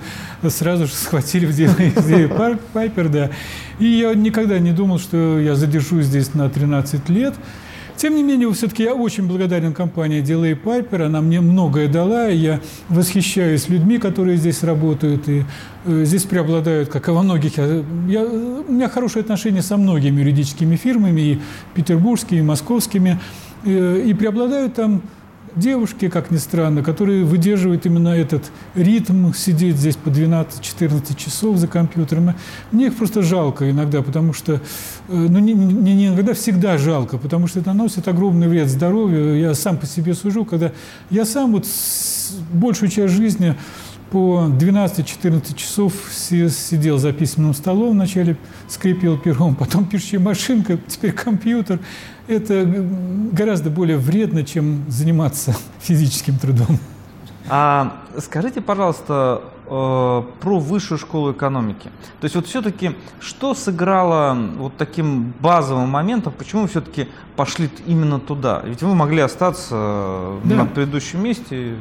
сразу 0.48 0.86
же 0.86 0.92
схватили 0.92 1.46
в 1.46 1.54
деле 1.54 2.28
Пайпер, 2.72 3.08
да. 3.08 3.30
И 3.78 3.86
я 3.86 4.14
никогда 4.14 4.58
не 4.58 4.72
думал, 4.72 4.98
что 4.98 5.38
я 5.38 5.54
задержусь 5.54 6.06
здесь 6.06 6.34
на 6.34 6.50
13 6.50 7.08
лет. 7.08 7.34
Тем 8.00 8.14
не 8.14 8.22
менее, 8.22 8.50
все-таки 8.54 8.82
я 8.82 8.94
очень 8.94 9.26
благодарен 9.28 9.74
компании 9.74 10.22
Delay 10.22 10.58
Piper. 10.58 11.04
Она 11.04 11.20
мне 11.20 11.42
многое 11.42 11.86
дала. 11.86 12.30
И 12.30 12.36
я 12.38 12.60
восхищаюсь 12.88 13.68
людьми, 13.68 13.98
которые 13.98 14.38
здесь 14.38 14.62
работают. 14.62 15.28
И 15.28 15.44
э, 15.84 16.04
здесь 16.06 16.22
преобладают, 16.22 16.88
как 16.88 17.08
и 17.08 17.10
во 17.10 17.22
многих... 17.22 17.58
Я, 17.58 17.84
я, 18.08 18.24
у 18.24 18.72
меня 18.72 18.88
хорошие 18.88 19.20
отношения 19.20 19.60
со 19.60 19.76
многими 19.76 20.20
юридическими 20.20 20.76
фирмами, 20.76 21.20
и 21.20 21.38
петербургскими, 21.74 22.38
и 22.38 22.42
московскими. 22.42 23.20
И 23.66 24.16
преобладают 24.18 24.72
там 24.72 25.02
девушки, 25.56 26.08
как 26.08 26.30
ни 26.30 26.36
странно, 26.36 26.82
которые 26.82 27.24
выдерживают 27.24 27.86
именно 27.86 28.08
этот 28.08 28.50
ритм, 28.74 29.32
сидеть 29.32 29.76
здесь 29.76 29.96
по 29.96 30.08
12-14 30.08 31.16
часов 31.16 31.56
за 31.56 31.66
компьютером. 31.66 32.34
Мне 32.72 32.86
их 32.86 32.96
просто 32.96 33.22
жалко 33.22 33.70
иногда, 33.70 34.02
потому 34.02 34.32
что, 34.32 34.54
э, 34.54 34.58
ну 35.08 35.38
не, 35.38 35.52
не, 35.52 35.94
не 35.94 36.06
иногда, 36.08 36.34
всегда 36.34 36.78
жалко, 36.78 37.18
потому 37.18 37.46
что 37.46 37.60
это 37.60 37.72
носит 37.72 38.08
огромный 38.08 38.48
вред 38.48 38.68
здоровью. 38.68 39.38
Я 39.38 39.54
сам 39.54 39.76
по 39.76 39.86
себе 39.86 40.14
сужу, 40.14 40.44
когда 40.44 40.72
я 41.10 41.24
сам 41.24 41.52
вот 41.52 41.66
большую 42.52 42.90
часть 42.90 43.14
жизни 43.14 43.56
по 44.10 44.46
12-14 44.48 45.54
часов 45.54 45.94
сидел 46.10 46.98
за 46.98 47.12
письменным 47.12 47.54
столом, 47.54 47.92
вначале 47.92 48.36
скрипел 48.68 49.18
пером, 49.18 49.54
потом 49.58 49.84
пишущая 49.84 50.20
машинка, 50.20 50.78
теперь 50.86 51.12
компьютер. 51.12 51.78
Это 52.26 52.64
гораздо 53.32 53.70
более 53.70 53.96
вредно, 53.96 54.44
чем 54.44 54.84
заниматься 54.88 55.56
физическим 55.80 56.38
трудом. 56.38 56.78
А 57.48 58.02
скажите, 58.18 58.60
пожалуйста, 58.60 59.42
э, 59.66 60.22
про 60.40 60.58
высшую 60.58 60.98
школу 60.98 61.32
экономики. 61.32 61.90
То 62.20 62.24
есть 62.24 62.36
вот 62.36 62.46
все-таки 62.46 62.92
что 63.18 63.54
сыграло 63.54 64.36
вот 64.56 64.76
таким 64.76 65.32
базовым 65.40 65.88
моментом, 65.88 66.32
почему 66.36 66.62
вы 66.62 66.68
все-таки 66.68 67.08
пошли 67.36 67.70
именно 67.86 68.20
туда? 68.20 68.62
Ведь 68.64 68.82
вы 68.82 68.94
могли 68.94 69.20
остаться 69.20 70.38
да. 70.44 70.54
на 70.56 70.66
предыдущем 70.66 71.24
месте. 71.24 71.76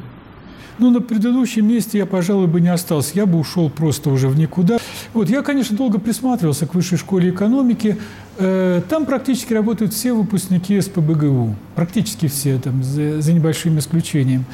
Ну, 0.80 0.90
на 0.90 1.02
предыдущем 1.02 1.68
месте 1.68 1.98
я, 1.98 2.06
пожалуй, 2.06 2.46
бы 2.46 2.60
не 2.62 2.72
остался. 2.72 3.12
Я 3.14 3.26
бы 3.26 3.38
ушел 3.38 3.68
просто 3.68 4.08
уже 4.08 4.28
в 4.28 4.38
никуда. 4.38 4.78
Вот, 5.12 5.28
я, 5.28 5.42
конечно, 5.42 5.76
долго 5.76 5.98
присматривался 5.98 6.66
к 6.66 6.74
высшей 6.74 6.96
школе 6.96 7.28
экономики. 7.28 7.98
Э, 8.38 8.80
там 8.88 9.04
практически 9.04 9.52
работают 9.52 9.92
все 9.92 10.14
выпускники 10.14 10.80
СПБГУ. 10.80 11.54
Практически 11.74 12.28
все, 12.28 12.58
там, 12.58 12.82
за, 12.82 13.20
за 13.20 13.32
небольшим 13.34 13.78
исключением. 13.78 14.46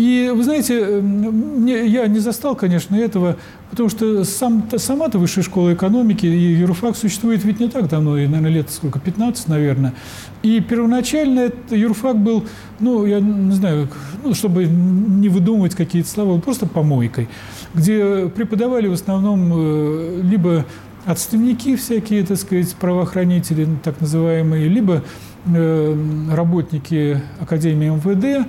И, 0.00 0.32
вы 0.34 0.42
знаете, 0.44 0.80
эм, 0.80 1.60
мне, 1.60 1.84
я 1.84 2.06
не 2.06 2.20
застал, 2.20 2.56
конечно, 2.56 2.96
этого, 2.96 3.36
потому 3.68 3.90
что 3.90 4.24
сам, 4.24 4.66
сама-то 4.74 5.18
высшая 5.18 5.42
школа 5.42 5.74
экономики 5.74 6.24
и 6.24 6.54
юрфак 6.54 6.96
существует 6.96 7.44
ведь 7.44 7.60
не 7.60 7.68
так 7.68 7.86
давно, 7.86 8.16
и, 8.16 8.26
наверное, 8.26 8.50
лет 8.50 8.70
сколько, 8.70 8.98
15, 8.98 9.48
наверное. 9.48 9.92
И 10.42 10.60
первоначально 10.60 11.52
юрфак 11.68 12.16
был, 12.16 12.46
ну, 12.78 13.04
я 13.04 13.20
не 13.20 13.52
знаю, 13.52 13.88
ну, 14.24 14.32
чтобы 14.32 14.64
не 14.64 15.28
выдумывать 15.28 15.74
какие-то 15.74 16.08
слова, 16.08 16.40
просто 16.40 16.64
помойкой, 16.64 17.28
где 17.74 18.30
преподавали 18.34 18.86
в 18.86 18.94
основном 18.94 19.52
э, 19.52 20.22
либо 20.22 20.64
отставники 21.04 21.76
всякие, 21.76 22.24
так 22.24 22.38
сказать, 22.38 22.74
правоохранители, 22.76 23.68
так 23.84 24.00
называемые, 24.00 24.66
либо 24.66 25.04
э, 25.44 25.96
работники 26.32 27.20
Академии 27.38 27.88
МВД, 27.90 28.48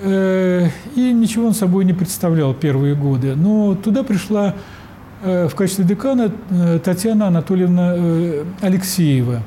и 0.00 1.12
ничего 1.12 1.48
он 1.48 1.54
собой 1.54 1.84
не 1.84 1.92
представлял 1.92 2.54
первые 2.54 2.94
годы. 2.94 3.34
Но 3.34 3.74
туда 3.74 4.04
пришла 4.04 4.54
э, 5.22 5.48
в 5.48 5.54
качестве 5.54 5.84
декана 5.84 6.30
э, 6.50 6.78
Татьяна 6.84 7.26
Анатольевна 7.26 7.96
Алексеева, 8.60 9.42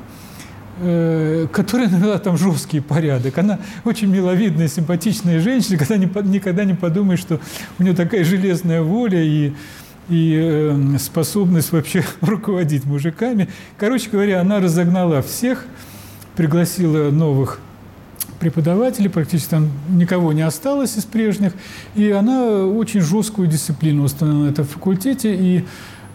которая 0.78 1.88
навела 1.88 2.18
там 2.18 2.36
жесткий 2.36 2.80
порядок. 2.80 3.38
Она 3.38 3.60
очень 3.84 4.08
миловидная, 4.08 4.68
симпатичная 4.68 5.40
женщина, 5.40 5.78
когда 5.78 5.96
никогда 5.96 6.64
не 6.64 6.74
подумаешь, 6.74 7.20
что 7.20 7.40
у 7.78 7.82
нее 7.82 7.94
такая 7.94 8.24
железная 8.24 8.82
воля 8.82 9.22
и, 9.22 9.52
и 10.08 10.74
способность 10.98 11.72
вообще 11.72 12.04
руководить 12.20 12.84
мужиками. 12.84 13.48
Короче 13.78 14.10
говоря, 14.10 14.40
она 14.40 14.60
разогнала 14.60 15.22
всех, 15.22 15.66
пригласила 16.36 17.10
новых 17.10 17.60
преподавателей, 18.42 19.08
практически 19.08 19.50
там 19.50 19.70
никого 19.88 20.32
не 20.32 20.42
осталось 20.42 20.96
из 20.96 21.04
прежних, 21.04 21.52
и 21.94 22.10
она 22.10 22.66
очень 22.66 23.00
жесткую 23.00 23.46
дисциплину 23.46 24.02
установила 24.02 24.46
на 24.46 24.50
этом 24.50 24.64
факультете, 24.64 25.32
и 25.32 25.64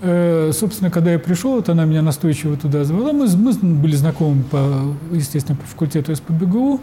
э, 0.02 0.52
Собственно, 0.54 0.91
когда 0.91 1.14
я 1.14 1.20
пришел, 1.20 1.54
вот 1.54 1.70
она 1.70 1.86
меня 1.86 2.02
настойчиво 2.02 2.58
туда 2.58 2.84
звала. 2.84 3.14
Мы, 3.14 3.28
мы 3.30 3.54
были 3.54 3.95
знакомы, 3.95 4.44
по, 4.44 4.94
естественно, 5.14 5.58
по 5.58 5.66
факультету 5.66 6.14
СПБГУ. 6.14 6.82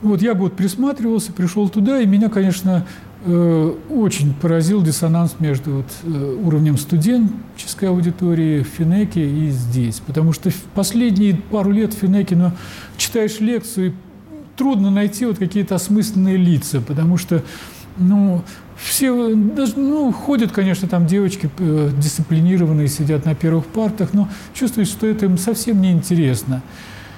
Вот 0.00 0.22
я 0.22 0.34
год 0.34 0.54
присматривался, 0.54 1.32
пришел 1.32 1.68
туда, 1.68 2.00
и 2.00 2.06
меня, 2.06 2.28
конечно, 2.28 2.86
э, 3.24 3.74
очень 3.90 4.32
поразил 4.34 4.80
диссонанс 4.80 5.36
между 5.40 5.70
вот, 5.72 5.86
э, 6.04 6.36
уровнем 6.40 6.78
студенческой 6.78 7.88
аудитории 7.88 8.62
в 8.62 8.68
Финеке 8.68 9.28
и 9.28 9.48
здесь. 9.50 10.00
Потому 10.06 10.32
что 10.32 10.50
в 10.50 10.62
последние 10.74 11.34
пару 11.34 11.72
лет 11.72 11.94
в 11.94 11.98
Финеке 11.98 12.36
ну, 12.36 12.52
читаешь 12.96 13.40
лекцию 13.40 13.94
трудно 14.56 14.90
найти 14.90 15.26
вот 15.26 15.38
какие-то 15.38 15.74
осмысленные 15.74 16.36
лица, 16.36 16.80
потому 16.80 17.16
что 17.16 17.42
ну, 17.96 18.42
все 18.76 19.34
даже, 19.34 19.74
ну, 19.76 20.12
ходят, 20.12 20.52
конечно, 20.52 20.88
там 20.88 21.06
девочки 21.06 21.50
э, 21.58 21.90
дисциплинированные, 21.96 22.88
сидят 22.88 23.24
на 23.24 23.34
первых 23.34 23.66
партах, 23.66 24.10
но 24.12 24.28
чувствуешь, 24.54 24.88
что 24.88 25.06
это 25.06 25.26
им 25.26 25.38
совсем 25.38 25.80
не 25.80 25.92
интересно. 25.92 26.62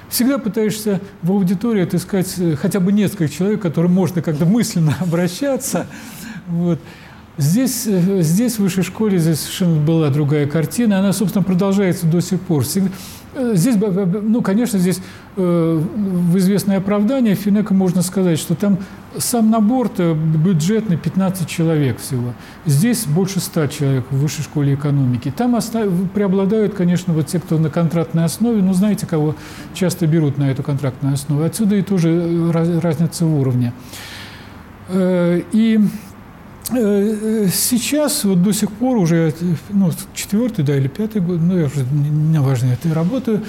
Всегда 0.08 0.38
пытаешься 0.38 1.00
в 1.22 1.32
аудитории 1.32 1.82
отыскать 1.82 2.34
э, 2.38 2.56
хотя 2.56 2.80
бы 2.80 2.92
несколько 2.92 3.28
человек, 3.28 3.60
к 3.60 3.62
которым 3.62 3.92
можно 3.92 4.20
как-то 4.20 4.46
мысленно 4.46 4.96
обращаться. 5.00 5.86
Вот. 6.46 6.80
Здесь, 7.36 7.86
э, 7.86 8.22
здесь 8.22 8.56
в 8.56 8.58
высшей 8.60 8.84
школе 8.84 9.18
здесь 9.18 9.40
совершенно 9.40 9.80
была 9.80 10.10
другая 10.10 10.46
картина. 10.46 10.98
Она, 10.98 11.12
собственно, 11.12 11.42
продолжается 11.42 12.06
до 12.06 12.20
сих 12.20 12.40
пор. 12.40 12.64
Всегда, 12.64 12.90
здесь, 13.54 13.76
ну, 13.76 14.42
конечно, 14.42 14.78
здесь 14.78 15.00
э, 15.36 15.82
в 15.82 16.38
известное 16.38 16.78
оправдание 16.78 17.34
Финека 17.34 17.74
можно 17.74 18.02
сказать, 18.02 18.38
что 18.38 18.54
там 18.54 18.78
сам 19.16 19.50
набор 19.50 19.90
бюджетный 19.96 20.96
15 20.96 21.48
человек 21.48 22.00
всего. 22.00 22.32
Здесь 22.66 23.06
больше 23.06 23.40
100 23.40 23.66
человек 23.68 24.04
в 24.10 24.18
высшей 24.18 24.42
школе 24.44 24.74
экономики. 24.74 25.32
Там 25.36 25.58
преобладают, 26.14 26.74
конечно, 26.74 27.14
вот 27.14 27.26
те, 27.26 27.38
кто 27.38 27.58
на 27.58 27.70
контрактной 27.70 28.24
основе, 28.24 28.62
ну, 28.62 28.72
знаете, 28.74 29.06
кого 29.06 29.36
часто 29.72 30.06
берут 30.06 30.38
на 30.38 30.50
эту 30.50 30.62
контрактную 30.62 31.14
основу. 31.14 31.42
Отсюда 31.44 31.76
и 31.76 31.82
тоже 31.82 32.10
э, 32.10 32.80
разница 32.80 33.24
в 33.24 33.38
уровне. 33.38 33.72
И 34.92 35.80
Э, 35.80 35.80
сейчас 36.68 38.24
вот 38.24 38.42
до 38.42 38.52
сих 38.52 38.72
пор 38.72 38.96
уже 38.96 39.34
ну, 39.68 39.90
четвертый, 40.14 40.64
да, 40.64 40.76
или 40.76 40.88
пятый 40.88 41.20
год, 41.20 41.38
ну, 41.40 41.58
я 41.58 41.66
уже 41.66 41.84
не 41.84 42.40
важно, 42.40 42.72
это 42.72 42.92
работаю. 42.94 43.42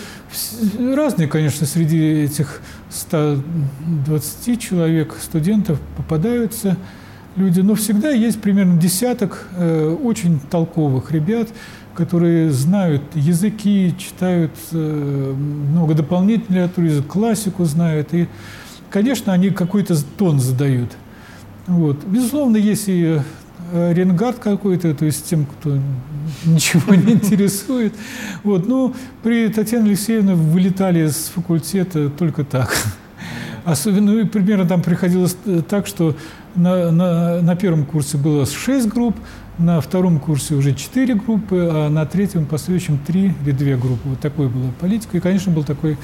Разные, 0.78 1.28
конечно, 1.28 1.66
среди 1.66 1.98
этих 1.98 2.62
120 2.90 4.62
человек 4.62 5.16
студентов 5.22 5.80
попадаются 5.96 6.78
люди, 7.38 7.62
но 7.62 7.76
всегда 7.76 8.12
есть 8.12 8.42
примерно 8.42 8.80
десяток 8.80 9.48
э, 9.56 9.98
очень 10.04 10.40
толковых 10.40 11.12
ребят, 11.12 11.50
которые 11.96 12.52
знают 12.52 13.02
языки, 13.14 13.96
читают 13.98 14.52
э, 14.74 15.34
много 15.38 15.94
дополнительной 15.94 16.64
литературы, 16.64 17.02
классику 17.04 17.64
знают, 17.64 18.14
и, 18.14 18.28
конечно, 18.90 19.32
они 19.32 19.52
какой-то 19.52 19.96
тон 20.18 20.42
задают– 20.42 20.92
вот. 21.68 22.04
Безусловно, 22.06 22.58
есть 22.58 22.88
и 22.88 23.20
э, 23.72 23.94
ренгард 23.94 24.40
какой-то, 24.40 24.94
то 24.94 25.06
есть 25.06 25.26
тем, 25.26 25.46
кто 25.46 25.78
ничего 26.46 26.96
не 26.96 27.14
интересует. 27.14 27.94
Вот. 28.44 28.68
Но 28.68 28.94
при 29.24 29.48
Татьяне 29.50 29.90
Алексеевне 29.90 30.36
вылетали 30.36 31.08
с 31.08 31.32
факультета 31.34 32.10
только 32.10 32.44
так. 32.44 32.76
Особенно, 33.64 34.12
ну, 34.12 34.28
примерно 34.28 34.66
там 34.66 34.84
приходилось 34.84 35.36
э, 35.46 35.62
так, 35.68 35.88
что 35.88 36.16
на, 36.56 36.92
на, 36.92 37.42
на 37.42 37.56
первом 37.56 37.86
курсе 37.86 38.18
было 38.18 38.46
6 38.46 38.88
групп, 38.90 39.16
на 39.58 39.82
втором 39.82 40.20
курсе 40.20 40.54
уже 40.54 40.74
4 40.76 41.16
группы, 41.16 41.70
а 41.72 41.90
на 41.90 42.06
третьем, 42.06 42.46
последующем 42.46 43.00
3 43.00 43.34
или 43.44 43.52
2 43.52 43.78
группы. 43.78 44.10
Вот 44.10 44.20
такой 44.20 44.50
была 44.50 44.70
политика. 44.80 45.18
И, 45.18 45.20
конечно, 45.20 45.52
был 45.52 45.64
такой 45.64 45.98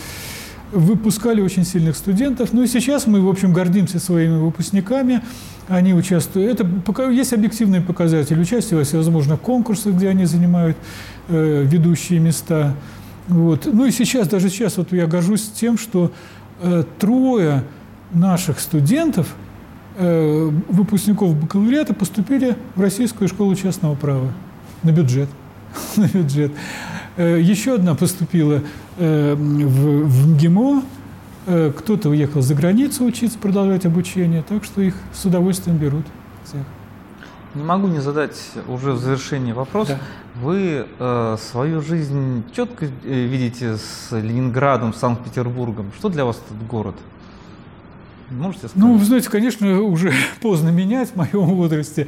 выпускали 0.72 1.42
очень 1.42 1.66
сильных 1.66 1.96
студентов. 1.96 2.54
Ну 2.54 2.64
и 2.64 2.68
сейчас 2.68 3.08
мы, 3.08 3.22
в 3.22 3.30
общем, 3.30 3.54
гордимся 3.54 4.00
своими 4.00 4.38
выпускниками. 4.38 5.22
Они 5.68 5.94
участвуют. 5.94 6.60
Это 6.60 7.10
есть 7.10 7.34
объективные 7.34 7.82
показатели 7.82 8.40
участия 8.40 8.76
во 8.76 8.84
всевозможных 8.84 9.40
конкурсах, 9.40 9.94
где 9.94 10.10
они 10.10 10.26
занимают 10.26 10.78
э, 11.30 11.64
ведущие 11.66 12.20
места. 12.20 12.76
Вот. 13.28 13.68
Ну 13.72 13.86
и 13.86 13.92
сейчас, 13.92 14.28
даже 14.28 14.50
сейчас, 14.50 14.78
вот 14.78 14.92
я 14.92 15.08
горжусь 15.08 15.50
тем, 15.50 15.78
что 15.78 16.12
э, 16.62 16.84
трое 17.00 17.64
наших 18.14 18.60
студентов, 18.60 19.36
э, 19.98 20.50
выпускников 20.70 21.36
бакалавриата, 21.36 21.94
поступили 21.94 22.56
в 22.76 22.82
Российскую 22.82 23.28
школу 23.28 23.56
частного 23.56 23.96
права 23.96 24.32
на 24.84 24.92
бюджет. 24.92 25.30
на 25.96 26.08
бюджет. 26.08 26.52
Э, 27.22 27.40
еще 27.40 27.76
одна 27.76 27.94
поступила 27.94 28.62
э, 28.98 29.36
в, 29.36 30.06
в 30.08 30.28
МГИМО, 30.30 30.84
э, 31.46 31.72
кто-то 31.78 32.10
уехал 32.10 32.42
за 32.42 32.56
границу 32.56 33.06
учиться, 33.06 33.38
продолжать 33.38 33.86
обучение, 33.86 34.42
так 34.42 34.64
что 34.64 34.82
их 34.82 34.96
с 35.14 35.24
удовольствием 35.24 35.78
берут 35.78 36.06
всех. 36.44 36.64
Не 37.54 37.64
могу 37.64 37.88
не 37.90 38.00
задать 38.00 38.42
уже 38.68 38.94
в 38.94 38.98
завершении 38.98 39.52
вопрос. 39.52 39.90
Да. 39.90 40.00
Вы 40.42 40.88
э, 40.98 41.38
свою 41.52 41.82
жизнь 41.82 42.44
четко 42.56 42.88
видите 43.04 43.76
с 43.78 44.08
Ленинградом, 44.12 44.92
Санкт-Петербургом. 44.92 45.92
Что 46.00 46.10
для 46.10 46.26
вас 46.26 46.42
этот 46.44 46.66
город? 46.66 46.96
Можете 48.32 48.70
сказать? 48.70 48.78
Ну, 48.78 48.98
вы 48.98 49.06
знаете, 49.06 49.30
конечно, 49.30 49.80
уже 49.82 50.12
поздно 50.42 50.70
менять 50.70 51.10
в 51.10 51.18
моем 51.18 51.46
возрасте. 51.54 52.08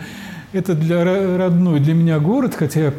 Это 0.54 0.74
для 0.74 1.04
родной 1.38 1.80
для 1.80 1.94
меня 1.94 2.18
город, 2.20 2.56
хотя 2.58 2.80
я 2.80 2.94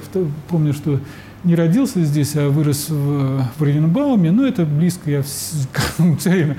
помню, 0.49 0.75
что 0.75 1.01
не 1.45 1.55
родился 1.55 2.03
здесь, 2.03 2.37
а 2.37 2.49
вырос 2.49 2.89
в, 2.89 3.45
в 3.59 3.63
Рейнбауме, 3.63 4.31
но 4.31 4.47
это 4.47 4.65
близко, 4.65 5.11
я 5.11 5.23
все 5.23 5.67
время 6.31 6.57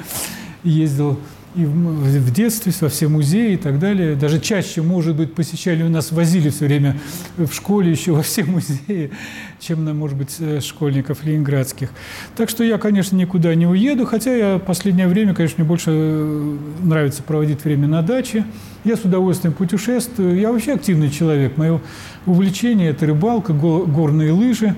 ездил 0.63 1.19
и 1.55 1.65
в, 1.65 2.31
детстве 2.31 2.73
во 2.81 2.89
все 2.89 3.07
музеи 3.07 3.53
и 3.53 3.57
так 3.57 3.79
далее. 3.79 4.15
Даже 4.15 4.39
чаще, 4.39 4.81
может 4.81 5.15
быть, 5.15 5.33
посещали, 5.33 5.83
у 5.83 5.89
нас 5.89 6.11
возили 6.11 6.49
все 6.49 6.65
время 6.65 6.97
в 7.37 7.51
школе 7.53 7.91
еще 7.91 8.11
во 8.11 8.21
все 8.21 8.43
музеи, 8.45 9.11
чем 9.59 9.85
на, 9.85 9.93
может 9.93 10.17
быть, 10.17 10.35
э, 10.39 10.59
школьников 10.59 11.23
ленинградских. 11.23 11.89
Так 12.35 12.49
что 12.49 12.63
я, 12.63 12.77
конечно, 12.77 13.15
никуда 13.15 13.55
не 13.55 13.67
уеду, 13.67 14.05
хотя 14.05 14.35
я 14.35 14.57
в 14.57 14.61
последнее 14.61 15.07
время, 15.07 15.33
конечно, 15.33 15.59
мне 15.59 15.67
больше 15.67 15.91
э, 15.91 16.57
нравится 16.83 17.23
проводить 17.23 17.63
время 17.63 17.87
на 17.87 18.01
даче. 18.01 18.45
Я 18.83 18.97
с 18.97 19.01
удовольствием 19.01 19.53
путешествую. 19.53 20.37
Я 20.39 20.51
вообще 20.51 20.73
активный 20.73 21.09
человек. 21.09 21.57
Мое 21.57 21.81
увлечение– 22.25 22.89
это 22.91 23.05
рыбалка, 23.05 23.53
горные 23.53 24.31
лыжи. 24.31 24.75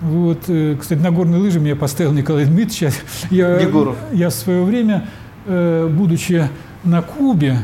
Вот, 0.00 0.44
э, 0.48 0.76
кстати, 0.80 0.98
на 0.98 1.10
горные 1.10 1.40
лыжи 1.40 1.60
меня 1.60 1.76
поставил 1.76 2.12
Николай 2.12 2.46
Дмитриевич. 2.46 2.96
Я, 3.30 3.60
Егоров. 3.60 3.96
я 4.12 4.30
в 4.30 4.34
свое 4.34 4.62
время 4.62 5.06
будучи 5.46 6.48
на 6.84 7.02
Кубе, 7.02 7.58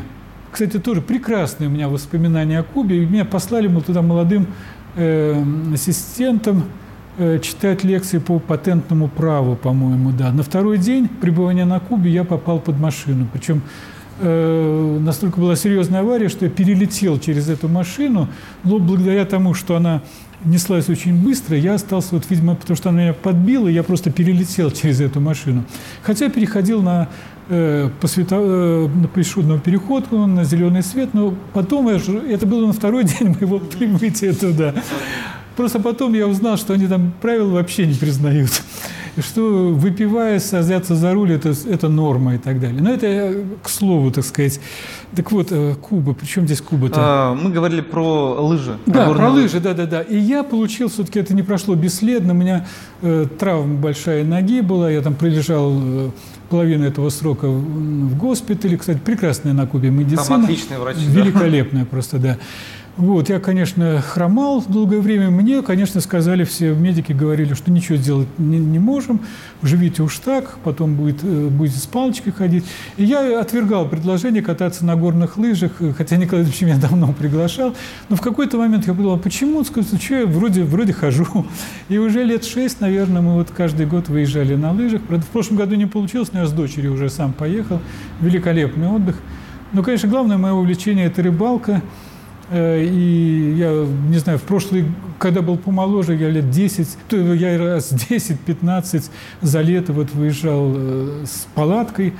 кстати, 0.51 0.79
тоже 0.79 1.01
прекрасные 1.01 1.67
у 1.67 1.71
меня 1.71 1.87
воспоминания 1.87 2.59
о 2.59 2.63
Кубе, 2.63 3.05
меня 3.05 3.25
послали 3.25 3.67
мы 3.67 3.81
туда 3.81 4.01
молодым 4.01 4.47
э, 4.95 5.43
ассистентом 5.73 6.63
э, 7.17 7.39
читать 7.39 7.83
лекции 7.83 8.17
по 8.17 8.39
патентному 8.39 9.07
праву, 9.07 9.55
по-моему, 9.55 10.11
да. 10.11 10.31
На 10.31 10.43
второй 10.43 10.77
день 10.77 11.07
пребывания 11.07 11.65
на 11.65 11.79
Кубе 11.79 12.09
я 12.09 12.23
попал 12.23 12.59
под 12.59 12.79
машину, 12.79 13.27
причем 13.31 13.61
э, 14.19 14.97
настолько 14.99 15.39
была 15.39 15.55
серьезная 15.55 16.01
авария, 16.01 16.29
что 16.29 16.45
я 16.45 16.51
перелетел 16.51 17.19
через 17.19 17.49
эту 17.49 17.67
машину, 17.67 18.27
но 18.63 18.79
благодаря 18.79 19.25
тому, 19.25 19.53
что 19.53 19.75
она 19.75 20.01
неслась 20.43 20.89
очень 20.89 21.23
быстро, 21.23 21.57
я 21.57 21.75
остался, 21.75 22.15
вот, 22.15 22.25
видимо, 22.29 22.55
потому 22.55 22.77
что 22.77 22.89
она 22.89 23.01
меня 23.01 23.13
подбила, 23.13 23.67
я 23.67 23.83
просто 23.83 24.11
перелетел 24.11 24.71
через 24.71 25.01
эту 25.01 25.19
машину. 25.19 25.65
Хотя 26.03 26.29
переходил 26.29 26.81
на 26.81 27.09
Э, 27.09 27.36
по 27.47 28.07
свето, 28.07 28.35
э, 28.39 28.87
на 28.87 29.07
пешеходному 29.07 29.59
переходу 29.59 30.27
на 30.27 30.43
зеленый 30.43 30.83
свет, 30.83 31.13
но 31.13 31.33
потом, 31.53 31.87
это 31.87 32.45
было 32.45 32.67
на 32.67 32.73
второй 32.73 33.03
день 33.05 33.29
моего 33.29 33.59
прибытия 33.59 34.33
туда. 34.33 34.73
Просто 35.55 35.79
потом 35.79 36.13
я 36.13 36.27
узнал, 36.27 36.57
что 36.57 36.73
они 36.73 36.87
там 36.87 37.13
правила 37.19 37.53
вообще 37.53 37.87
не 37.87 37.95
признают. 37.95 38.51
Что 39.17 39.69
выпивая, 39.69 40.39
садятся 40.39 40.95
за 40.95 41.11
руль, 41.13 41.31
это, 41.31 41.51
это 41.67 41.89
норма 41.89 42.35
и 42.35 42.37
так 42.37 42.59
далее. 42.59 42.79
Но 42.79 42.91
это 42.91 43.43
к 43.63 43.69
слову, 43.69 44.11
так 44.11 44.23
сказать. 44.23 44.59
Так 45.15 45.31
вот, 45.31 45.47
э, 45.49 45.73
Куба, 45.81 46.13
причем 46.13 46.45
здесь 46.45 46.61
Куба-то? 46.61 46.95
А, 46.99 47.33
мы 47.33 47.49
говорили 47.49 47.81
про 47.81 48.39
лыжи. 48.39 48.77
Да, 48.85 49.09
про 49.09 49.31
лыжи, 49.31 49.59
да-да-да. 49.59 50.01
И 50.01 50.15
я 50.15 50.43
получил, 50.43 50.89
все-таки 50.89 51.19
это 51.19 51.33
не 51.33 51.41
прошло 51.41 51.73
бесследно. 51.73 52.33
У 52.33 52.37
меня 52.37 52.67
э, 53.01 53.25
травма 53.39 53.77
большая 53.77 54.23
ноги 54.23 54.61
была, 54.61 54.91
я 54.91 55.01
там 55.01 55.15
пролежал 55.15 55.73
э, 55.75 56.09
половину 56.47 56.85
этого 56.85 57.09
срока 57.09 57.47
в, 57.47 57.59
в 57.59 58.17
госпитале. 58.17 58.77
Кстати, 58.77 58.99
прекрасная 59.03 59.53
на 59.53 59.67
Кубе 59.67 59.89
медицина. 59.89 60.23
Там 60.23 60.43
отличные 60.43 60.79
врачи. 60.79 61.01
Великолепная 61.05 61.83
да? 61.83 61.89
просто, 61.89 62.19
да. 62.19 62.37
Вот, 62.97 63.29
я, 63.29 63.39
конечно, 63.39 64.01
хромал 64.01 64.63
долгое 64.67 64.99
время. 64.99 65.29
Мне, 65.29 65.61
конечно, 65.61 66.01
сказали 66.01 66.43
все, 66.43 66.73
медики 66.73 67.11
говорили, 67.11 67.53
что 67.53 67.69
ничего 67.69 67.95
сделать 67.95 68.27
не, 68.39 68.57
не 68.57 68.79
можем, 68.79 69.21
живите 69.61 70.01
уж 70.01 70.17
так, 70.17 70.57
потом 70.63 70.95
будет, 70.95 71.23
э, 71.23 71.47
будете 71.47 71.77
с 71.77 71.85
палочкой 71.85 72.33
ходить. 72.33 72.65
И 72.97 73.03
я 73.03 73.39
отвергал 73.39 73.87
предложение 73.87 74.41
кататься 74.41 74.83
на 74.83 74.95
горных 74.95 75.37
лыжах, 75.37 75.73
хотя 75.95 76.17
Николай 76.17 76.43
Ильич 76.43 76.59
меня 76.61 76.77
давно 76.81 77.13
приглашал. 77.13 77.75
Но 78.09 78.15
в 78.15 78.21
какой-то 78.21 78.57
момент 78.57 78.87
я 78.87 78.95
подумал, 78.95 79.19
почему? 79.19 79.63
Сказал, 79.63 79.99
что 79.99 80.15
я 80.15 80.25
вроде, 80.25 80.63
вроде 80.63 80.93
хожу. 80.93 81.45
И 81.89 81.99
уже 81.99 82.23
лет 82.23 82.45
шесть, 82.45 82.81
наверное, 82.81 83.21
мы 83.21 83.35
вот 83.35 83.51
каждый 83.51 83.85
год 83.85 84.09
выезжали 84.09 84.55
на 84.55 84.71
лыжах. 84.71 85.03
Правда, 85.03 85.23
в 85.23 85.29
прошлом 85.29 85.57
году 85.57 85.75
не 85.75 85.85
получилось, 85.85 86.29
но 86.33 86.39
я 86.39 86.47
с 86.47 86.51
дочерью 86.51 86.93
уже 86.93 87.11
сам 87.11 87.33
поехал. 87.33 87.79
Великолепный 88.21 88.87
отдых. 88.87 89.17
Но, 89.71 89.83
конечно, 89.83 90.09
главное 90.09 90.37
мое 90.39 90.53
увлечение– 90.53 91.05
это 91.07 91.21
рыбалка– 91.21 91.83
Э, 91.91 92.06
и 92.51 93.55
я 93.57 93.85
не 94.09 94.17
знаю, 94.19 94.39
в 94.39 94.43
прошлый, 94.43 94.85
когда 95.19 95.41
был 95.41 95.57
помоложе, 95.57 96.15
я 96.15 96.29
лет 96.29 96.49
10, 96.49 96.97
то 97.09 97.17
я 97.33 97.57
раз 97.57 97.91
10-15 98.09 99.09
за 99.41 99.61
лето 99.61 99.93
вот 99.93 100.11
выезжал 100.11 100.71
э, 100.75 101.25
с 101.25 101.47
палаткой, 101.53 102.13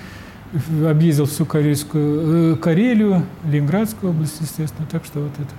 объездил 0.86 1.26
всю 1.26 1.46
Карельскую, 1.46 2.54
э, 2.54 2.56
Карелию, 2.58 3.26
Ленинградскую 3.46 4.12
область, 4.12 4.42
естественно. 4.42 4.88
Так 4.92 5.06
что 5.06 5.20
вот 5.20 5.34
это. 5.38 5.54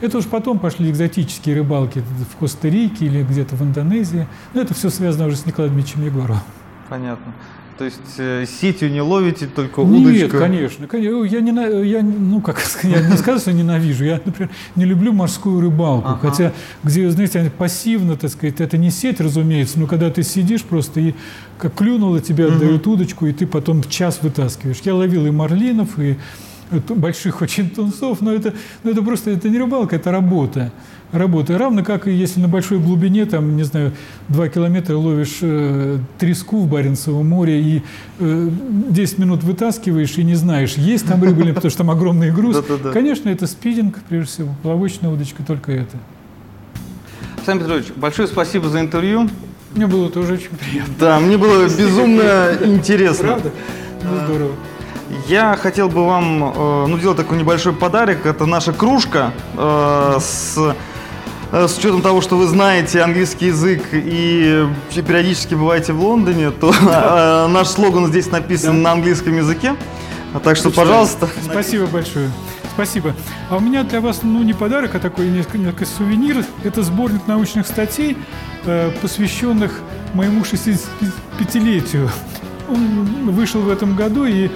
Это 0.00 0.18
уж 0.18 0.26
потом 0.26 0.58
пошли 0.58 0.90
экзотические 0.90 1.56
рыбалки 1.56 2.00
в 2.00 2.36
Коста-Рике 2.36 3.06
или 3.06 3.22
где-то 3.22 3.56
в 3.56 3.62
Индонезии. 3.62 4.26
Но 4.52 4.60
это 4.60 4.74
все 4.74 4.90
связано 4.90 5.26
уже 5.26 5.36
с 5.36 5.46
Николаем 5.46 5.74
Дмитриевичем 5.74 6.04
Егоровым. 6.04 6.42
Понятно. 6.88 7.32
То 7.78 7.84
есть 7.84 8.00
э, 8.16 8.46
сетью 8.46 8.90
не 8.90 9.02
ловите, 9.02 9.46
только 9.46 9.80
удочка? 9.80 10.10
Нет, 10.10 10.32
конечно. 10.32 10.86
конечно. 10.86 11.24
Я, 11.24 11.40
не, 11.40 11.88
я, 11.88 12.02
ну, 12.02 12.40
как 12.40 12.58
я 12.82 13.02
не 13.02 13.16
скажу, 13.18 13.40
что 13.40 13.52
ненавижу. 13.52 14.04
Я, 14.04 14.20
например, 14.24 14.50
не 14.76 14.86
люблю 14.86 15.12
морскую 15.12 15.60
рыбалку. 15.60 16.08
Ага. 16.08 16.30
Хотя, 16.30 16.52
где, 16.82 17.10
знаете, 17.10 17.52
пассивно, 17.56 18.16
так 18.16 18.30
сказать, 18.30 18.60
это 18.60 18.78
не 18.78 18.90
сеть, 18.90 19.20
разумеется, 19.20 19.78
но 19.78 19.86
когда 19.86 20.10
ты 20.10 20.22
сидишь 20.22 20.62
просто 20.62 21.00
и 21.00 21.14
как 21.58 21.74
клюнуло, 21.74 22.20
тебе 22.20 22.46
отдают 22.46 22.86
угу. 22.86 22.94
удочку, 22.94 23.26
и 23.26 23.32
ты 23.32 23.46
потом 23.46 23.82
час 23.82 24.20
вытаскиваешь. 24.22 24.80
Я 24.84 24.94
ловил 24.94 25.26
и 25.26 25.30
марлинов, 25.30 25.98
и 25.98 26.16
больших 26.70 27.42
очень 27.42 27.70
тунцов, 27.70 28.20
но 28.20 28.32
это, 28.32 28.54
но 28.82 28.90
это 28.90 29.02
просто 29.02 29.30
это 29.30 29.48
не 29.48 29.58
рыбалка, 29.58 29.96
это 29.96 30.10
работа 30.10 30.72
работы. 31.12 31.56
Равно 31.56 31.84
как 31.84 32.08
и 32.08 32.12
если 32.12 32.40
на 32.40 32.48
большой 32.48 32.78
глубине, 32.78 33.26
там, 33.26 33.56
не 33.56 33.62
знаю, 33.62 33.92
2 34.28 34.48
километра 34.48 34.96
ловишь 34.96 35.38
э, 35.40 35.98
треску 36.18 36.60
в 36.60 36.68
Баренцевом 36.68 37.28
море 37.28 37.60
и 37.60 37.82
э, 38.18 38.50
10 38.90 39.18
минут 39.18 39.44
вытаскиваешь 39.44 40.16
и 40.18 40.24
не 40.24 40.34
знаешь, 40.34 40.74
есть 40.74 41.06
там 41.06 41.22
рыба 41.22 41.42
или 41.42 41.52
потому 41.52 41.70
что 41.70 41.78
там 41.78 41.90
огромный 41.90 42.30
груз. 42.30 42.58
Конечно, 42.92 43.28
это 43.28 43.46
спидинг, 43.46 43.98
прежде 44.08 44.26
всего, 44.30 44.54
плавочная 44.62 45.10
удочка, 45.10 45.42
только 45.42 45.72
это. 45.72 45.96
Александр 47.36 47.64
Петрович, 47.64 47.86
большое 47.96 48.28
спасибо 48.28 48.68
за 48.68 48.80
интервью. 48.80 49.28
Мне 49.74 49.86
было 49.86 50.08
тоже 50.08 50.34
очень 50.34 50.50
приятно. 50.50 50.94
Да, 50.98 51.20
мне 51.20 51.36
было 51.36 51.64
безумно 51.64 52.52
интересно. 52.64 53.28
Правда? 53.28 53.50
Ну, 54.02 54.24
здорово. 54.24 54.52
Я 55.28 55.56
хотел 55.56 55.88
бы 55.88 56.04
вам 56.06 56.44
э, 56.44 56.86
ну, 56.88 56.98
сделать 56.98 57.16
такой 57.16 57.38
небольшой 57.38 57.72
подарок. 57.72 58.26
Это 58.26 58.46
наша 58.46 58.72
кружка 58.72 59.32
э, 59.56 60.18
с 60.20 60.58
Э, 61.52 61.68
с 61.68 61.78
учетом 61.78 62.02
того, 62.02 62.20
что 62.20 62.36
вы 62.36 62.46
знаете 62.46 63.02
английский 63.02 63.46
язык 63.46 63.82
и 63.92 64.66
периодически 64.94 65.54
бываете 65.54 65.92
в 65.92 66.00
Лондоне, 66.02 66.50
то 66.60 66.72
э, 66.72 67.46
наш 67.48 67.68
слоган 67.68 68.06
здесь 68.08 68.30
написан 68.30 68.82
на 68.82 68.92
английском 68.92 69.36
языке. 69.36 69.76
Так 70.42 70.56
что, 70.56 70.70
пожалуйста. 70.70 71.28
Спасибо 71.42 71.86
большое. 71.86 72.30
Спасибо. 72.74 73.14
А 73.48 73.56
у 73.56 73.60
меня 73.60 73.84
для 73.84 74.02
вас, 74.02 74.20
ну, 74.22 74.42
не 74.42 74.52
подарок, 74.52 74.96
а 74.96 74.98
такой 74.98 75.28
несколько 75.28 75.86
сувенир. 75.86 76.44
Это 76.62 76.82
сборник 76.82 77.26
научных 77.26 77.66
статей, 77.66 78.18
э, 78.64 78.90
посвященных 79.00 79.80
моему 80.12 80.42
65-летию. 80.42 82.10
Он 82.68 83.30
вышел 83.30 83.60
в 83.60 83.70
этом 83.70 83.94
году 83.94 84.26
и 84.26 84.50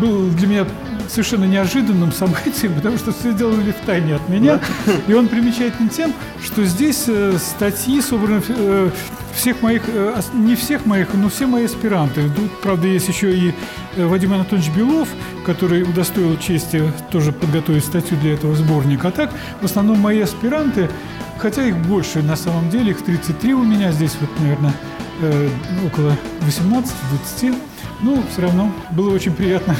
был 0.00 0.28
для 0.30 0.46
меня 0.46 0.66
совершенно 1.12 1.44
неожиданным 1.44 2.12
событием, 2.12 2.74
потому 2.74 2.96
что 2.96 3.12
все 3.12 3.32
сделали 3.32 3.72
в 3.72 3.86
тайне 3.86 4.14
от 4.16 4.28
меня. 4.28 4.60
И 5.06 5.12
он 5.12 5.28
примечателен 5.28 5.88
тем, 5.88 6.12
что 6.42 6.64
здесь 6.64 7.04
э, 7.06 7.36
статьи 7.38 8.00
собраны 8.00 8.42
э, 8.48 8.90
всех 9.34 9.62
моих, 9.62 9.82
э, 9.86 10.20
не 10.34 10.56
всех 10.56 10.86
моих, 10.86 11.14
но 11.14 11.28
все 11.28 11.46
мои 11.46 11.66
аспиранты. 11.66 12.28
Тут, 12.34 12.60
правда, 12.60 12.88
есть 12.88 13.08
еще 13.08 13.36
и 13.36 13.54
Вадим 13.96 14.32
Анатольевич 14.32 14.70
Белов, 14.74 15.08
который 15.44 15.82
удостоил 15.82 16.36
чести 16.38 16.92
тоже 17.10 17.32
подготовить 17.32 17.84
статью 17.84 18.16
для 18.18 18.34
этого 18.34 18.54
сборника. 18.56 19.08
А 19.08 19.10
так, 19.10 19.30
в 19.60 19.64
основном 19.64 19.98
мои 19.98 20.20
аспиранты, 20.20 20.88
хотя 21.38 21.64
их 21.64 21.76
больше 21.86 22.22
на 22.22 22.36
самом 22.36 22.70
деле, 22.70 22.92
их 22.92 23.02
33 23.02 23.54
у 23.54 23.62
меня, 23.62 23.92
здесь 23.92 24.16
вот, 24.20 24.30
наверное, 24.40 24.72
около 25.86 26.16
18-20. 26.46 27.71
Ну, 28.02 28.22
все 28.30 28.42
равно 28.42 28.72
было 28.90 29.14
очень 29.14 29.32
приятно, 29.32 29.76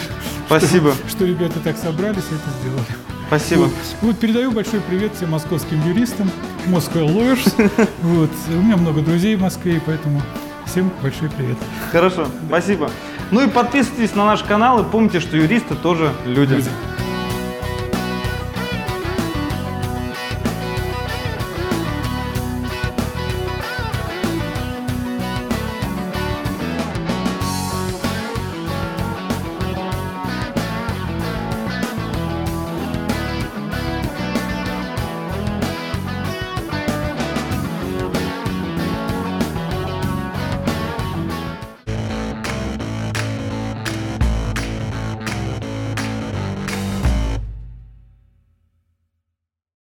Спасибо. 0.47 0.93
Что, 0.93 1.09
что 1.09 1.25
ребята 1.27 1.59
так 1.61 1.77
собрались 1.77 2.25
и 2.31 2.35
это 2.35 2.51
сделали. 2.61 2.87
Спасибо. 3.27 3.61
Вот, 3.63 3.73
вот 4.03 4.19
передаю 4.19 4.53
большой 4.53 4.81
привет 4.81 5.15
всем 5.15 5.31
московским 5.31 5.85
юристам, 5.89 6.31
Moscow 6.67 7.07
Lawyers. 7.07 7.89
Вот. 8.03 8.31
У 8.49 8.63
меня 8.63 8.77
много 8.77 9.01
друзей 9.01 9.35
в 9.37 9.41
Москве, 9.41 9.81
поэтому 9.85 10.23
всем 10.67 10.93
большой 11.03 11.31
привет. 11.31 11.57
Хорошо, 11.91 12.29
спасибо. 12.47 12.91
Ну 13.31 13.43
и 13.43 13.49
подписывайтесь 13.49 14.15
на 14.15 14.27
наш 14.27 14.43
канал 14.43 14.83
и 14.83 14.85
помните, 14.85 15.19
что 15.21 15.37
юристы 15.37 15.75
тоже 15.75 16.13
люди. 16.27 16.55
люди. 16.55 16.71